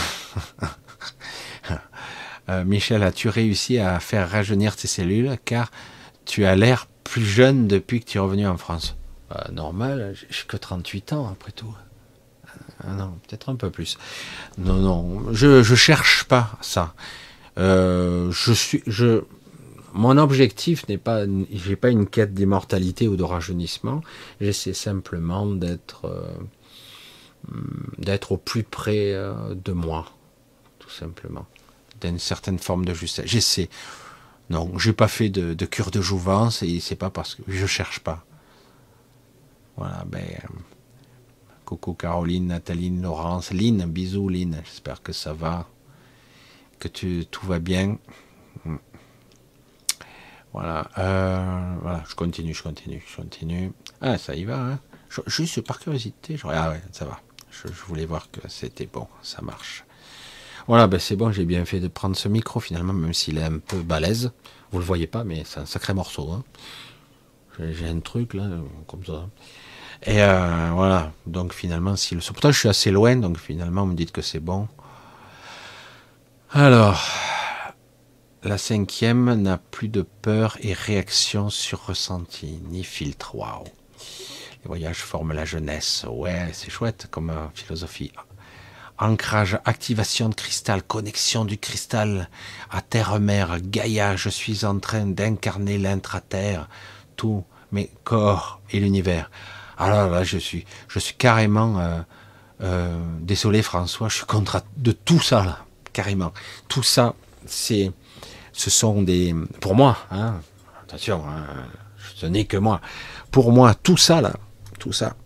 [2.49, 5.39] Euh, Michel, as-tu réussi à faire rajeunir tes cellules?
[5.45, 5.71] Car
[6.25, 8.97] tu as l'air plus jeune depuis que tu es revenu en France
[9.31, 11.73] bah, Normal, j'ai que 38 ans après tout.
[12.85, 13.97] Ah non, peut-être un peu plus.
[14.59, 16.95] Non, non, je je cherche pas ça.
[17.59, 19.23] Euh, je suis, je,
[19.93, 24.01] mon objectif n'est pas, j'ai pas une quête d'immortalité ou de rajeunissement.
[24.41, 26.33] J'essaie simplement d'être, euh,
[27.99, 30.07] d'être au plus près euh, de moi,
[30.79, 31.47] tout simplement,
[32.01, 33.27] d'une certaine forme de justesse.
[33.27, 33.69] J'essaie.
[34.51, 38.01] Non, j'ai pas fait de, cure de jouvence et c'est pas parce que je cherche
[38.01, 38.25] pas.
[39.77, 40.27] Voilà, ben.
[41.65, 45.67] Coucou Caroline, Nathalie, Laurence, Lynn, bisous Lynn, j'espère que ça va,
[46.89, 47.99] que tout va bien.
[50.53, 53.73] Voilà, euh, voilà, je continue, je continue, je continue.
[54.01, 54.79] Ah, ça y va, hein.
[55.27, 56.47] Juste par curiosité, je...
[56.47, 57.21] ah ouais, ça va.
[57.51, 59.85] Je, voulais voir que c'était bon, ça marche.
[60.67, 63.43] Voilà, ben c'est bon, j'ai bien fait de prendre ce micro finalement, même s'il est
[63.43, 64.33] un peu balèze.
[64.71, 66.31] Vous le voyez pas, mais c'est un sacré morceau.
[66.31, 66.45] Hein.
[67.59, 68.49] J'ai un truc là,
[68.87, 69.29] comme ça.
[70.05, 72.21] Et euh, voilà, donc finalement, si le...
[72.21, 74.69] pourtant je suis assez loin, donc finalement, vous me dites que c'est bon.
[76.55, 77.09] Alors,
[78.43, 83.35] la cinquième n'a plus de peur et réaction sur ressenti, ni filtre.
[83.35, 83.65] Waouh!
[84.63, 86.05] Les voyages forment la jeunesse.
[86.11, 88.13] Ouais, c'est chouette comme euh, philosophie.
[88.99, 92.29] Ancrage, activation de cristal, connexion du cristal
[92.71, 96.69] à terre-mère, Gaïa, je suis en train d'incarner l'intra-terre,
[97.17, 99.31] tout mes corps et l'univers.
[99.79, 102.01] Alors là, je suis, je suis carrément euh,
[102.61, 104.11] euh, désolé, François.
[104.11, 106.33] Je suis contre de tout ça, là, carrément.
[106.69, 107.15] Tout ça,
[107.47, 107.93] c'est,
[108.53, 110.35] ce sont des, pour moi, hein,
[110.83, 111.45] attention, hein,
[112.17, 112.81] ce n'est que moi.
[113.31, 114.33] Pour moi, tout ça là,
[114.79, 115.17] tout ça,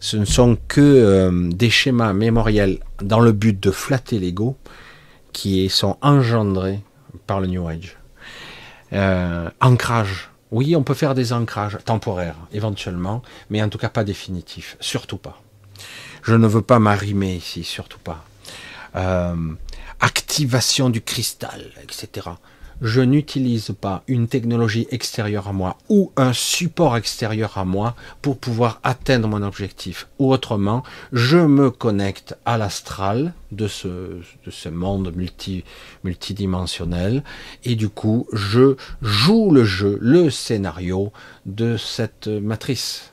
[0.00, 4.56] ce ne sont que euh, des schémas mémoriels dans le but de flatter l'ego,
[5.32, 6.80] qui sont engendrés
[7.26, 7.96] par le New Age.
[9.60, 14.76] ancrage oui, on peut faire des ancrages temporaires, éventuellement, mais en tout cas pas définitifs,
[14.80, 15.40] surtout pas.
[16.22, 18.22] Je ne veux pas m'arrimer ici, surtout pas.
[18.94, 19.34] Euh,
[20.02, 22.32] activation du cristal, etc
[22.82, 28.38] je n'utilise pas une technologie extérieure à moi ou un support extérieur à moi pour
[28.38, 30.08] pouvoir atteindre mon objectif.
[30.18, 35.62] Ou autrement, je me connecte à l'astral de ce, de ce monde multi,
[36.02, 37.22] multidimensionnel
[37.64, 41.12] et du coup, je joue le jeu, le scénario
[41.46, 43.12] de cette matrice.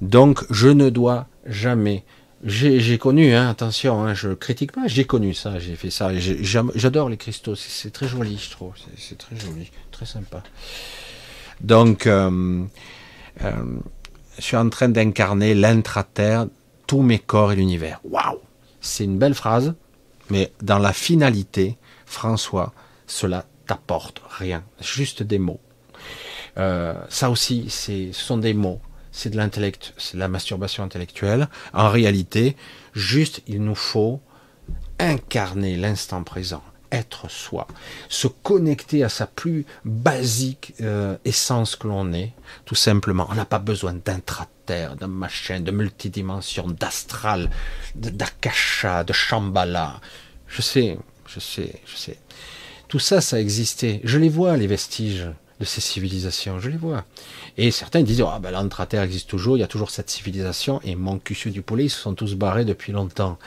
[0.00, 2.04] Donc, je ne dois jamais
[2.42, 6.10] j'ai connu, hein, attention, hein, je critique pas, j'ai connu ça, j'ai fait ça.
[6.18, 8.72] J'adore les cristaux, c'est très joli, je trouve.
[8.96, 10.42] C'est très joli, très sympa.
[11.60, 12.64] Donc, euh,
[13.42, 13.52] euh,
[14.38, 16.46] je suis en train d'incarner l'intra-terre,
[16.86, 18.00] tous mes corps et l'univers.
[18.04, 18.38] Waouh
[18.80, 19.74] C'est une belle phrase,
[20.30, 21.76] mais dans la finalité,
[22.06, 22.72] François,
[23.06, 25.60] cela t'apporte rien, juste des mots.
[26.56, 28.80] Euh, ça aussi, ce sont des mots
[29.12, 31.48] c'est de l'intellect, c'est la masturbation intellectuelle.
[31.72, 32.56] En réalité,
[32.94, 34.20] juste, il nous faut
[34.98, 36.62] incarner l'instant présent,
[36.92, 37.66] être soi,
[38.08, 42.32] se connecter à sa plus basique euh, essence que l'on est,
[42.64, 43.26] tout simplement.
[43.30, 47.50] On n'a pas besoin d'intraterre, de machin, de multidimension, d'astral,
[47.94, 50.00] d'akasha, de shambhala.
[50.46, 52.18] Je sais, je sais, je sais.
[52.88, 54.00] Tout ça, ça existait.
[54.04, 55.28] Je les vois, les vestiges
[55.60, 57.04] de ces civilisations, je les vois.
[57.58, 60.96] Et certains disent, ah ben l'entre-terre existe toujours, il y a toujours cette civilisation, et
[60.96, 63.38] mon du poulet, ils se sont tous barrés depuis longtemps.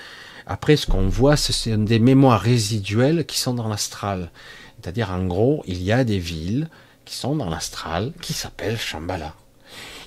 [0.45, 4.31] Après, ce qu'on voit, ce sont des mémoires résiduelles qui sont dans l'astral.
[4.79, 6.69] C'est-à-dire, en gros, il y a des villes
[7.05, 9.33] qui sont dans l'astral, qui s'appellent Shambhala.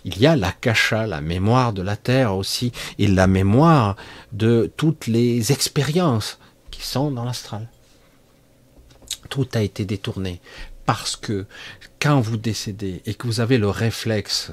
[0.05, 3.97] Il y a l'akasha, la mémoire de la Terre aussi, et la mémoire
[4.33, 6.39] de toutes les expériences
[6.71, 7.69] qui sont dans l'astral.
[9.29, 10.41] Tout a été détourné
[10.87, 11.47] parce que
[12.15, 14.53] vous décédez et que vous avez le réflexe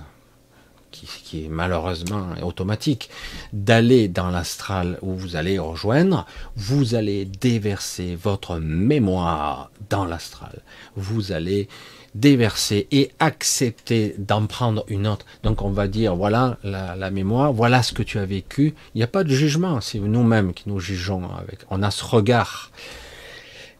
[0.92, 3.10] qui, est malheureusement automatique,
[3.52, 6.26] d'aller dans l'astral où vous allez rejoindre,
[6.56, 10.62] vous allez déverser votre mémoire dans l'astral.
[10.96, 11.68] Vous allez
[12.16, 15.26] déverser et accepter d'en prendre une autre.
[15.42, 18.76] Donc on va dire, voilà la, mémoire, voilà ce que tu as vécu.
[18.94, 21.24] Il n'y a pas de jugement, c'est nous-mêmes qui nous jugeons.
[21.40, 21.60] Avec.
[21.72, 22.72] On a ce regard.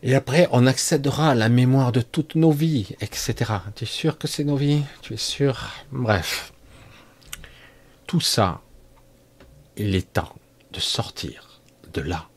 [0.04, 3.34] Et après, on accédera à la mémoire de toutes nos vies, etc.
[3.76, 4.84] Tu es sûr que c'est nos vies?
[5.02, 5.70] Tu es sûr?
[5.92, 6.54] Bref.
[8.06, 8.62] Tout ça,
[9.78, 10.36] il est temps
[10.72, 11.62] de sortir
[11.94, 12.28] de là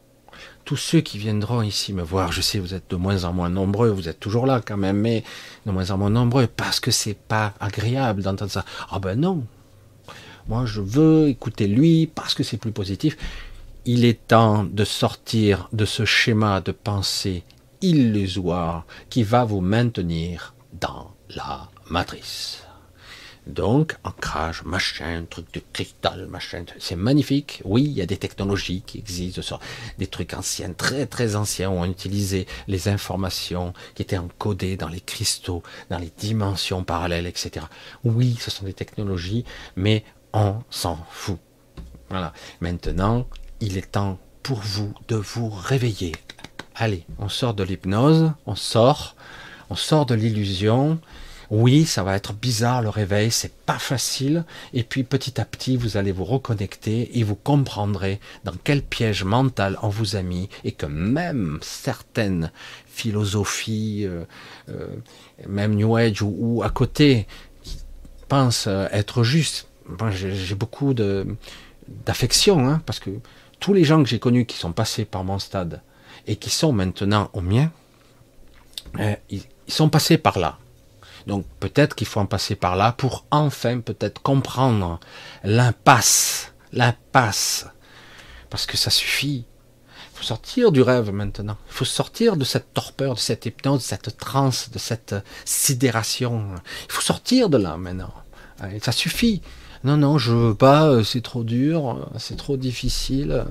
[0.67, 3.49] tous ceux qui viendront ici me voir, je sais, vous êtes de moins en moins
[3.49, 5.23] nombreux, vous êtes toujours là quand même, mais
[5.65, 8.65] de moins en moins nombreux, parce que c'est pas agréable d'entendre ça.
[8.91, 9.47] Ah ben non,
[10.49, 13.17] moi je veux écouter lui parce que c'est plus positif.
[13.85, 17.45] Il est temps de sortir de ce schéma de pensée
[17.81, 22.63] illusoire qui va vous maintenir dans la matrice.
[23.47, 27.63] Donc, ancrage, machin, truc de cristal, machin, c'est magnifique.
[27.65, 29.61] Oui, il y a des technologies qui existent,
[29.99, 35.01] des trucs anciens, très très anciens, ont utilisé les informations qui étaient encodées dans les
[35.01, 37.67] cristaux, dans les dimensions parallèles, etc.
[38.03, 39.45] Oui, ce sont des technologies,
[39.77, 41.39] mais on s'en fout.
[42.11, 42.33] Voilà.
[42.61, 43.29] Maintenant,
[43.61, 46.13] il est temps pour vous de vous réveiller.
[46.79, 49.17] Allez, on sort de l'hypnose, on sort,
[49.71, 51.01] on sort de l'illusion,
[51.51, 54.45] oui, ça va être bizarre le réveil, c'est pas facile.
[54.75, 59.25] Et puis petit à petit, vous allez vous reconnecter et vous comprendrez dans quel piège
[59.25, 62.51] mental on vous a mis et que même certaines
[62.87, 64.25] philosophies, euh,
[64.69, 64.89] euh,
[65.49, 67.27] même New Age ou, à côté,
[68.29, 69.69] pensent être justes.
[70.11, 73.11] j'ai beaucoup d'affection, hein, parce que
[73.61, 75.81] tous les gens que j'ai connus qui sont passés par mon stade
[76.27, 77.71] et qui sont maintenant au mien,
[78.99, 80.59] euh, ils sont passés par là.
[81.27, 85.01] Donc peut-être qu'il faut en passer par là pour enfin peut-être comprendre
[85.43, 87.67] l'impasse, l'impasse.
[88.49, 89.45] Parce que ça suffit.
[90.13, 91.57] Il faut sortir du rêve maintenant.
[91.69, 96.47] Il faut sortir de cette torpeur, de cette hypnose, de cette transe, de cette sidération.
[96.89, 98.13] Il faut sortir de là maintenant.
[98.81, 99.43] Ça suffit.
[99.85, 103.45] Non, non, je veux pas, euh, c'est trop dur, euh, c'est trop difficile.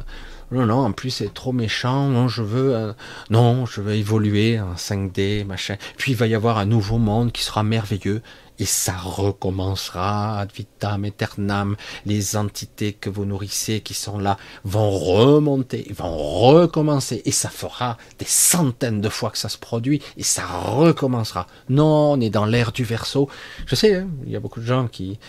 [0.52, 2.08] Non, non, en plus c'est trop méchant.
[2.08, 2.94] Non, je veux, euh,
[3.30, 5.76] non, je veux évoluer en 5D, machin.
[5.98, 8.22] Puis il va y avoir un nouveau monde qui sera merveilleux
[8.60, 11.76] et ça recommencera ad vitam aeternam.
[12.06, 17.98] Les entités que vous nourrissez qui sont là vont remonter, vont recommencer et ça fera
[18.20, 21.48] des centaines de fois que ça se produit et ça recommencera.
[21.70, 23.30] Non, on est dans l'ère du verso.
[23.66, 25.20] Je sais, hein, il y a beaucoup de gens qui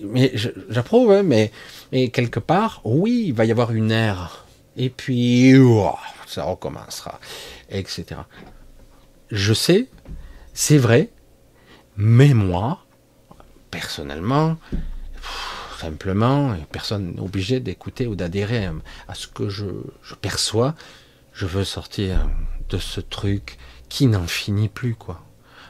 [0.00, 0.32] mais
[0.68, 1.50] j'approuve, hein, mais,
[2.10, 4.46] quelque part, oui, il va y avoir une ère.
[4.76, 5.54] Et puis,
[6.26, 7.18] ça recommencera,
[7.70, 8.20] etc.
[9.30, 9.88] Je sais,
[10.54, 11.10] c'est vrai,
[11.96, 12.84] mais moi,
[13.70, 14.56] personnellement,
[15.80, 18.68] simplement, personne n'est obligé d'écouter ou d'adhérer
[19.08, 19.66] à ce que je,
[20.02, 20.74] je, perçois.
[21.32, 22.28] Je veux sortir
[22.68, 23.58] de ce truc
[23.88, 25.22] qui n'en finit plus, quoi.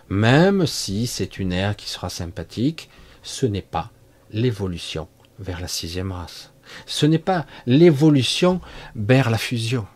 [0.09, 2.89] Même si c'est une ère qui sera sympathique,
[3.29, 3.91] ce n'est pas
[4.31, 5.07] l'évolution
[5.39, 6.51] vers la sixième race.
[6.87, 8.61] Ce n'est pas l'évolution
[8.97, 9.87] vers la fusion.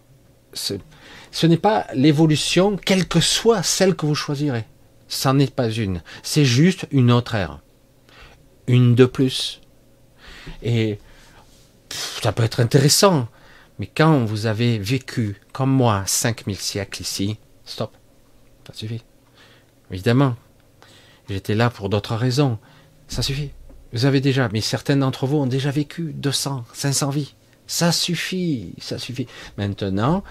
[0.53, 4.65] Ce, n'est pas l'évolution, quelle que soit celle que vous choisirez.
[5.09, 6.03] Ça n'est pas une.
[6.23, 7.61] C'est juste une autre ère.
[8.67, 9.63] Une de plus.
[10.63, 10.99] Et
[12.23, 13.29] ça peut être intéressant.
[13.79, 17.97] Mais quand vous avez vécu, comme moi, 5000 siècles ici, stop.
[18.67, 19.03] Ça suffit.
[19.91, 20.37] Évidemment.
[21.31, 22.59] J'étais là pour d'autres raisons.
[23.13, 23.51] Ça suffit.
[23.93, 27.35] Vous avez déjà, mais certains d'entre vous ont déjà vécu 200, 500 vies.
[27.67, 29.27] Ça suffit, ça suffit.
[29.59, 30.25] Maintenant,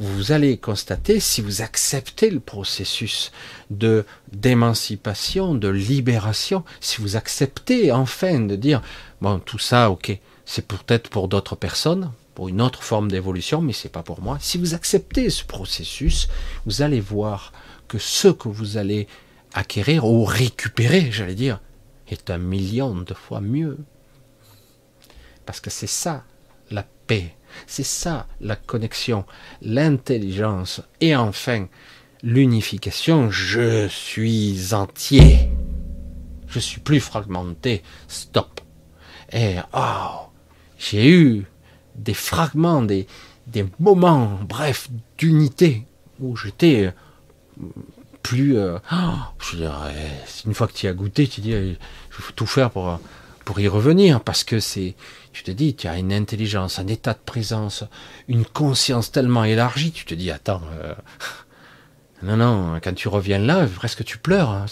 [0.00, 3.32] vous allez constater si vous acceptez le processus
[3.70, 4.04] de
[4.34, 8.82] d'émancipation, de libération, si vous acceptez enfin de dire
[9.22, 13.72] bon tout ça, ok, c'est peut-être pour d'autres personnes, pour une autre forme d'évolution, mais
[13.72, 14.36] c'est pas pour moi.
[14.42, 16.28] Si vous acceptez ce processus,
[16.66, 17.54] vous allez voir
[17.88, 19.08] que ce que vous allez
[19.54, 21.60] acquérir ou récupérer, j'allais dire,
[22.08, 23.78] est un million de fois mieux.
[25.44, 26.24] Parce que c'est ça
[26.70, 27.34] la paix,
[27.66, 29.24] c'est ça la connexion,
[29.62, 31.66] l'intelligence et enfin
[32.22, 33.30] l'unification.
[33.30, 35.50] Je suis entier.
[36.48, 37.82] Je suis plus fragmenté.
[38.08, 38.60] Stop.
[39.32, 40.28] Et oh,
[40.78, 41.46] j'ai eu
[41.96, 43.06] des fragments, des,
[43.46, 44.88] des moments, bref,
[45.18, 45.86] d'unité
[46.20, 46.92] où j'étais
[48.26, 48.58] plus.
[48.58, 48.78] Euh,
[49.38, 49.94] je dirais,
[50.44, 51.76] une fois que tu as goûté, tu dis, il
[52.10, 52.98] faut tout faire pour,
[53.44, 54.94] pour y revenir, parce que c'est,
[55.32, 57.84] tu te dis, tu as une intelligence, un état de présence,
[58.28, 60.94] une conscience tellement élargie, tu te dis, attends, euh,
[62.22, 64.48] non, non, quand tu reviens là, presque tu pleures.
[64.48, 64.66] Hein.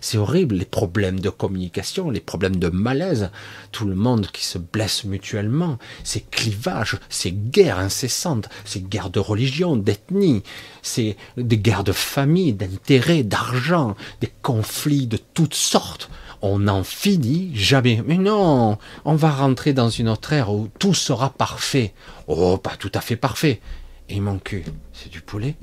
[0.00, 3.30] C'est horrible, les problèmes de communication, les problèmes de malaise,
[3.70, 9.20] tout le monde qui se blesse mutuellement, ces clivages, ces guerres incessantes, ces guerres de
[9.20, 10.42] religion, d'ethnie,
[10.82, 16.10] c'est des guerres de famille, d'intérêt, d'argent, des conflits de toutes sortes.
[16.42, 18.02] On n'en finit jamais.
[18.06, 21.92] Mais non, on va rentrer dans une autre ère où tout sera parfait.
[22.26, 23.60] Oh, pas tout à fait parfait.
[24.08, 25.54] Et mon cul, c'est du poulet?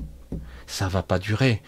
[0.68, 1.60] Ça va pas durer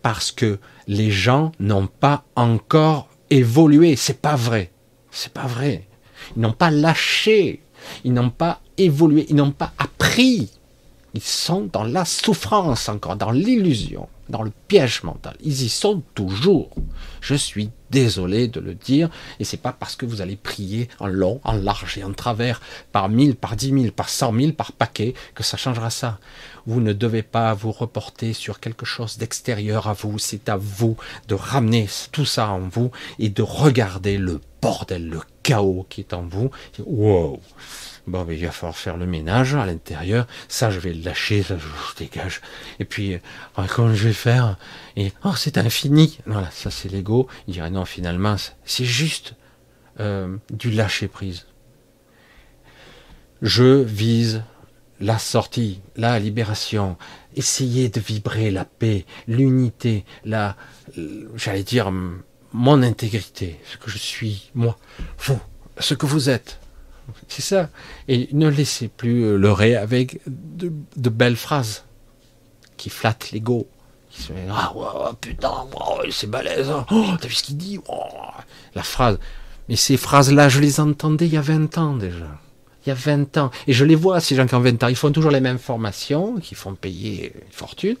[0.00, 3.96] parce que les gens n'ont pas encore évolué.
[3.96, 4.70] C'est pas vrai.
[5.10, 5.86] C'est pas vrai.
[6.36, 7.62] Ils n'ont pas lâché.
[8.04, 9.26] Ils n'ont pas évolué.
[9.28, 10.50] Ils n'ont pas appris.
[11.14, 15.36] Ils sont dans la souffrance encore, dans l'illusion, dans le piège mental.
[15.44, 16.70] Ils y sont toujours.
[17.20, 19.08] Je suis désolé de le dire,
[19.38, 22.60] et c'est pas parce que vous allez prier en long, en large et en travers,
[22.90, 26.18] par mille, par dix mille, par cent mille, par paquet, que ça changera ça.
[26.66, 30.18] Vous ne devez pas vous reporter sur quelque chose d'extérieur à vous.
[30.18, 30.96] C'est à vous
[31.28, 36.14] de ramener tout ça en vous et de regarder le bordel, le chaos qui est
[36.14, 36.50] en vous.
[36.84, 37.40] Wow!
[38.06, 40.26] Bon, mais il va falloir faire le ménage à l'intérieur.
[40.48, 41.66] Ça, je vais le lâcher, ça, je,
[41.98, 42.42] dégage.
[42.78, 43.18] Et puis, euh,
[43.74, 44.56] comment je vais faire?
[44.96, 46.18] Et oh, c'est infini.
[46.26, 47.28] Voilà, ça c'est l'ego.
[47.48, 49.34] Il dirait non, finalement, c'est juste
[50.00, 51.46] euh, du lâcher prise.
[53.40, 54.42] Je vise
[55.04, 56.96] la sortie, la libération.
[57.36, 60.56] Essayez de vibrer la paix, l'unité, la,
[61.36, 61.92] j'allais dire,
[62.52, 64.78] mon intégrité, ce que je suis, moi,
[65.18, 65.38] vous,
[65.78, 66.58] ce que vous êtes.
[67.28, 67.68] C'est ça.
[68.08, 71.84] Et ne laissez plus euh, leurrer avec de, belles phrases
[72.78, 73.68] qui flattent l'ego.
[74.48, 74.72] Ah
[75.20, 75.52] putain,
[76.10, 76.70] c'est balèze.
[76.70, 76.86] Hein.
[76.90, 78.04] Oh, t'as vu ce qu'il dit oh,
[78.74, 79.18] La phrase.
[79.68, 82.38] Mais ces phrases-là, je les entendais il y a 20 ans déjà.
[82.84, 83.50] Il y a 20 ans.
[83.66, 84.88] Et je les vois, ces gens qui ont 20 ans.
[84.88, 87.96] Ils font toujours les mêmes formations, qui font payer une fortune.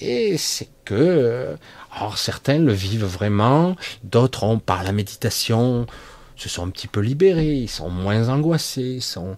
[0.00, 1.56] Et c'est que, euh,
[1.94, 5.86] alors certains le vivent vraiment, d'autres ont par la méditation
[6.36, 9.36] se sont un petit peu libérés, ils sont moins angoissés, ils sont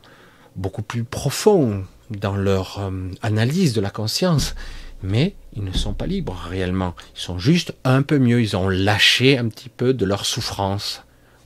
[0.57, 4.55] beaucoup plus profonds dans leur euh, analyse de la conscience,
[5.03, 6.95] mais ils ne sont pas libres réellement.
[7.15, 11.03] Ils sont juste un peu mieux, ils ont lâché un petit peu de leur souffrance.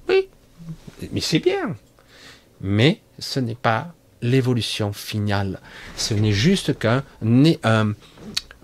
[0.09, 0.29] Oui,
[1.13, 1.77] mais c'est bien.
[2.61, 5.61] Mais ce n'est pas l'évolution finale.
[5.97, 7.93] Ce n'est juste qu'un un,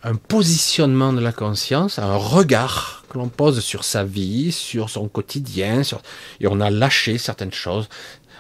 [0.03, 5.09] un positionnement de la conscience, un regard que l'on pose sur sa vie, sur son
[5.09, 5.83] quotidien,
[6.41, 7.89] et on a lâché certaines choses.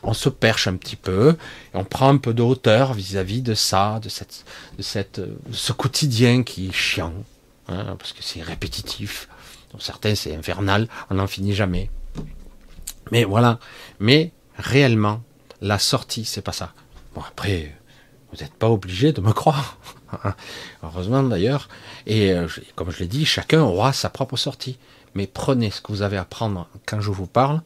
[0.02, 1.36] On se perche un petit peu,
[1.74, 4.44] et on prend un peu de hauteur vis-à-vis de ça, de, cette,
[4.76, 5.20] de, cette,
[5.52, 7.14] ce quotidien qui est chiant,
[7.68, 9.28] hein, parce que c'est répétitif.
[9.70, 11.90] Pour certains, c'est infernal, on n'en finit jamais.
[13.10, 13.59] Mais voilà.
[13.98, 15.22] Mais réellement,
[15.66, 16.72] la sortie, c'est pas ça.
[17.14, 17.74] Bon, après,
[18.32, 19.78] vous n'êtes pas obligé de me croire.
[20.82, 21.68] Heureusement d'ailleurs.
[22.06, 24.78] Et euh, comme je l'ai dit, chacun aura sa propre sortie.
[25.14, 27.62] Mais prenez ce que vous avez à prendre quand je vous parle.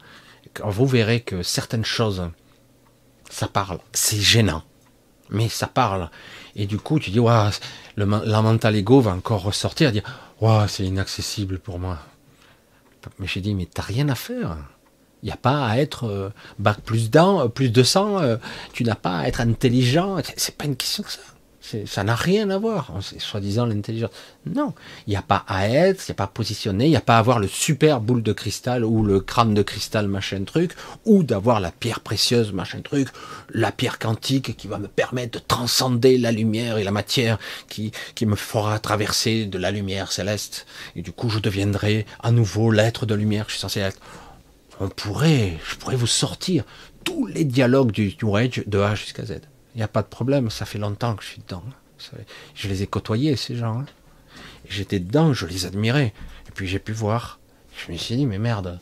[0.53, 2.29] Quand vous verrez que certaines choses,
[3.29, 3.79] ça parle.
[3.93, 4.63] C'est gênant.
[5.29, 6.09] Mais ça parle.
[6.55, 7.49] Et du coup, tu dis, ouais,
[7.95, 10.03] le, la mental ego va encore ressortir dire,
[10.41, 11.99] ouais, c'est inaccessible pour moi.
[13.19, 14.57] Mais j'ai dit, mais t'as rien à faire.
[15.23, 16.29] Il n'y a pas à être euh,
[16.59, 18.37] bac plus d'un, plus de 100, euh,
[18.73, 20.17] tu n'as pas à être intelligent.
[20.35, 21.19] C'est pas une question de ça.
[21.85, 24.09] Ça n'a rien à voir, soi-disant l'intelligence.
[24.47, 24.73] Non,
[25.05, 27.01] il n'y a pas à être, il n'y a pas à positionner, il n'y a
[27.01, 30.71] pas à avoir le super boule de cristal ou le crâne de cristal machin truc,
[31.05, 33.09] ou d'avoir la pierre précieuse machin truc,
[33.51, 37.37] la pierre quantique qui va me permettre de transcender la lumière et la matière
[37.69, 40.65] qui, qui me fera traverser de la lumière céleste.
[40.95, 43.99] Et du coup, je deviendrai à nouveau l'être de lumière que je suis censé être.
[44.81, 46.63] On pourrait, je pourrais vous sortir
[47.03, 49.41] tous les dialogues du New Age de A jusqu'à Z.
[49.75, 51.63] Il n'y a pas de problème, ça fait longtemps que je suis dedans.
[52.55, 53.81] Je les ai côtoyés, ces gens.
[53.81, 53.85] Hein.
[54.67, 56.15] J'étais dedans, je les admirais.
[56.47, 57.39] Et puis j'ai pu voir.
[57.77, 58.79] Je me suis dit, mais merde,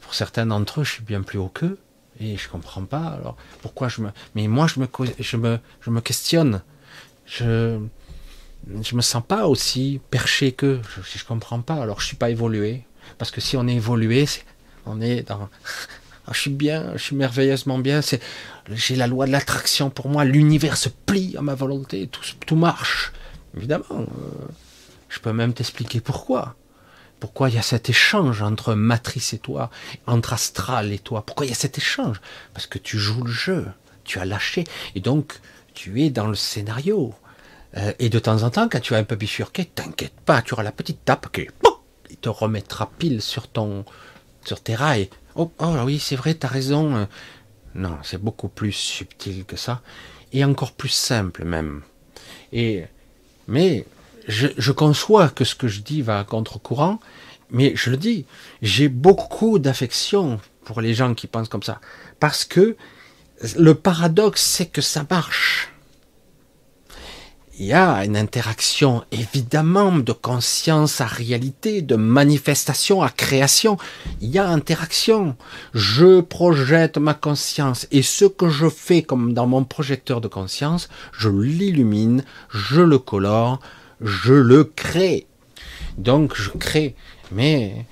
[0.00, 1.78] pour certains d'entre eux, je suis bien plus haut qu'eux.
[2.18, 3.08] Et je comprends pas.
[3.08, 4.12] Alors, pourquoi je me.
[4.34, 4.88] Mais moi, je me,
[5.20, 6.62] je me, je me questionne.
[7.26, 7.78] Je.
[8.82, 10.80] Je me sens pas aussi perché qu'eux.
[10.96, 11.74] Je, je comprends pas.
[11.74, 12.84] Alors, je suis pas évolué.
[13.18, 14.24] Parce que si on est évolué,
[14.86, 15.48] on est dans.
[16.28, 18.02] Ah, je suis bien, je suis merveilleusement bien.
[18.02, 18.20] C'est,
[18.72, 20.24] j'ai la loi de l'attraction pour moi.
[20.24, 22.08] L'univers se plie à ma volonté.
[22.08, 23.12] Tout, tout marche.
[23.56, 23.84] Évidemment.
[23.92, 24.48] Euh,
[25.08, 26.56] je peux même t'expliquer pourquoi.
[27.20, 29.70] Pourquoi il y a cet échange entre matrice et toi,
[30.06, 31.24] entre astral et toi.
[31.24, 32.20] Pourquoi il y a cet échange?
[32.52, 33.66] Parce que tu joues le jeu.
[34.04, 34.64] Tu as lâché.
[34.94, 35.40] Et donc,
[35.74, 37.14] tu es dans le scénario.
[37.76, 40.54] Euh, et de temps en temps, quand tu as un peu bifurqué, t'inquiète pas, tu
[40.54, 41.46] auras la petite tape qui
[42.16, 43.84] te remettra pile sur ton,
[44.46, 45.08] sur tes rails
[45.38, 47.06] Oh, oh oui, c'est vrai, tu as raison.
[47.74, 49.82] Non, c'est beaucoup plus subtil que ça,
[50.32, 51.82] et encore plus simple même.
[52.52, 52.84] Et
[53.48, 53.84] mais
[54.26, 57.00] je, je conçois que ce que je dis va à contre-courant,
[57.50, 58.24] mais je le dis,
[58.62, 61.80] j'ai beaucoup d'affection pour les gens qui pensent comme ça,
[62.18, 62.76] parce que
[63.58, 65.70] le paradoxe, c'est que ça marche
[67.58, 73.78] il y a une interaction évidemment de conscience à réalité, de manifestation à création.
[74.20, 75.36] Il y a interaction.
[75.72, 80.90] Je projette ma conscience et ce que je fais comme dans mon projecteur de conscience,
[81.12, 83.60] je l'illumine, je le colore,
[84.02, 85.26] je le crée.
[85.96, 86.94] Donc je crée.
[87.32, 87.86] Mais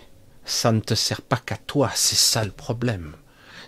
[0.45, 3.15] ça ne te sert pas qu'à toi, c'est ça le problème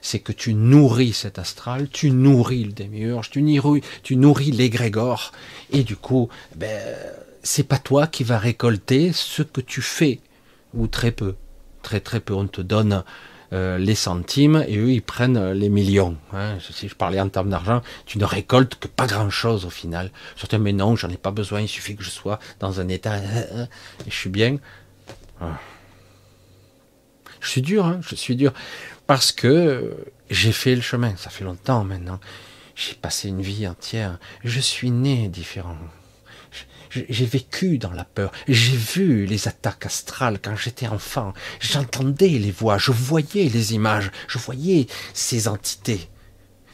[0.06, 5.32] c'est que tu nourris cet astral, tu nourris le démiurge, tu nourris, tu nourris l'égrégore,
[5.72, 6.80] et du coup, ben,
[7.42, 10.20] c'est pas toi qui vas récolter ce que tu fais,
[10.74, 11.34] ou très peu.
[11.82, 13.02] Très très peu, on te donne
[13.52, 16.16] euh, les centimes et eux ils prennent les millions.
[16.32, 16.58] Hein.
[16.60, 20.12] Si je parlais en termes d'argent, tu ne récoltes que pas grand chose au final.
[20.36, 23.16] Certains, mais non, j'en ai pas besoin, il suffit que je sois dans un état
[23.18, 24.58] et je suis bien.
[25.40, 25.58] Ah.
[27.40, 28.52] Je suis dur, hein, je suis dur
[29.06, 29.96] parce que
[30.30, 32.20] j'ai fait le chemin, ça fait longtemps maintenant.
[32.74, 34.18] J'ai passé une vie entière.
[34.44, 35.78] Je suis né différent.
[36.90, 38.32] J'ai vécu dans la peur.
[38.48, 41.32] J'ai vu les attaques astrales quand j'étais enfant.
[41.60, 46.08] J'entendais les voix, je voyais les images, je voyais ces entités.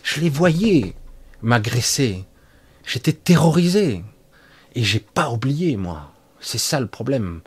[0.02, 0.94] Je les voyais
[1.40, 2.24] m'agresser.
[2.84, 4.04] J'étais terrorisé.
[4.74, 6.12] Et j'ai pas oublié, moi.
[6.40, 7.40] C'est ça le problème.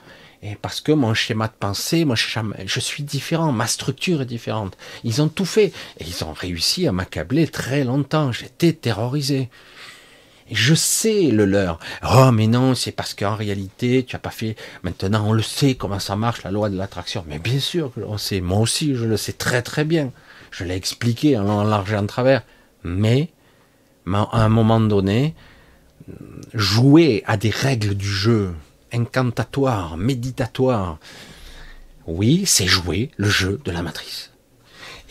[0.43, 4.77] Et parce que mon schéma de pensée, moi, je suis différent, ma structure est différente.
[5.03, 5.71] Ils ont tout fait.
[5.99, 8.31] Et ils ont réussi à m'accabler très longtemps.
[8.31, 9.49] J'étais terrorisé.
[10.51, 11.79] Je sais le leur.
[12.03, 14.55] Oh, mais non, c'est parce qu'en réalité, tu as pas fait.
[14.83, 17.25] Maintenant, on le sait comment ça marche, la loi de l'attraction.
[17.27, 18.41] Mais bien sûr que l'on sait.
[18.41, 20.11] Moi aussi, je le sais très très bien.
[20.51, 22.43] Je l'ai expliqué en large et en travers.
[22.83, 23.29] Mais,
[24.05, 25.33] à un moment donné,
[26.53, 28.53] jouer à des règles du jeu,
[28.95, 30.97] incantatoire, méditatoire.
[32.07, 34.31] Oui, c'est jouer le jeu de la matrice.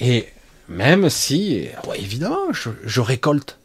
[0.01, 0.28] Et
[0.69, 3.59] même si, évidemment, je, récolte.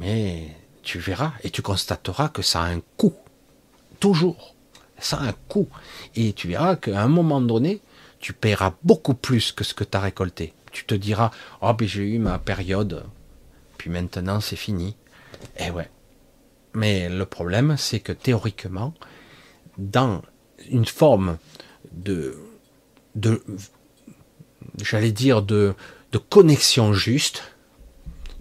[0.00, 3.16] Mais tu verras et tu constateras que ça a un coût.
[4.00, 4.54] Toujours.
[4.98, 5.68] Ça a un coût.
[6.14, 7.80] Et tu verras qu'à un moment donné,
[8.20, 10.52] tu paieras beaucoup plus que ce que tu as récolté.
[10.72, 11.30] Tu te diras,
[11.62, 13.04] oh, ben j'ai eu ma période,
[13.78, 14.96] puis maintenant c'est fini.
[15.56, 15.88] Eh ouais,
[16.74, 18.94] mais le problème, c'est que théoriquement,
[19.78, 20.22] dans
[20.70, 21.38] une forme
[21.92, 22.36] de,
[24.82, 25.74] j'allais dire, de,
[26.30, 27.42] connexion juste,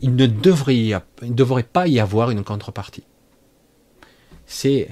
[0.02, 3.04] il ne devrait, devrait pas y avoir une contrepartie.
[4.46, 4.90] C'est,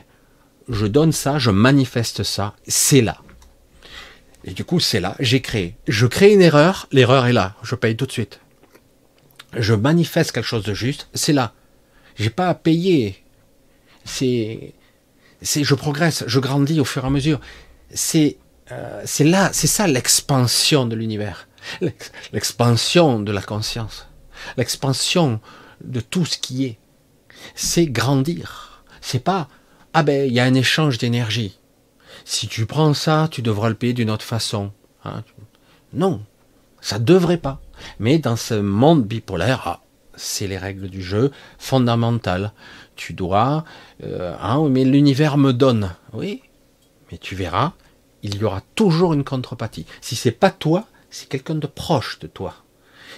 [0.69, 3.21] je donne ça, je manifeste ça, c'est là.
[4.43, 5.75] Et du coup, c'est là, j'ai créé.
[5.87, 8.39] Je crée une erreur, l'erreur est là, je paye tout de suite.
[9.53, 11.53] Je manifeste quelque chose de juste, c'est là.
[12.15, 13.24] J'ai pas à payer
[14.05, 14.73] c'est,
[15.41, 17.41] c'est, je progresse, je grandis au fur et à mesure.
[17.93, 18.37] C'est,
[18.71, 21.49] euh, c'est là, c'est ça l'expansion de l'univers,
[22.31, 24.07] l'expansion de la conscience,
[24.55, 25.41] l'expansion
[25.83, 26.77] de tout ce qui est.
[27.53, 28.83] C'est grandir.
[29.01, 29.49] C'est pas
[29.97, 31.57] ah ben il y a un échange d'énergie.
[32.25, 34.73] Si tu prends ça, tu devras le payer d'une autre façon.
[35.05, 35.23] Hein.
[35.93, 36.21] Non,
[36.81, 37.61] ça devrait pas.
[37.97, 39.79] Mais dans ce monde bipolaire, ah,
[40.17, 42.51] c'est les règles du jeu fondamentales
[42.95, 43.63] tu dois,
[44.03, 45.95] euh, hein, mais l'univers me donne.
[46.13, 46.41] Oui,
[47.11, 47.73] mais tu verras,
[48.23, 49.85] il y aura toujours une contrepartie.
[50.01, 52.55] Si c'est pas toi, c'est quelqu'un de proche de toi.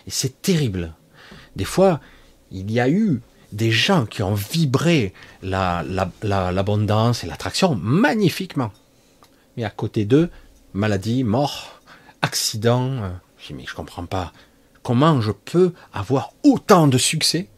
[0.06, 0.94] Et c'est terrible.
[1.56, 2.00] Des fois,
[2.52, 3.22] il y a eu
[3.52, 8.72] des gens qui ont vibré l'abondance la, et l'attraction magnifiquement.
[9.56, 10.30] Mais à côté d'eux,
[10.74, 11.82] maladie, mort,
[12.22, 12.92] accident.
[12.92, 14.34] Euh, je dis, mais je comprends pas.
[14.84, 17.50] Comment je peux avoir autant de succès?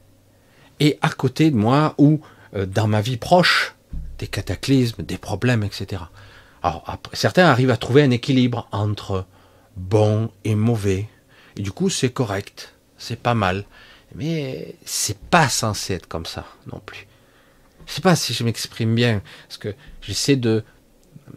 [0.80, 2.22] Et à côté de moi ou
[2.56, 3.76] euh, dans ma vie proche,
[4.18, 6.04] des cataclysmes, des problèmes, etc.
[6.62, 6.84] Alors,
[7.14, 9.26] certains arrivent à trouver un équilibre entre
[9.78, 11.08] bon et mauvais.
[11.58, 13.66] Et du coup, c'est correct, c'est pas mal.
[14.16, 17.08] Mais c'est pas censé être comme ça non plus.
[17.86, 20.64] Je sais pas si je m'exprime bien, parce que j'essaie de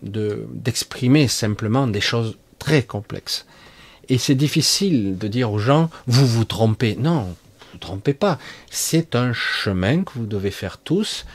[0.00, 3.46] d'exprimer simplement des choses très complexes.
[4.08, 6.96] Et c'est difficile de dire aux gens, vous vous trompez.
[6.96, 7.36] Non,
[7.82, 8.38] trompez pas.
[8.70, 11.26] C'est un chemin que vous devez faire tous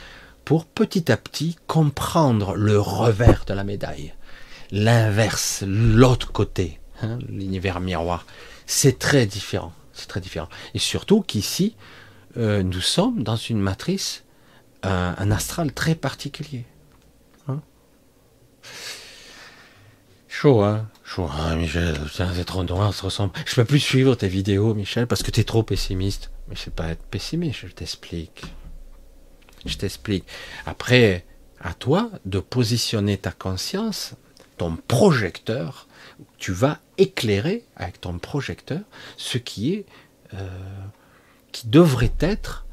[0.44, 4.14] pour petit à petit comprendre le revers de la médaille,
[4.70, 8.26] l'inverse, l'autre côté, hein, l'univers miroir.
[8.66, 9.72] C'est très différent.
[9.92, 10.48] C'est très différent.
[10.74, 11.76] Et surtout qu'ici,
[12.36, 14.24] euh, nous sommes dans une matrice,
[14.82, 16.64] un, astral très particulier.
[17.48, 17.60] Hein.
[20.28, 23.32] chaud, hein vois, ah, Michel, c'est trop noir, ça ressemble.
[23.46, 26.30] Je peux plus suivre tes vidéos, Michel, parce que tu es trop pessimiste.
[26.48, 28.44] Mais sais pas être pessimiste, je t'explique.
[29.66, 30.24] Je t'explique.
[30.66, 31.24] Après,
[31.60, 34.14] à toi de positionner ta conscience,
[34.56, 35.86] ton projecteur.
[36.36, 38.80] Tu vas éclairer avec ton projecteur
[39.16, 39.86] ce qui est,
[40.34, 40.48] euh,
[41.52, 42.66] qui devrait être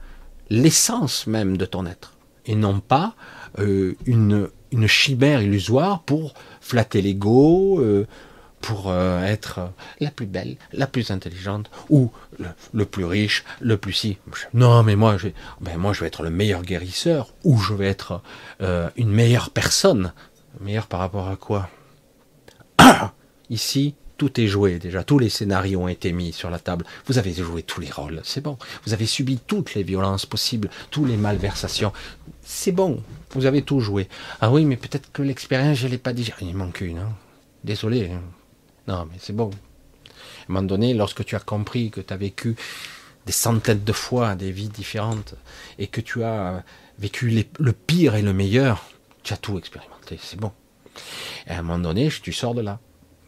[0.49, 3.15] l'essence même de ton être, et non pas
[3.59, 8.05] euh, une, une chimère illusoire pour flatter l'ego, euh,
[8.65, 9.59] pour euh, être
[9.99, 12.11] la plus belle, la plus intelligente, ou
[12.73, 14.17] le, plus riche, le plus si.
[14.55, 15.27] Non, mais moi, je,
[15.61, 18.23] ben moi, je vais être le meilleur guérisseur, ou je vais être
[18.61, 20.13] euh, une meilleure personne.
[20.61, 21.69] Meilleure par rapport à quoi?
[22.79, 23.13] Ah
[23.51, 26.85] Ici, tout est joué déjà, tous les scénarios ont été mis sur la table.
[27.05, 28.57] Vous avez joué tous les rôles, c'est bon.
[28.87, 31.93] Vous avez subi toutes les violences possibles, toutes les malversations.
[32.41, 34.07] C'est bon, vous avez tout joué.
[34.41, 36.31] Ah oui, mais peut-être que l'expérience, je l'ai pas dit.
[36.41, 36.97] Il manque une.
[36.97, 37.13] Hein.
[37.63, 38.21] Désolé, hein.
[38.87, 39.49] Non, mais c'est bon.
[39.49, 42.55] À un moment donné, lorsque tu as compris que tu as vécu
[43.25, 45.35] des centaines de fois des vies différentes
[45.79, 46.63] et que tu as
[46.99, 48.85] vécu le pire et le meilleur,
[49.23, 50.51] tu as tout expérimenté, c'est bon.
[51.47, 52.79] Et à un moment donné, tu sors de là.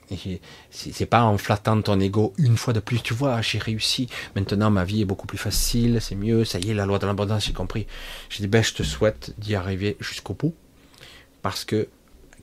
[0.09, 0.39] Et
[0.71, 4.69] c'est pas en flattant ton ego une fois de plus, tu vois, j'ai réussi, maintenant
[4.69, 7.45] ma vie est beaucoup plus facile, c'est mieux, ça y est, la loi de l'abondance,
[7.45, 7.87] j'ai compris.
[8.29, 10.55] Je dis, ben, je te souhaite d'y arriver jusqu'au bout,
[11.41, 11.89] parce que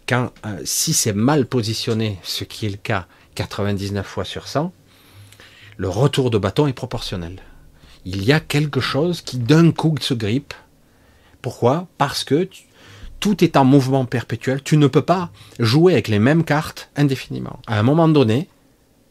[0.07, 4.73] quand, euh, si c'est mal positionné, ce qui est le cas 99 fois sur 100,
[5.77, 7.41] le retour de bâton est proportionnel.
[8.05, 10.55] Il y a quelque chose qui d'un coup se grippe.
[11.43, 11.89] Pourquoi?
[11.99, 12.49] Parce que
[13.19, 14.63] tout est en mouvement perpétuel.
[14.63, 17.59] Tu ne peux pas jouer avec les mêmes cartes indéfiniment.
[17.67, 18.49] À un moment donné,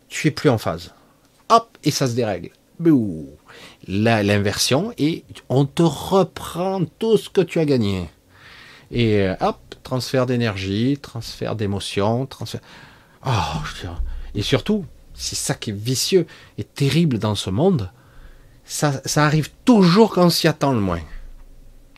[0.10, 0.94] tu es plus en phase.
[1.49, 2.52] Hop, et ça se dérègle.
[3.88, 8.10] L'inversion, et on te reprend tout ce que tu as gagné.
[8.94, 12.61] Et euh, hop, transfert d'énergie, transfert d'émotion, transfert.
[13.26, 13.30] Oh,
[14.36, 16.28] et surtout, c'est ça qui est vicieux
[16.60, 17.90] et terrible dans ce monde.
[18.65, 21.02] Ça, ça arrive toujours quand on s'y attend le moins.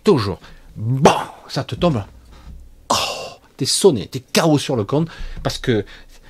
[0.05, 0.39] Toujours.
[0.77, 1.11] Bon,
[1.49, 2.01] ça te tombe.
[2.89, 2.95] Oh,
[3.57, 5.09] t'es sonné, t'es chaos sur le compte
[5.43, 5.85] parce que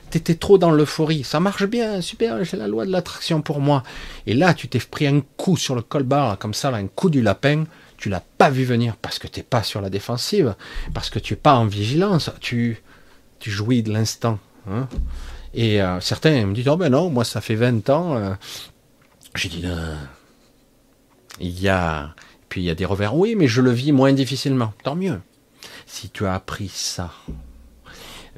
[0.09, 1.23] t'étais trop dans l'euphorie.
[1.23, 3.83] Ça marche bien, super, c'est la loi de l'attraction pour moi.
[4.25, 7.21] Et là, tu t'es pris un coup sur le colbar, comme ça, un coup du
[7.21, 7.65] lapin
[7.97, 10.55] tu l'as pas vu venir parce que tu n'es pas sur la défensive,
[10.93, 12.81] parce que tu n'es pas en vigilance, tu,
[13.39, 14.39] tu jouis de l'instant.
[14.69, 14.87] Hein.
[15.53, 18.17] Et euh, certains me disent, oh ben non, moi ça fait 20 ans.
[18.17, 18.33] Euh.
[19.35, 19.65] J'ai dit,
[21.39, 22.13] il y a,
[22.49, 23.15] puis il y a des revers.
[23.15, 24.73] Oui, mais je le vis moins difficilement.
[24.83, 25.21] Tant mieux.
[25.85, 27.11] Si tu as appris ça.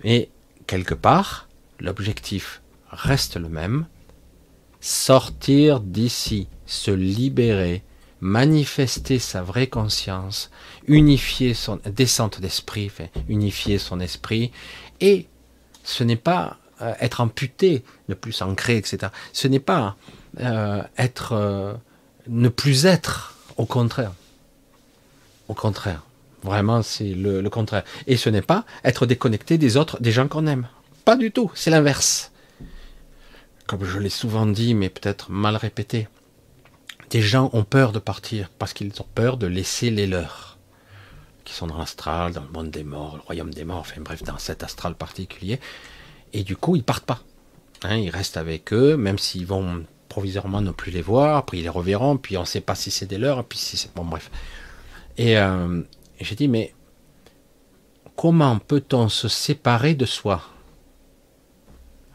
[0.04, 0.30] Mais
[0.66, 1.48] quelque part,
[1.80, 3.88] l'objectif reste le même.
[4.80, 7.84] Sortir d'ici, se libérer,
[8.22, 10.50] manifester sa vraie conscience,
[10.88, 12.92] unifier son descente d'esprit,
[13.28, 14.52] unifier son esprit,
[15.02, 15.28] et
[15.84, 19.12] ce n'est pas euh, être amputé, ne plus s'ancrer, etc.
[19.34, 19.96] Ce n'est pas
[20.40, 21.74] euh, être, euh,
[22.28, 24.12] ne plus être, au contraire.
[25.48, 26.04] Au contraire.
[26.44, 27.84] Vraiment, c'est le, contraire.
[28.06, 30.68] Et ce n'est pas être déconnecté des autres, des gens qu'on aime.
[31.04, 31.52] Pas du tout.
[31.56, 32.32] C'est l'inverse.
[33.66, 36.08] Comme je l'ai souvent dit, mais peut-être mal répété
[37.10, 40.58] des gens ont peur de partir parce qu'ils ont peur de laisser les leurs,
[41.46, 44.24] qui sont dans l'astral, dans le monde des morts, le royaume des morts, enfin bref,
[44.24, 45.60] dans cet astral particulier.
[46.34, 47.22] Et du coup, ils partent pas.
[47.84, 51.64] Hein, ils restent avec eux, même s'ils vont provisoirement ne plus les voir, puis ils
[51.64, 53.94] les reverront, puis on ne sait pas si c'est des leurs, puis si c'est...
[53.94, 54.32] Bon, bref.
[55.18, 55.82] Et, euh,
[56.20, 56.74] j'ai dit, mais
[58.16, 60.42] comment peut-on se séparer de soi?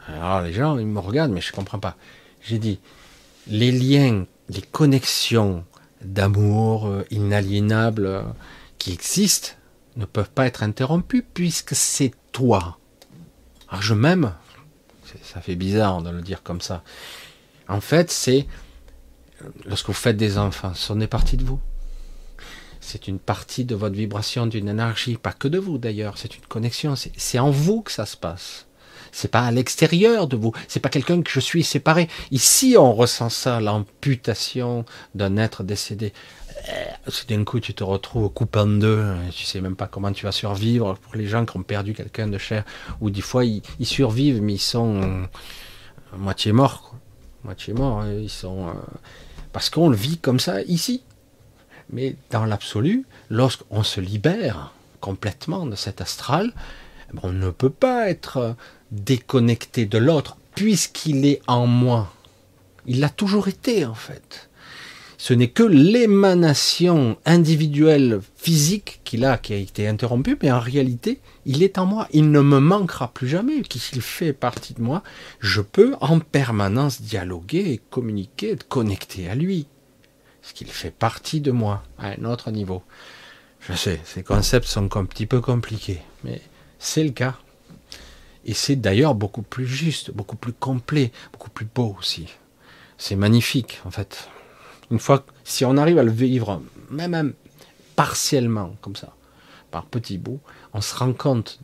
[0.09, 1.97] Alors les gens, ils me regardent, mais je ne comprends pas.
[2.41, 2.81] J'ai dit,
[3.47, 5.65] les liens les connexions
[6.03, 8.23] d'amour euh, inaliénables euh,
[8.79, 9.51] qui existent
[9.97, 12.79] ne peuvent pas être interrompues puisque c'est toi.
[13.69, 14.35] Alors je m'aime,
[15.23, 16.83] ça fait bizarre de le dire comme ça.
[17.69, 18.47] En fait, c'est
[19.65, 21.61] lorsque vous faites des enfants, ce n'est partie de vous.
[22.81, 26.45] C'est une partie de votre vibration, d'une énergie, pas que de vous d'ailleurs, c'est une
[26.47, 28.67] connexion, c'est en vous que ça se passe.
[29.13, 30.53] C'est pas à l'extérieur de vous.
[30.69, 32.09] C'est pas quelqu'un que je suis séparé.
[32.31, 34.85] Ici, on ressent ça, l'amputation
[35.15, 36.13] d'un être décédé.
[36.69, 40.13] Euh, si d'un coup tu te retrouves coupé en deux, tu sais même pas comment
[40.13, 42.65] tu vas survivre pour les gens qui ont perdu quelqu'un de cher,
[43.01, 45.25] ou des fois ils, survivent mais ils sont euh,
[46.17, 46.95] moitié morts,
[47.43, 48.13] moitié morts, hein.
[48.13, 48.73] ils sont euh,
[49.53, 51.03] parce qu'on le vit comme ça ici.
[51.91, 56.53] Mais dans l'absolu, lorsqu'on se libère complètement de cet astral,
[57.23, 58.55] on ne peut pas être
[58.93, 62.13] déconnecté de l'autre, puisqu'il est en moi.
[62.87, 64.49] Il l'a toujours été, en fait.
[65.19, 71.21] Ce n'est que l'émanation individuelle physique qu'il a qui a été interrompue, mais en réalité,
[71.47, 72.09] il est en moi.
[72.13, 75.03] Il ne me manquera plus jamais, qu'il fait partie de moi.
[75.39, 79.69] Je peux en permanence dialoguer communiquer, être connecté à lui.
[80.41, 82.83] Parce qu'il fait partie de moi, à un autre niveau.
[83.61, 86.43] Je sais, ces concepts sont un petit peu compliqués, mais
[86.81, 87.37] c'est le cas.
[88.45, 92.27] Et c'est d'ailleurs beaucoup plus juste, beaucoup plus complet, beaucoup plus beau aussi.
[92.99, 94.29] C'est magnifique, en fait.
[94.91, 97.35] Une fois, si on arrive à le vivre, même,
[97.97, 99.15] partiellement, comme ça,
[99.71, 100.41] par petits bouts,
[100.75, 101.61] on se rend compte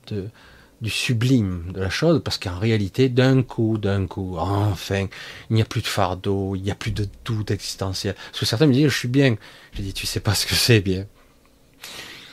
[0.81, 5.09] du sublime de la chose, parce qu'en réalité, d'un coup, d'un coup, enfin,
[5.51, 8.15] il n'y a plus de fardeau, il n'y a plus de doute existentiel.
[8.15, 9.37] Parce que certains me disent, je suis bien.
[9.73, 11.07] Je dis, tu sais pas ce que c'est bien.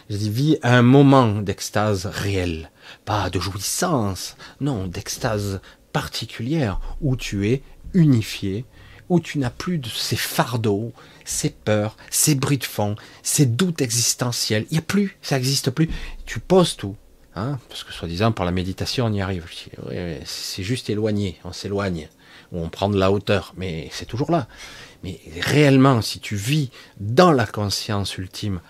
[0.10, 2.70] Je dis, vis un moment d'extase réelle,
[3.06, 5.62] pas de jouissance, non, d'extase
[5.94, 7.62] particulière, où tu es
[7.94, 8.66] unifié,
[9.10, 10.92] où tu n'as plus de ces fardeaux,
[11.24, 14.66] ces peurs, ces bruits de fond, ces doutes existentiels.
[14.72, 15.90] Il n'y a plus, ça n'existe plus.
[16.26, 16.96] Tu poses tout.
[17.36, 19.46] Hein, parce que soi-disant, par la méditation, on y arrive.
[20.26, 22.08] c'est juste éloigné, on s'éloigne,
[22.52, 24.48] ou on prend de la hauteur, mais c'est toujours là.
[25.04, 28.62] Mais réellement, si tu vis dans la conscience ultime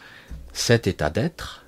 [0.52, 1.65] cet état d'être,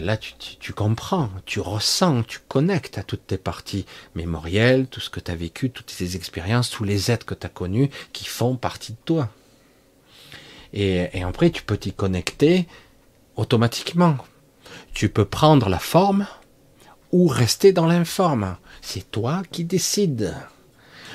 [0.00, 5.20] là, tu, comprends, tu ressens, tu connectes à toutes tes parties mémorielles, tout ce que
[5.20, 8.56] tu as vécu, toutes ces expériences, tous les êtres que tu as connus qui font
[8.56, 9.30] partie de toi.
[10.72, 12.66] Et, et après, tu peux t'y connecter
[13.36, 14.18] automatiquement.
[14.92, 16.26] Tu peux prendre la forme
[17.12, 18.56] ou rester dans l'informe.
[18.82, 20.34] C'est toi qui décides.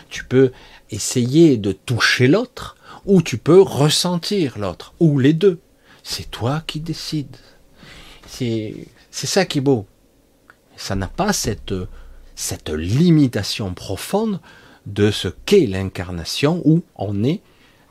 [0.09, 0.51] Tu peux
[0.89, 5.59] essayer de toucher l'autre ou tu peux ressentir l'autre, ou les deux.
[6.03, 7.37] C'est toi qui décides.
[8.31, 9.85] C'est ça qui est beau.
[10.77, 11.73] Ça n'a pas cette,
[12.35, 14.39] cette limitation profonde
[14.85, 17.41] de ce qu'est l'incarnation où on est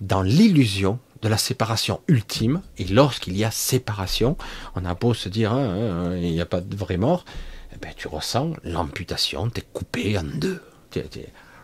[0.00, 2.62] dans l'illusion de la séparation ultime.
[2.78, 4.36] Et lorsqu'il y a séparation,
[4.74, 7.24] on a beau se dire hein, hein, hein, il n'y a pas de vraie mort,
[7.72, 10.60] eh ben, tu ressens l'amputation, tu es coupé en deux.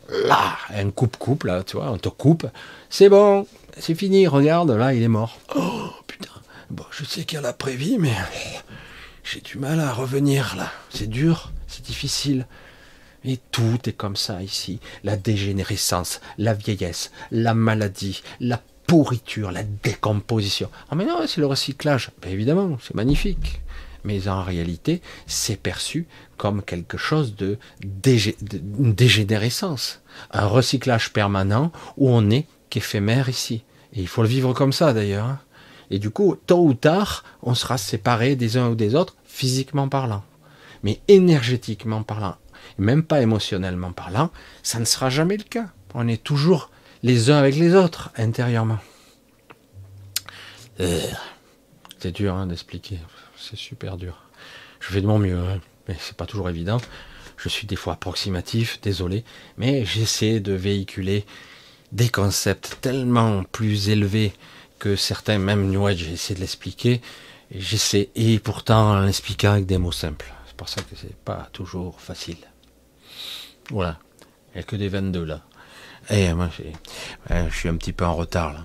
[0.09, 2.47] là, un coupe-coupe, là, tu vois, on te coupe.
[2.91, 3.47] C'est bon,
[3.79, 5.39] c'est fini, regarde, là, il est mort.
[5.57, 6.31] Oh putain,
[6.71, 8.15] bon, je sais qu'il y a la prévie, mais
[9.25, 10.71] j'ai du mal à revenir là.
[10.91, 12.47] C'est dur, c'est difficile.
[13.25, 14.79] Et tout est comme ça ici.
[15.03, 20.71] La dégénérescence, la vieillesse, la maladie, la pourriture, la décomposition.
[20.91, 22.11] Ah mais non, c'est le recyclage.
[22.23, 23.61] Ben, évidemment, c'est magnifique.
[24.05, 26.07] Mais en réalité, c'est perçu
[26.37, 30.01] comme quelque chose de, dégénérescence.
[30.31, 33.65] Un recyclage permanent où on n'est qu'éphémère ici.
[33.93, 35.39] Et il faut le vivre comme ça d'ailleurs.
[35.91, 39.89] Et du coup, tôt ou tard, on sera séparés des uns ou des autres, physiquement
[39.89, 40.25] parlant.
[40.83, 42.37] Mais énergétiquement parlant,
[42.79, 44.31] même pas émotionnellement parlant,
[44.63, 45.69] ça ne sera jamais le cas.
[45.95, 46.71] On est toujours
[47.03, 48.79] les uns avec les autres, intérieurement.
[50.81, 51.01] Euh,
[51.99, 52.99] c'est dur hein, d'expliquer,
[53.39, 54.23] c'est super dur.
[54.81, 56.79] Je fais de mon mieux, hein, mais c'est pas toujours évident.
[57.37, 59.25] Je suis des fois approximatif, désolé,
[59.57, 61.25] mais j'essaie de véhiculer
[61.93, 64.33] des concepts tellement plus élevés
[64.79, 67.01] que certains, même New Age, j'essaie de l'expliquer.
[67.51, 70.33] J'essaie, et pourtant en l'expliquant avec des mots simples.
[70.47, 72.39] C'est pour ça que c'est pas toujours facile.
[73.71, 73.99] Voilà.
[74.55, 75.43] Il n'y a que des 22 là.
[76.11, 76.49] Et moi,
[77.31, 78.65] je suis un petit peu en retard là.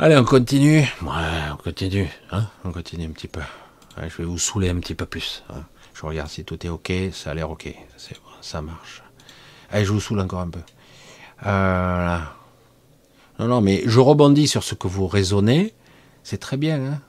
[0.00, 0.86] Allez, on continue.
[1.02, 2.08] Ouais, on continue.
[2.30, 3.40] Hein on continue un petit peu.
[3.96, 5.42] je vais vous saouler un petit peu plus.
[5.50, 5.64] Hein.
[5.92, 6.92] je regarde si tout est ok.
[7.12, 7.74] Ça a l'air ok.
[8.40, 9.02] Ça marche.
[9.70, 10.60] Allez, je vous saoule encore un peu.
[11.46, 12.18] Euh,
[13.38, 15.74] non, non, mais je rebondis sur ce que vous raisonnez.
[16.24, 16.84] C'est très bien.
[16.84, 17.00] Hein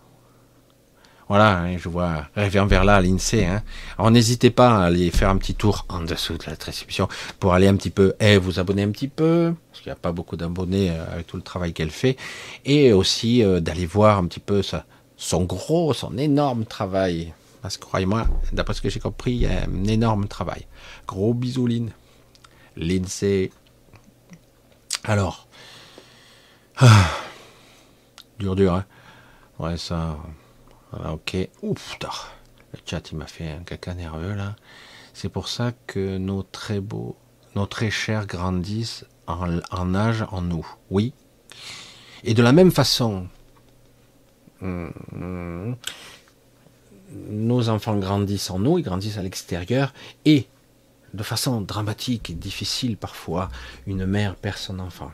[1.30, 3.46] voilà, hein, je vois rêver vers là l'INSEE.
[3.46, 3.62] Hein.
[4.00, 7.08] Alors n'hésitez pas à aller faire un petit tour en dessous de la description
[7.40, 9.96] pour aller un petit peu, et vous abonner un petit peu, parce qu'il n'y a
[9.96, 12.18] pas beaucoup d'abonnés euh, avec tout le travail qu'elle fait,
[12.66, 14.64] et aussi euh, d'aller voir un petit peu
[15.18, 17.32] son gros, son énorme travail.
[17.62, 20.66] Parce que croyez-moi, d'après ce que j'ai compris, il y a un énorme travail.
[21.06, 21.92] Gros bisous, Lynn.
[22.76, 23.52] L'INSEE.
[25.04, 25.48] Alors,
[26.80, 27.12] ah,
[28.40, 28.86] dur, dur, hein.
[29.60, 30.18] Ouais, ça.
[31.12, 31.36] Ok.
[31.62, 31.98] Ouf,
[32.74, 34.56] le chat il m'a fait un caca nerveux là.
[35.14, 37.18] C'est pour ça que nos très beaux,
[37.56, 40.66] nos très chers grandissent en, en âge en nous.
[40.90, 41.14] Oui.
[42.24, 43.28] Et de la même façon,
[44.62, 45.76] hum,
[47.12, 49.94] nos enfants grandissent en nous, ils grandissent à l'extérieur,
[50.26, 50.48] et
[51.14, 53.50] de façon dramatique et difficile parfois,
[53.88, 55.12] une mère perd son enfant.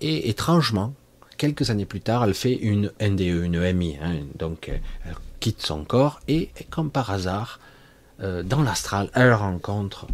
[0.00, 0.94] Et étrangement,
[1.36, 3.96] quelques années plus tard, elle fait une NDE, une MI.
[4.00, 4.16] Hein.
[4.36, 7.60] donc elle quitte son corps et, comme par hasard,
[8.20, 10.06] euh, dans l'astral, elle rencontre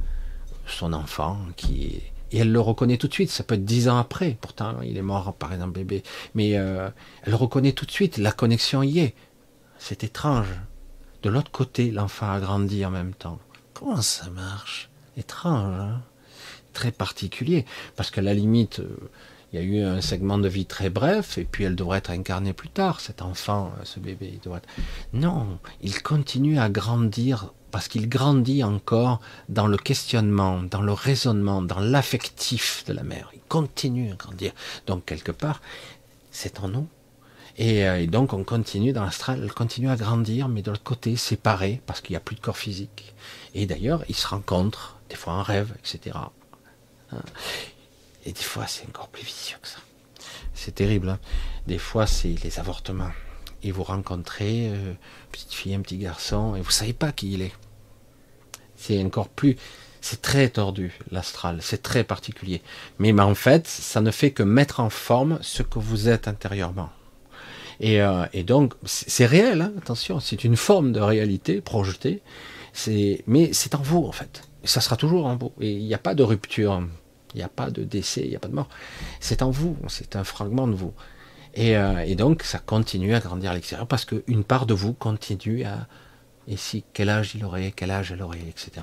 [0.66, 2.02] son enfant qui
[2.32, 3.30] Et elle le reconnaît tout de suite.
[3.30, 4.36] Ça peut être dix ans après.
[4.40, 6.02] Pourtant, il est mort, par exemple, bébé.
[6.34, 6.88] Mais euh,
[7.22, 8.18] elle reconnaît tout de suite.
[8.18, 9.14] La connexion y est.
[9.78, 10.48] C'est étrange.
[11.22, 13.38] De l'autre côté, l'enfant a grandi en même temps.
[13.72, 14.90] Comment ça marche?
[15.16, 16.02] Étrange, hein?
[16.72, 17.64] Très particulier.
[17.96, 19.10] Parce qu'à la limite, euh,
[19.54, 22.10] il y a eu un segment de vie très bref, et puis elle devrait être
[22.10, 24.40] incarnée plus tard, cet enfant, euh, ce bébé.
[24.44, 30.92] Il Non, il continue à grandir parce qu'il grandit encore dans le questionnement, dans le
[30.92, 33.30] raisonnement, dans l'affectif de la mère.
[33.32, 34.52] Il continue à grandir.
[34.88, 35.62] Donc quelque part,
[36.32, 36.88] c'est en nous.
[37.56, 41.14] Et, euh, donc on continue dans l'astral, elle continue à grandir, mais de l'autre côté,
[41.14, 43.14] séparé, parce qu'il n'y a plus de corps physique.
[43.54, 46.18] Et d'ailleurs, ils se rencontrent, des fois en rêve, etc.
[48.26, 49.78] Et des fois, c'est encore plus vicieux que ça.
[50.54, 51.10] C'est terrible.
[51.10, 51.18] Hein.
[51.66, 53.10] des fois, c'est les avortements.
[53.62, 54.96] Et vous rencontrez euh, une
[55.32, 57.52] petite fille, un petit garçon, et vous savez pas qui il est.
[58.76, 59.56] C'est encore plus.
[60.00, 61.58] C'est très tordu, l'astral.
[61.62, 62.62] C'est très particulier.
[62.98, 66.90] Mais, en fait, ça ne fait que mettre en forme ce que vous êtes intérieurement.
[67.80, 72.22] Et, euh, donc, c'est réel, hein, attention, c'est une forme de réalité projetée.
[73.26, 74.42] Mais c'est en vous, en fait.
[74.62, 75.52] Et ça sera toujours en vous.
[75.60, 76.82] Et il n'y a pas de rupture.
[77.34, 78.68] Il n'y a pas de décès, il n'y a pas de mort.
[79.20, 80.92] C'est en vous, c'est un fragment de vous.
[81.54, 85.64] Et, euh, donc, ça continue à grandir à l'extérieur parce qu'une part de vous continue
[85.64, 85.86] à.
[86.56, 88.82] Si, quel âge il aurait, quel âge elle aurait, etc.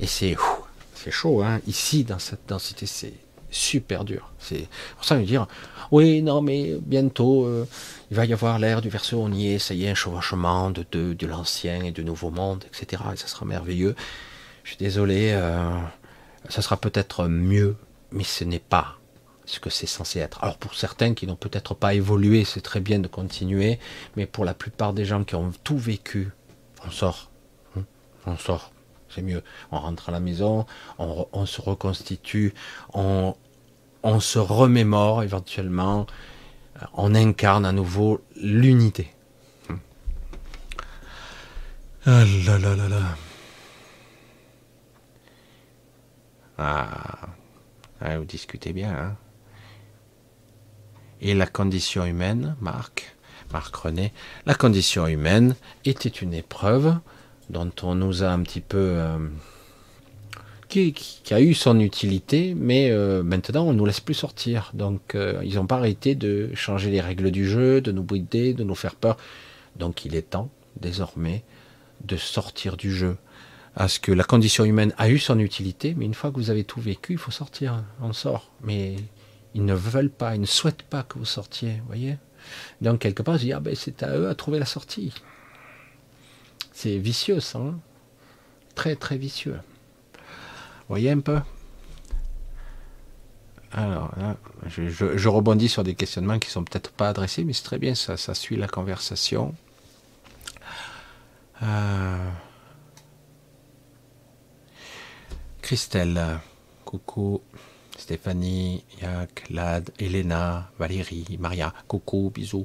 [0.00, 0.36] Et c'est
[0.94, 1.60] c'est chaud, hein.
[1.68, 3.12] Ici, dans cette densité, c'est
[3.50, 4.32] super dur.
[4.40, 4.66] C'est
[4.96, 5.46] pour ça me dire,
[5.92, 7.66] oui, non, mais bientôt, euh,
[8.10, 10.70] il va y avoir l'ère du verso, on y est, ça y est, un chevauchement
[10.70, 13.02] de, de, de l'ancien et du nouveau monde, etc.
[13.12, 13.94] Et ça sera merveilleux.
[14.64, 15.70] Je suis désolé, euh,
[16.48, 17.76] ça sera peut-être mieux,
[18.10, 18.98] mais ce n'est pas
[19.44, 20.42] ce que c'est censé être.
[20.42, 23.78] Alors pour certains qui n'ont peut-être pas évolué, c'est très bien de continuer,
[24.16, 26.30] mais pour la plupart des gens qui ont tout vécu,
[26.86, 27.30] on sort.
[27.76, 27.84] Hein,
[28.26, 28.72] on sort.
[29.08, 29.42] C'est mieux.
[29.72, 30.66] On rentre à la maison,
[30.98, 32.52] on, se reconstitue,
[32.92, 33.34] on,
[34.20, 36.06] se remémore éventuellement,
[36.92, 39.10] on incarne à nouveau l'unité.
[42.04, 43.16] Ah là là.
[46.58, 47.28] Ah,
[48.00, 48.90] vous discutez bien.
[48.90, 49.16] Hein
[51.20, 53.16] Et la condition humaine, Marc,
[53.52, 54.12] Marc René,
[54.44, 55.54] la condition humaine
[55.84, 56.96] était une épreuve
[57.48, 58.78] dont on nous a un petit peu...
[58.78, 59.18] Euh,
[60.68, 60.94] qui,
[61.30, 64.70] a eu son utilité, mais euh, maintenant on ne nous laisse plus sortir.
[64.74, 68.52] Donc euh, ils n'ont pas arrêté de changer les règles du jeu, de nous brider,
[68.52, 69.16] de nous faire peur.
[69.76, 71.42] Donc il est temps, désormais,
[72.04, 73.16] de sortir du jeu
[73.78, 76.50] à ce que la condition humaine a eu son utilité, mais une fois que vous
[76.50, 78.50] avez tout vécu, il faut sortir, on sort.
[78.60, 78.96] Mais
[79.54, 82.18] ils ne veulent pas, ils ne souhaitent pas que vous sortiez, voyez
[82.80, 85.14] Donc quelque part, je dis, ah ben c'est à eux à trouver la sortie.
[86.72, 87.78] C'est vicieux ça, hein
[88.74, 89.60] très très vicieux.
[90.88, 91.38] Voyez un peu?
[93.70, 94.12] Alors,
[94.66, 98.16] je, rebondis sur des questionnements qui sont peut-être pas adressés, mais c'est très bien, ça,
[98.16, 99.54] ça suit la conversation.
[101.62, 102.30] Euh,
[105.68, 106.40] Christelle,
[106.86, 107.42] coucou.
[107.98, 112.64] Stéphanie, Yac, Lad, Elena, Valérie, Maria, coucou, bisous.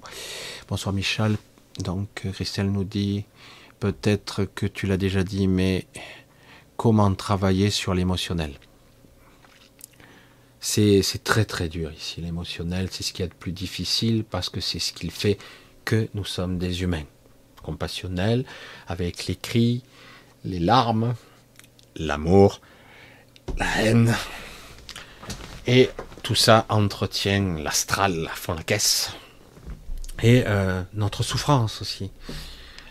[0.69, 1.35] Bonsoir Michel.
[1.79, 3.25] Donc Christelle nous dit,
[3.81, 5.85] peut-être que tu l'as déjà dit, mais
[6.77, 8.53] comment travailler sur l'émotionnel?
[10.61, 14.47] C'est, très très dur ici, l'émotionnel, c'est ce qu'il y a de plus difficile parce
[14.47, 15.37] que c'est ce qui fait
[15.83, 17.03] que nous sommes des humains.
[17.63, 18.45] Compassionnels,
[18.87, 19.83] avec les cris,
[20.45, 21.15] les larmes,
[21.97, 22.61] l'amour,
[23.57, 24.15] la haine.
[25.67, 25.89] Et
[26.23, 29.11] tout ça entretient l'astral à fond la caisse.
[30.21, 32.11] Et euh, notre souffrance aussi.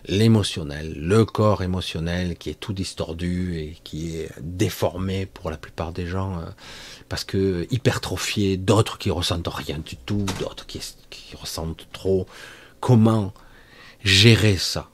[0.07, 5.93] L'émotionnel, le corps émotionnel qui est tout distordu et qui est déformé pour la plupart
[5.93, 6.47] des gens euh,
[7.09, 12.27] parce que hypertrophié, d'autres qui ressentent rien du tout, d'autres qui, qui ressentent trop.
[12.81, 13.33] Comment
[14.03, 14.89] gérer ça?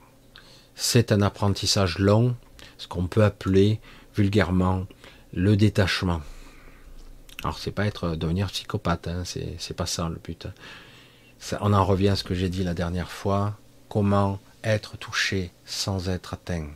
[0.75, 2.37] C'est un apprentissage long,
[2.77, 3.81] ce qu'on peut appeler
[4.15, 4.87] vulgairement
[5.33, 6.21] le détachement.
[7.45, 10.49] Alors c'est pas être devenir psychopathe, hein, c'est pas ça le but.
[11.61, 13.57] on en revient à ce que j'ai dit la dernière fois.
[13.89, 16.67] Comment être touché sans être atteint?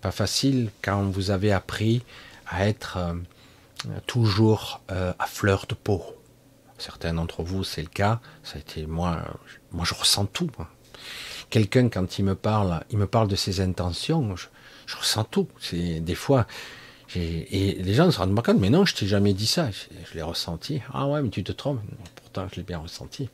[0.00, 2.02] Pas facile quand vous avez appris
[2.46, 3.14] à être euh,
[4.06, 6.04] toujours euh, à fleur de peau.
[6.78, 8.20] Certains d'entre vous, c'est le cas.
[8.42, 9.22] Ça a été moi.
[9.72, 10.50] Moi, je ressens tout.
[11.48, 14.36] Quelqu'un quand il me parle, il me parle de ses intentions.
[14.36, 14.46] Je,
[14.86, 15.48] je ressens tout.
[15.58, 16.46] C'est des fois,
[17.14, 19.68] et les gens ne se rendent pas compte, mais non, je t'ai jamais dit ça.
[19.70, 20.80] Je, l'ai ressenti.
[20.92, 21.80] Ah ouais, mais tu te trompes.
[22.16, 23.28] Pourtant, je l'ai bien ressenti.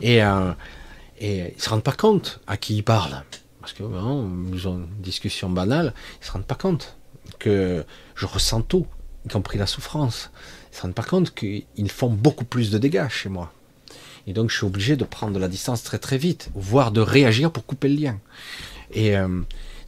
[0.00, 0.52] Et, euh,
[1.18, 3.22] et ils se rendent pas compte à qui ils parlent.
[3.60, 6.96] Parce que bon, ils ont une discussion banale, ils se rendent pas compte
[7.38, 7.84] que
[8.14, 8.86] je ressens tout,
[9.24, 10.30] y compris la souffrance.
[10.70, 13.52] se rendent pas compte qu'ils font beaucoup plus de dégâts chez moi.
[14.26, 17.00] Et donc je suis obligé de prendre de la distance très très vite, voire de
[17.00, 18.20] réagir pour couper le lien.
[18.92, 19.40] Et euh,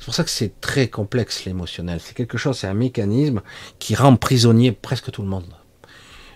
[0.06, 1.98] pour ça que c'est très complexe l'émotionnel.
[2.00, 3.42] C'est quelque chose, c'est un mécanisme
[3.80, 5.52] qui rend prisonnier presque tout le monde.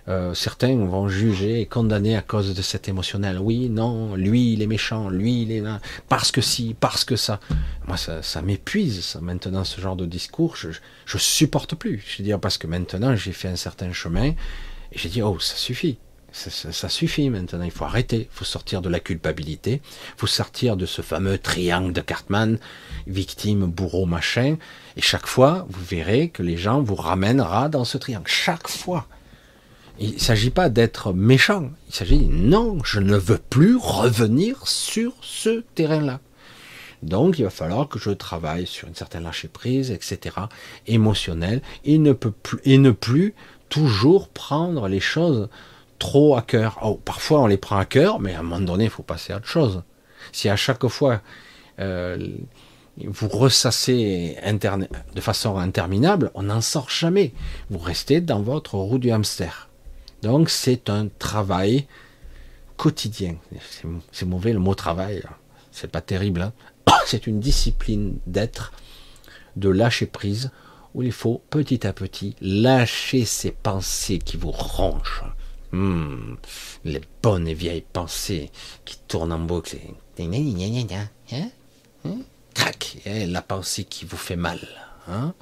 [0.09, 3.38] Euh, certains vont juger et condamner à cause de cet émotionnel.
[3.38, 5.62] Oui, non, lui il est méchant, lui il est
[6.09, 7.38] parce que si, parce que ça.
[7.86, 10.70] Moi ça, ça m'épuise ça, maintenant ce genre de discours, je,
[11.06, 12.02] je supporte plus.
[12.05, 14.36] Je veux dire parce que maintenant j'ai fait un certain chemin et
[14.97, 15.98] j'ai dit oh ça suffit.
[16.32, 20.77] Ça, suffit maintenant, il faut arrêter, il faut sortir de la culpabilité, il faut sortir
[20.77, 22.59] de ce fameux triangle de Cartman,
[23.07, 24.57] victime, bourreau, machin,
[24.97, 29.07] et chaque fois, vous verrez que les gens vous ramènera dans ce triangle, chaque fois.
[29.98, 35.12] Il ne s'agit pas d'être méchant, il s'agit, non, je ne veux plus revenir sur
[35.20, 36.20] ce terrain-là.
[37.02, 40.36] Donc il va falloir que je travaille sur une certaine lâcher prise, etc.,
[40.86, 43.35] émotionnelle, et ne, peut plus, et ne plus
[43.69, 45.48] toujours prendre les choses
[46.01, 46.81] trop à cœur.
[46.82, 49.32] Oh, parfois on les prend à cœur, mais à un moment donné, il faut passer
[49.32, 49.85] à autre chose.
[50.32, 51.20] Si à chaque fois
[51.78, 52.18] euh,
[53.06, 54.36] vous ressassez
[55.14, 57.32] de façon interminable, on n'en sort jamais.
[57.70, 59.68] Vous restez dans votre roue du hamster.
[60.22, 61.86] Donc c'est un travail
[62.77, 63.36] quotidien.
[64.10, 65.22] C'est mauvais le mot travail,
[65.70, 66.43] c'est pas terrible.
[66.43, 66.52] Hein.
[67.06, 68.72] c'est une discipline d'être,
[69.56, 70.51] de lâcher prise,
[70.94, 75.24] où il faut petit à petit lâcher ces pensées qui vous rongent
[75.72, 76.34] Hmm,
[76.84, 78.51] les bonnes et vieilles pensées
[78.84, 79.76] qui tournent en boucle.
[81.32, 81.48] Hein?
[82.05, 82.18] Hein?
[82.55, 84.60] Crac, la pensée qui vous fait mal.
[85.09, 85.34] Hein?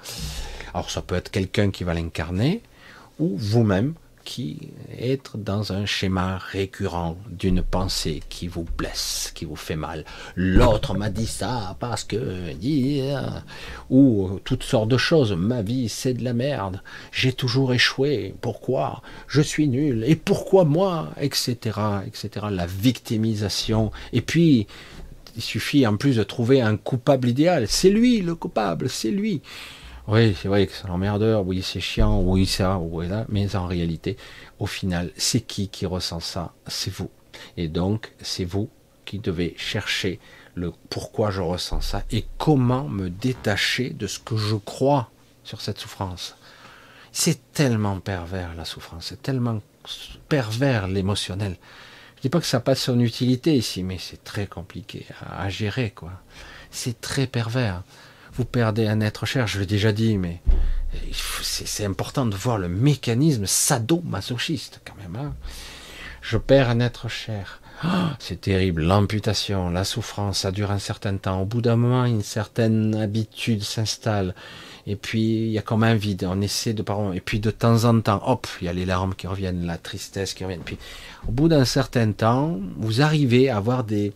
[0.74, 2.62] Alors ça peut être quelqu'un qui va l'incarner,
[3.18, 3.94] ou vous-même
[4.28, 4.58] qui
[4.98, 10.04] être dans un schéma récurrent d'une pensée qui vous blesse, qui vous fait mal.
[10.36, 13.42] L'autre m'a dit ça parce que dire
[13.88, 15.32] ou toutes sortes de choses.
[15.32, 16.82] Ma vie c'est de la merde.
[17.10, 18.34] J'ai toujours échoué.
[18.42, 20.04] Pourquoi Je suis nul?
[20.06, 21.08] Et pourquoi moi?
[21.18, 21.56] Etc.
[22.06, 22.46] Etc.
[22.50, 23.92] La victimisation.
[24.12, 24.66] Et puis
[25.36, 27.66] il suffit en plus de trouver un coupable idéal.
[27.66, 28.90] C'est lui le coupable.
[28.90, 29.40] C'est lui.
[30.10, 33.66] Oui, c'est vrai que c'est l'emmerdeur, oui, c'est chiant, oui, ça, oui, là, mais en
[33.66, 34.16] réalité,
[34.58, 36.54] au final, c'est qui qui ressent ça?
[36.66, 37.10] C'est vous.
[37.58, 38.70] Et donc, c'est vous
[39.04, 40.18] qui devez chercher
[40.54, 45.10] le pourquoi je ressens ça et comment me détacher de ce que je crois
[45.44, 46.36] sur cette souffrance.
[47.12, 49.60] C'est tellement pervers la souffrance, c'est tellement
[50.30, 51.58] pervers l'émotionnel.
[52.16, 55.48] Je dis pas que ça passe son utilité ici, mais c'est très compliqué à, à
[55.50, 56.12] gérer, quoi.
[56.70, 57.82] C'est très pervers
[58.38, 60.40] vous perdez un être cher, je l'ai déjà dit, mais
[61.42, 65.16] c'est important de voir le mécanisme sado-masochiste quand même.
[65.16, 65.34] Hein.
[66.22, 67.60] je perds un être cher.
[67.82, 71.42] Ah, c'est terrible, l'amputation, la souffrance, ça dure un certain temps.
[71.42, 74.34] Au bout d'un moment, une certaine habitude s'installe.
[74.86, 76.26] Et puis, il y a comme un vide.
[76.28, 77.12] On essaie de pardon.
[77.12, 79.78] Et puis, de temps en temps, hop, il y a les larmes qui reviennent, la
[79.78, 80.58] tristesse qui revient.
[80.64, 80.78] Puis,
[81.28, 84.12] au bout d'un certain temps, vous arrivez à avoir des,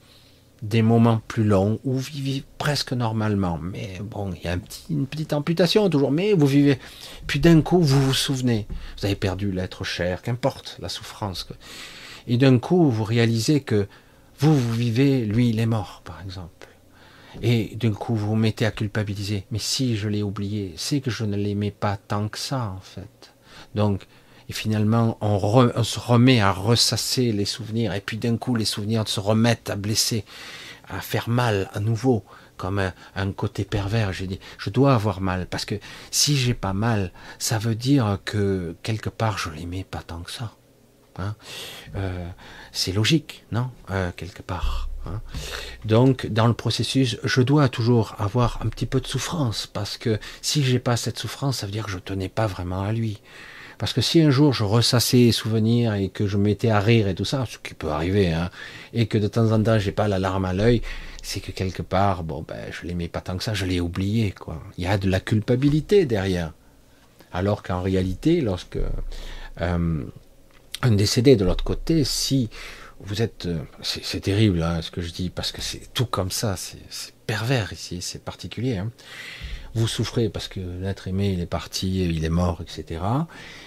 [0.62, 3.58] des moments plus longs où vous vivez presque normalement.
[3.60, 6.78] Mais bon, il y a un petit, une petite amputation toujours, mais vous vivez.
[7.26, 8.66] Puis d'un coup, vous vous souvenez,
[8.98, 11.48] vous avez perdu l'être cher, qu'importe la souffrance.
[12.28, 13.88] Et d'un coup, vous réalisez que
[14.38, 16.68] vous, vous vivez, lui, il est mort, par exemple.
[17.42, 19.46] Et d'un coup, vous vous mettez à culpabiliser.
[19.50, 22.80] Mais si je l'ai oublié, c'est que je ne l'aimais pas tant que ça, en
[22.80, 23.34] fait.
[23.74, 24.06] Donc,
[24.48, 29.06] et finalement, on, se remet à ressasser les souvenirs, et puis d'un coup, les souvenirs
[29.08, 30.24] se remettent à blesser,
[30.88, 32.24] à faire mal à nouveau,
[32.56, 34.12] comme un, côté pervers.
[34.12, 35.76] J'ai dit, je dois avoir mal, parce que
[36.10, 40.30] si j'ai pas mal, ça veut dire que quelque part, je l'aimais pas tant que
[40.30, 40.52] ça.
[41.18, 41.34] Hein.
[41.96, 42.28] Euh,
[42.72, 44.88] c'est logique, non euh, Quelque part.
[45.06, 45.20] Hein.
[45.84, 50.18] Donc, dans le processus, je dois toujours avoir un petit peu de souffrance, parce que
[50.40, 53.20] si j'ai pas cette souffrance, ça veut dire que je tenais pas vraiment à lui.
[53.82, 57.08] Parce que si un jour je ressassais les souvenirs et que je m'étais à rire
[57.08, 58.48] et tout ça, ce qui peut arriver, hein,
[58.92, 60.82] et que de temps en temps j'ai pas la larme à l'œil,
[61.20, 64.30] c'est que quelque part, bon ben je l'aimais pas tant que ça, je l'ai oublié
[64.30, 64.62] quoi.
[64.78, 66.52] Il y a de la culpabilité derrière.
[67.32, 68.78] Alors qu'en réalité, lorsque
[69.60, 70.04] euh,
[70.82, 72.50] un décédé de l'autre côté, si
[73.00, 76.30] vous êtes, euh, c'est terrible hein, ce que je dis parce que c'est tout comme
[76.30, 76.78] ça, c'est
[77.26, 78.76] pervers ici, c'est particulier.
[78.76, 78.92] Hein
[79.74, 83.00] vous souffrez parce que l'être aimé il est parti, il est mort, etc.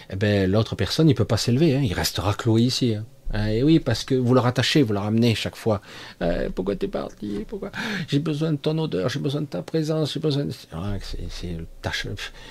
[0.10, 2.96] Eh ben l'autre personne il peut pas s'élever, hein, il restera cloué ici.
[2.96, 3.06] Hein.
[3.34, 5.82] Hein, et oui, parce que vous le rattachez, vous le ramenez chaque fois.
[6.22, 7.44] Euh, pourquoi t'es parti?
[7.48, 7.72] Pourquoi?
[8.08, 10.54] J'ai besoin de ton odeur, j'ai besoin de ta présence, j'ai besoin de.
[10.72, 10.94] Ah,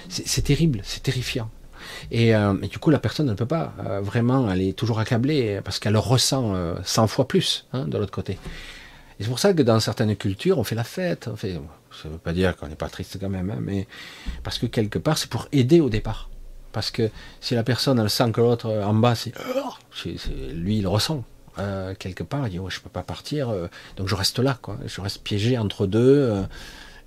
[0.09, 1.51] c'est terrible, c'est terrifiant.
[2.13, 5.61] Euh, et, du coup, la personne ne peut pas euh, vraiment, elle est toujours accablée
[5.63, 8.39] parce qu'elle le ressent 100 fois plus hein, de l'autre côté.
[9.21, 11.29] Et c'est pour ça que dans certaines cultures, on fait la fête.
[11.37, 13.87] Ça ne veut pas dire qu'on n'est pas triste quand même, mais
[14.43, 16.31] parce que quelque part, c'est pour aider au départ.
[16.75, 17.09] Parce que
[17.41, 19.33] si la personne elle sent que l'autre en bas, c'est
[20.53, 21.25] lui il ressent.
[21.59, 24.77] Euh, quelque part, il dit je peux pas partir, euh, donc je reste là, quoi.
[24.87, 26.43] Je reste piégé entre deux, euh,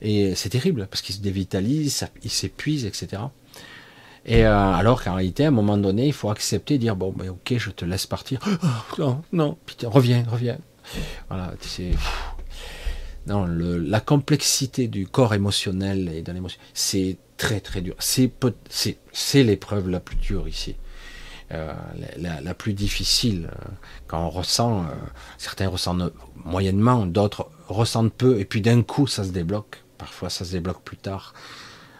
[0.02, 3.24] et c'est terrible parce qu'il se dévitalise, il s'épuise, etc.
[4.26, 7.56] Et alors qu'en réalité, à un moment donné, il faut accepter, dire bon, ben, ok,
[7.58, 8.40] je te laisse partir.
[8.98, 10.58] non, non, putain, reviens, reviens.
[11.30, 11.92] Voilà, c'est
[13.28, 17.96] non, la complexité du corps émotionnel et de l'émotion, c'est très très dur.
[18.00, 20.76] C'est l'épreuve la plus dure ici.
[21.54, 21.74] Euh,
[22.18, 23.50] la, plus difficile.
[23.50, 23.66] Euh,
[24.08, 24.88] quand on ressent, euh,
[25.38, 29.84] certains ressentent moyennement, d'autres ressentent peu, et puis d'un coup ça se débloque.
[29.98, 31.34] Parfois ça se débloque plus tard.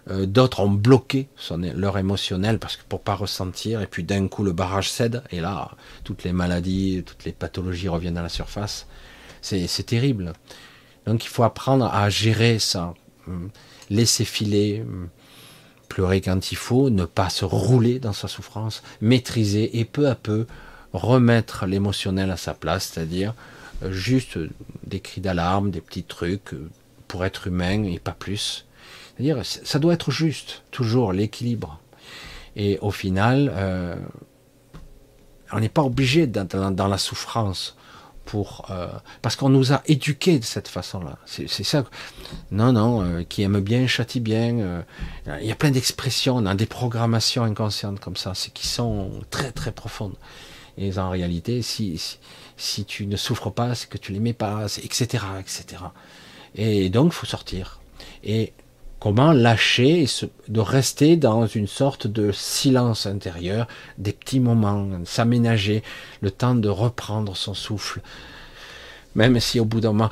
[0.10, 4.44] d'autres ont bloqué son, leur émotionnel parce que pour pas ressentir, et puis d'un coup
[4.44, 5.72] le barrage cède, et là
[6.04, 8.88] toutes les maladies, toutes les pathologies reviennent à la surface.
[9.42, 10.34] C'est terrible.
[11.08, 12.94] Donc il faut apprendre à gérer ça,
[13.28, 13.50] hum,
[13.90, 15.08] laisser filer, hum,
[15.88, 20.16] pleurer quand il faut, ne pas se rouler dans sa souffrance, maîtriser et peu à
[20.16, 20.46] peu
[20.92, 23.34] remettre l'émotionnel à sa place, c'est-à-dire
[23.84, 24.38] euh, juste
[24.86, 26.70] des cris d'alarme, des petits trucs euh,
[27.08, 28.66] pour être humain et pas plus.
[29.16, 31.80] C'est-à-dire ça doit être juste, toujours l'équilibre.
[32.58, 33.96] Et au final, euh,
[35.54, 37.77] on n'est pas obligé d'être dans la souffrance
[38.36, 38.88] euh,
[39.22, 41.18] parce qu'on nous a éduqués de cette façon-là.
[41.26, 41.86] C'est ça.
[42.52, 44.60] Non, non, euh, qui aime bien châtie bien.
[44.60, 44.82] Euh,
[45.42, 49.72] il y a plein d'expressions, dans des programmations inconscientes comme ça, qui sont très très
[49.72, 50.16] profondes.
[50.78, 52.00] Et en réalité, si,
[52.86, 55.84] tu ne souffres pas, c'est que tu l'aimais pas, etc., etc.
[56.56, 57.80] Et donc, il faut sortir.
[58.24, 58.54] Et
[59.00, 60.08] comment lâcher et
[60.48, 63.68] de rester dans une sorte de silence intérieur,
[63.98, 65.84] des petits moments, s'aménager,
[66.22, 68.02] le temps de reprendre son souffle.
[69.16, 70.10] Même si au bout d'un moment,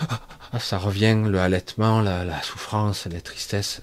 [0.52, 3.82] ah, ça revient, le halètement, la, souffrance, la tristesse,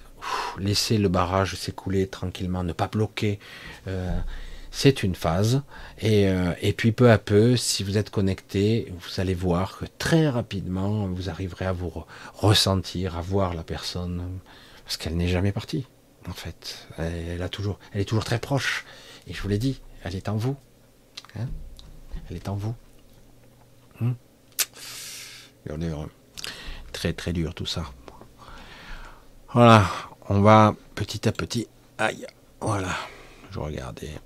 [0.59, 3.39] laisser le barrage s'écouler tranquillement, ne pas bloquer.
[3.89, 4.17] Euh,
[4.73, 5.63] c'est une phase.
[6.03, 10.29] Euh, et, puis peu à peu, si vous êtes connecté, vous allez voir que très
[10.29, 11.93] rapidement, vous arriverez à vous
[12.35, 14.23] ressentir, à voir la personne.
[14.93, 15.87] Parce qu'elle n'est jamais partie,
[16.29, 16.87] en fait.
[16.99, 18.85] Elle, a toujours, elle est toujours très proche.
[19.27, 20.55] Et je vous l'ai dit, elle est en vous.
[21.35, 21.47] Hein?
[22.29, 22.75] Elle est en vous.
[24.03, 24.15] Hum?
[25.65, 26.11] Et on est heureux.
[26.93, 27.87] Très très dur tout ça.
[29.55, 29.87] Voilà,
[30.29, 31.69] on va petit à petit.
[31.97, 32.27] Aïe,
[32.61, 32.95] voilà.
[33.51, 34.21] Je regardais.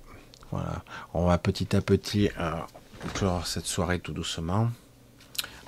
[0.51, 0.83] Voilà,
[1.13, 4.69] on va petit à petit euh, cette soirée tout doucement.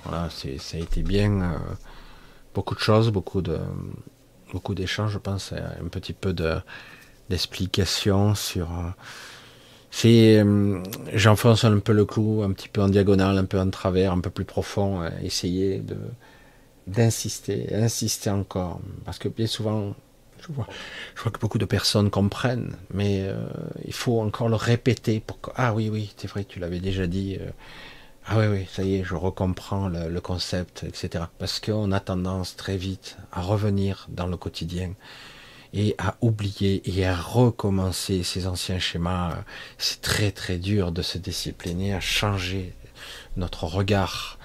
[0.03, 1.39] Voilà, ça a été bien.
[1.39, 1.57] Euh,
[2.53, 3.61] beaucoup de choses, beaucoup de
[4.51, 6.57] beaucoup d'échanges, je pense, un petit peu de
[7.29, 8.71] d'explications sur.
[8.71, 8.89] Euh,
[9.91, 10.81] c'est, euh,
[11.13, 14.19] j'enfonce un peu le clou, un petit peu en diagonale, un peu en travers, un
[14.19, 15.97] peu plus profond, essayer de
[16.87, 19.95] d'insister, insister encore, parce que bien souvent,
[20.41, 20.67] je vois,
[21.15, 23.47] je vois que beaucoup de personnes comprennent, mais euh,
[23.85, 27.07] il faut encore le répéter pour que ah oui oui, c'est vrai, tu l'avais déjà
[27.07, 27.37] dit.
[28.31, 31.25] Ah oui oui, ça y est, je recomprends le, le concept, etc.
[31.39, 34.93] Parce qu'on a tendance très vite à revenir dans le quotidien
[35.73, 39.35] et à oublier et à recommencer ces anciens schémas.
[39.79, 42.75] C'est très très dur de se discipliner à changer
[43.35, 44.37] notre regard,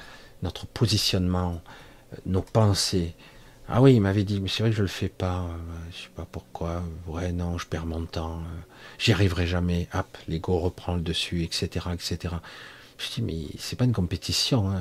[0.42, 1.60] notre positionnement,
[2.24, 3.14] nos pensées.
[3.68, 5.46] Ah oui, il m'avait dit, mais c'est vrai que je le fais pas,
[5.90, 8.42] je sais pas pourquoi, ouais, non, je perds mon temps,
[8.98, 12.34] j'y arriverai jamais, hop, l'ego reprend le dessus, etc., etc.
[13.04, 14.80] Je dis, mais c'est pas une compétition, hein,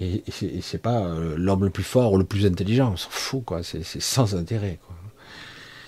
[0.00, 0.22] et,
[0.62, 3.62] c'est pas euh, l'homme le plus fort ou le plus intelligent, on s'en fout, quoi,
[3.62, 4.96] c'est sans intérêt, quoi.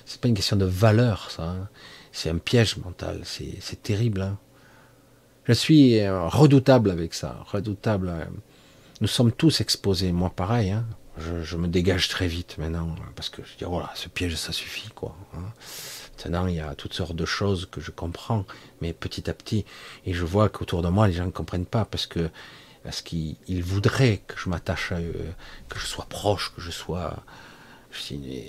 [0.04, 1.44] C'est pas une question de valeur, ça.
[1.44, 1.68] Hein.
[2.12, 3.22] C'est un piège mental.
[3.24, 4.20] C'est terrible.
[4.20, 4.38] Hein.
[5.44, 7.38] Je suis euh, redoutable avec ça.
[7.46, 8.08] Redoutable.
[8.08, 8.24] Euh.
[9.00, 10.12] Nous sommes tous exposés.
[10.12, 10.70] Moi, pareil.
[10.70, 10.84] Hein.
[11.18, 14.88] Je, me dégage très vite maintenant parce que je dis voilà, ce piège, ça suffit,
[14.94, 15.16] quoi.
[16.24, 18.44] Maintenant, il y a toutes sortes de choses que je comprends,
[18.80, 19.64] mais petit à petit,
[20.06, 22.30] et je vois qu'autour de moi, les gens ne comprennent pas parce que
[22.84, 25.14] parce qu'ils voudraient que je m'attache à eux,
[25.68, 27.16] que je sois proche, que je sois.
[28.10, 28.48] Dis,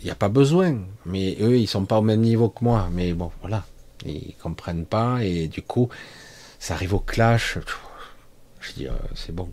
[0.00, 0.78] il n'y a pas besoin.
[1.06, 2.88] Mais eux, ils sont pas au même niveau que moi.
[2.92, 3.64] Mais bon, voilà.
[4.04, 5.88] Ils comprennent pas et du coup,
[6.58, 7.58] ça arrive au clash.
[8.60, 9.48] Je dis, euh, c'est bon.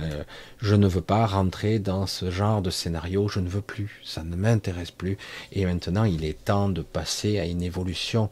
[0.00, 0.24] Euh,
[0.58, 3.28] je ne veux pas rentrer dans ce genre de scénario.
[3.28, 4.00] Je ne veux plus.
[4.04, 5.18] Ça ne m'intéresse plus.
[5.52, 8.30] Et maintenant, il est temps de passer à une évolution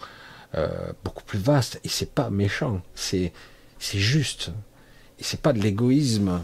[0.54, 0.68] euh,
[1.04, 1.80] beaucoup plus vaste.
[1.84, 2.82] Et c'est pas méchant.
[2.94, 3.32] C'est
[3.78, 4.50] c'est juste.
[5.18, 6.40] Et c'est pas de l'égoïsme.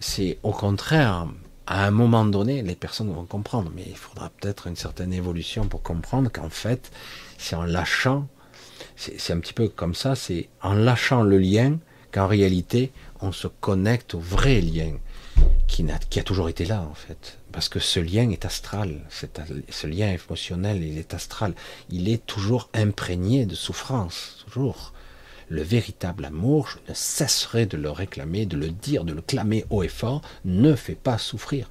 [0.00, 1.26] C'est au contraire
[1.70, 5.66] à un moment donné, les personnes vont comprendre, mais il faudra peut-être une certaine évolution
[5.66, 6.90] pour comprendre qu'en fait,
[7.36, 8.26] c'est en lâchant,
[8.96, 11.76] c'est un petit peu comme ça, c'est en lâchant le lien
[12.10, 12.90] qu'en réalité,
[13.20, 14.92] on se connecte au vrai lien,
[15.66, 17.38] qui, a, toujours été là en fait.
[17.52, 21.54] Parce que ce lien est astral, ce lien émotionnel, il est astral.
[21.90, 24.92] Il est toujours imprégné de souffrance, toujours.
[25.48, 29.64] Le véritable amour, je ne cesserai de le réclamer, de le dire, de le clamer
[29.70, 31.70] haut et fort, ne fait pas souffrir.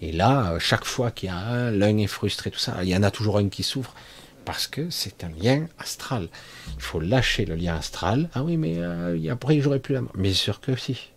[0.00, 2.96] Et là, chaque fois qu'il y a un, l'un est frustré, tout ça, il y
[2.96, 3.94] en a toujours un qui souffre,
[4.44, 6.28] parce que c'est un lien astral.
[6.76, 8.28] Il faut lâcher le lien astral.
[8.34, 10.12] Ah oui, mais euh, après, j'aurais plus l'amour.
[10.14, 11.10] Mais sûr que si.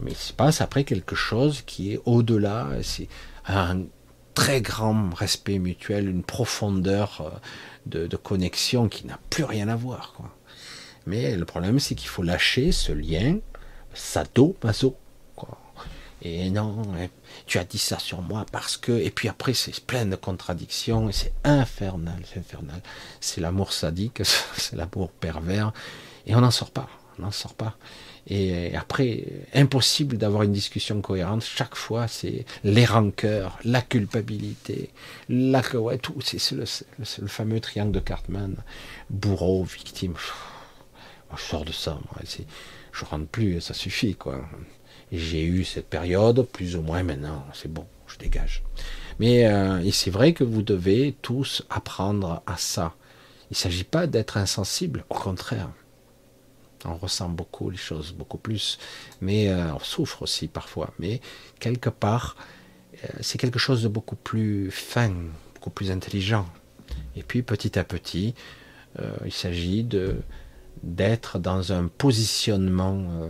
[0.00, 2.68] Mais il se passe après quelque chose qui est au-delà.
[2.82, 3.08] C'est
[3.46, 3.82] un
[4.34, 7.40] très grand respect mutuel, une profondeur
[7.94, 10.14] euh, de, connexion qui n'a plus rien à voir.
[11.06, 13.38] Mais le problème, c'est qu'il faut lâcher ce lien
[13.94, 14.96] sado-maso.
[16.26, 16.82] Et non,
[17.46, 18.92] tu as dit ça sur moi parce que.
[18.92, 22.80] Et puis après, c'est plein de contradictions et c'est infernal, c'est infernal.
[23.20, 24.22] C'est l'amour sadique,
[24.56, 25.72] c'est l'amour pervers.
[26.26, 26.88] Et on n'en sort pas,
[27.18, 27.76] on n'en sort pas.
[28.28, 29.24] Et après,
[29.54, 31.44] impossible d'avoir une discussion cohérente.
[31.44, 34.90] Chaque fois, c'est les rancœurs, la culpabilité,
[35.28, 36.20] la, ouais, tout.
[36.20, 38.56] C'est le, fameux triangle de Cartman.
[39.10, 40.14] Bourreau, victime.
[41.36, 41.92] je sors de ça.
[41.92, 42.22] Moi.
[42.92, 44.44] Je rentre plus, ça suffit, quoi.
[45.12, 48.62] J'ai eu cette période, plus ou moins maintenant, c'est bon, je dégage.
[49.18, 52.94] Mais euh, c'est vrai que vous devez tous apprendre à ça.
[53.50, 55.70] Il ne s'agit pas d'être insensible, au contraire.
[56.84, 58.78] On ressent beaucoup les choses, beaucoup plus,
[59.20, 60.92] mais euh, on souffre aussi parfois.
[60.98, 61.20] Mais
[61.60, 62.36] quelque part,
[63.04, 65.12] euh, c'est quelque chose de beaucoup plus fin,
[65.54, 66.46] beaucoup plus intelligent.
[67.14, 68.34] Et puis petit à petit,
[69.26, 69.86] il s'agit
[70.82, 73.28] d'être dans un positionnement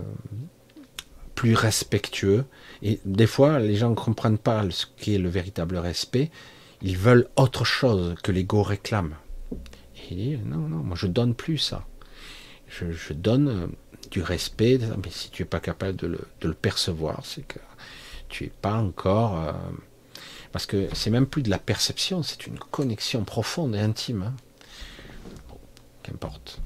[1.37, 2.45] plus respectueux.
[2.81, 6.31] Et des fois, les gens ne comprennent pas ce qu'est le véritable respect.
[6.81, 9.15] Ils veulent autre chose que l'ego réclame.
[9.51, 11.85] Et il dit, non, non, moi je donne plus ça.
[12.67, 13.67] Je, donne euh,
[14.11, 17.59] du respect, mais si tu n'es pas capable de le, percevoir, c'est que
[18.27, 19.39] tu n'es pas encore...
[19.39, 19.53] Euh,
[20.51, 24.23] parce que c'est même plus de la perception, c'est une connexion profonde et intime.
[24.23, 25.55] Hein.
[26.01, 26.59] Qu'importe.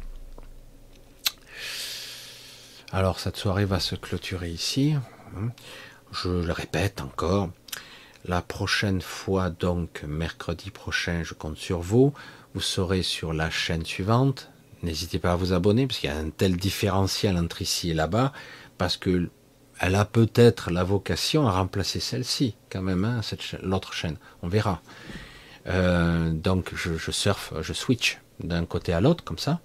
[2.93, 4.95] Alors cette soirée va se clôturer ici.
[6.11, 7.49] Je le répète encore.
[8.25, 12.13] La prochaine fois, donc mercredi prochain, je compte sur vous.
[12.53, 14.49] Vous serez sur la chaîne suivante.
[14.83, 17.93] N'hésitez pas à vous abonner parce qu'il y a un tel différentiel entre ici et
[17.93, 18.33] là-bas,
[18.77, 19.29] parce que
[19.79, 23.21] elle a peut-être la vocation à remplacer celle-ci, quand même, hein,
[23.63, 24.17] l'autre chaîne.
[24.43, 24.81] On verra.
[25.67, 29.61] Euh, donc je, je surfe, je switch d'un côté à l'autre comme ça.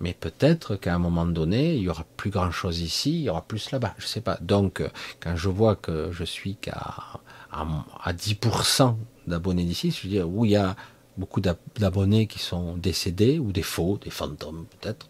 [0.00, 3.30] Mais peut-être qu'à un moment donné, il y aura plus grand chose ici, il y
[3.30, 3.94] aura plus là-bas.
[3.98, 4.38] Je sais pas.
[4.40, 4.88] Donc, euh,
[5.20, 7.20] quand je vois que je suis qu'à
[7.50, 8.96] à, 10%
[9.26, 10.76] d'abonnés d'ici, je veux dire, où il y a
[11.16, 15.08] beaucoup d'abonnés qui sont décédés, ou des faux, des fantômes peut-être.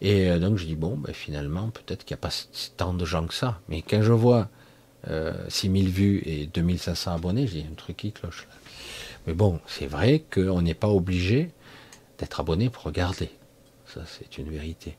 [0.00, 2.34] Et euh, donc je dis, bon, ben, finalement, peut-être qu'il n'y a pas
[2.76, 3.60] tant de gens que ça.
[3.68, 4.48] Mais quand je vois
[5.08, 8.54] euh, 6000 vues et 2500 abonnés, dis, un truc qui cloche là.
[9.26, 11.50] Mais bon, c'est vrai qu'on n'est pas obligé
[12.18, 13.30] d'être abonné pour regarder
[13.94, 14.96] ça c'est une vérité.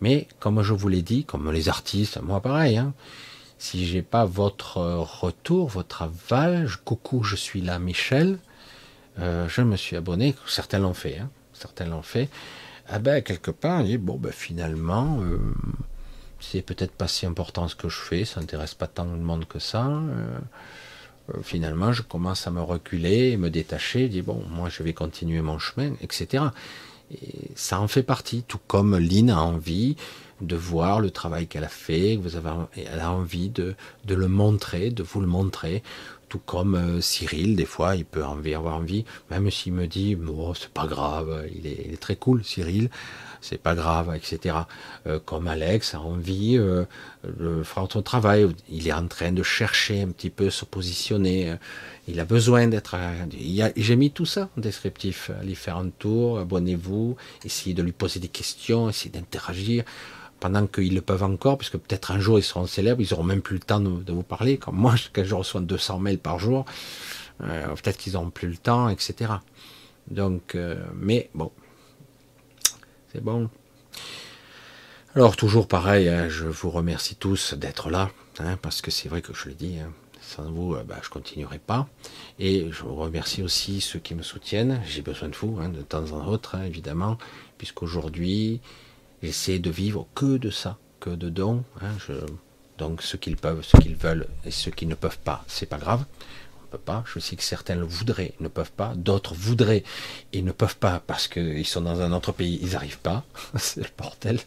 [0.00, 2.94] Mais comme je vous l'ai dit, comme les artistes, moi pareil, hein,
[3.58, 8.38] si j'ai pas votre retour, votre aval, coucou, je suis là, Michel,
[9.18, 12.28] euh, je me suis abonné, certains l'ont fait, hein, certains l'ont fait,
[12.88, 15.38] ah ben quelque part, dit, bon ben finalement, euh,
[16.40, 19.46] c'est peut-être pas si important ce que je fais, ça n'intéresse pas tant le monde
[19.46, 19.86] que ça.
[19.86, 20.38] Euh,
[21.42, 25.58] finalement, je commence à me reculer, me détacher, dis bon, moi je vais continuer mon
[25.58, 26.44] chemin, etc.
[27.12, 29.96] Et ça en fait partie, tout comme Lynn a envie
[30.40, 33.74] de voir le travail qu'elle a fait, vous avez, elle a envie de,
[34.06, 35.82] le montrer, de vous le montrer,
[36.28, 40.16] tout comme euh, Cyril, des fois, il peut avoir envie, même s'il me dit,
[40.54, 42.90] c'est pas grave, il est, il est, très cool, Cyril,
[43.40, 44.56] c'est pas grave, etc.
[45.06, 46.84] Euh, comme Alex a envie euh,
[47.24, 51.54] de faire son travail, il est en train de chercher un petit peu se positionner,
[52.08, 52.96] il a besoin d'être.
[53.76, 55.30] J'ai mis tout ça en descriptif.
[55.40, 59.84] Allez faire un tour, abonnez-vous, essayez de lui poser des questions, essayez d'interagir
[60.40, 63.42] pendant qu'ils le peuvent encore, puisque peut-être un jour ils seront célèbres, ils auront même
[63.42, 64.58] plus le temps de, vous parler.
[64.58, 66.64] Comme moi, quand je reçois 200 mails par jour,
[67.42, 69.32] euh, peut-être qu'ils n'auront plus le temps, etc.
[70.08, 71.50] Donc, euh, mais bon,
[73.12, 73.50] c'est bon.
[75.14, 79.22] Alors toujours pareil, hein, je vous remercie tous d'être là, hein, parce que c'est vrai
[79.22, 79.90] que je l'ai dit, hein,
[80.36, 81.88] sans vous, euh, bah, je continuerai pas.
[82.38, 84.80] Et je vous remercie aussi ceux qui me soutiennent.
[84.86, 87.16] J'ai besoin de vous, hein, de temps en autre, hein, évidemment,
[87.58, 88.60] puisqu'aujourd'hui,
[89.22, 91.64] j'essaie de vivre que de ça, que de dons.
[91.80, 91.92] Hein,
[92.78, 95.78] donc ceux qui peuvent, ceux qui veulent et ceux qui ne peuvent pas, c'est pas
[95.78, 96.04] grave.
[96.64, 97.04] On peut pas.
[97.06, 98.92] Je sais que certains le voudraient, ne peuvent pas.
[98.94, 99.84] D'autres voudraient
[100.32, 103.24] et ne peuvent pas parce qu'ils sont dans un autre pays, ils n'arrivent pas.
[103.56, 104.40] c'est le portel.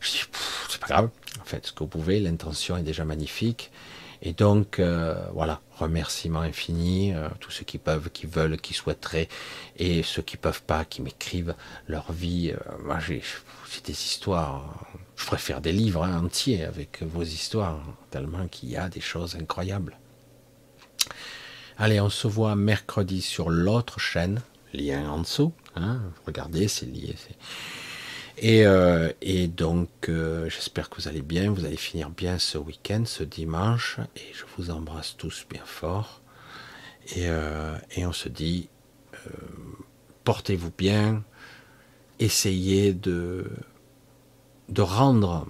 [0.00, 0.20] Je dis,
[0.68, 1.10] c'est pas grave.
[1.40, 3.70] En fait, ce que vous pouvez, l'intention est déjà magnifique.
[4.22, 9.28] Et donc, euh, voilà, remerciements infinis, euh, tous ceux qui peuvent, qui veulent, qui souhaiteraient,
[9.76, 11.54] et ceux qui peuvent pas, qui m'écrivent
[11.86, 12.52] leur vie.
[12.52, 13.22] Euh, moi, j'ai
[13.84, 14.86] des histoires.
[15.16, 19.36] Je faire des livres hein, entiers avec vos histoires, tellement qu'il y a des choses
[19.36, 19.96] incroyables.
[21.78, 24.40] Allez, on se voit mercredi sur l'autre chaîne,
[24.72, 25.52] lien en dessous.
[25.74, 27.14] Hein, regardez, c'est lié.
[28.38, 32.58] Et, euh, et, donc, euh, j'espère que vous allez bien, vous allez finir bien ce
[32.58, 36.20] week-end, ce dimanche, et je vous embrasse tous bien fort.
[37.14, 38.68] Et, euh, on se dit,
[40.24, 41.24] portez-vous bien,
[42.18, 43.50] essayez de,
[44.68, 45.46] de rendre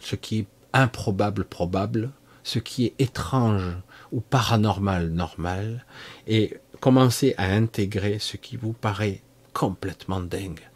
[0.00, 2.10] ce qui est improbable probable,
[2.42, 3.76] ce qui est étrange
[4.10, 5.86] ou paranormal normal,
[6.26, 9.22] et commencez à intégrer ce qui vous paraît
[9.52, 10.71] complètement dingue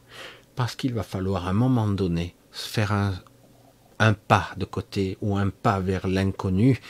[0.57, 5.51] parce qu'il va falloir à un moment donné faire un, pas de côté ou un
[5.51, 6.81] pas vers l'inconnu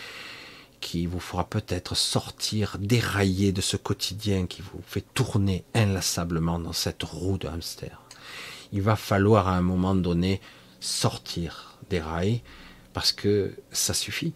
[0.81, 6.73] qui vous fera peut-être sortir, dérailler de ce quotidien qui vous fait tourner inlassablement dans
[6.73, 8.01] cette roue de hamster.
[8.73, 10.41] Il va falloir à un moment donné
[10.81, 12.43] sortir des rails
[12.93, 14.35] parce que ça suffit.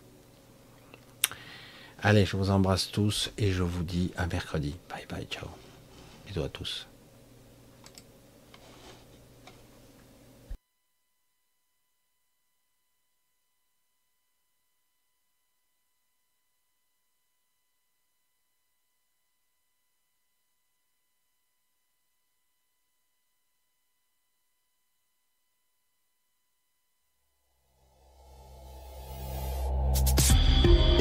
[2.02, 4.74] Allez, je vous embrasse tous et je vous dis à mercredi.
[4.88, 5.48] Bye bye, ciao.
[6.26, 6.89] Bisous à tous.
[30.62, 30.99] Bye.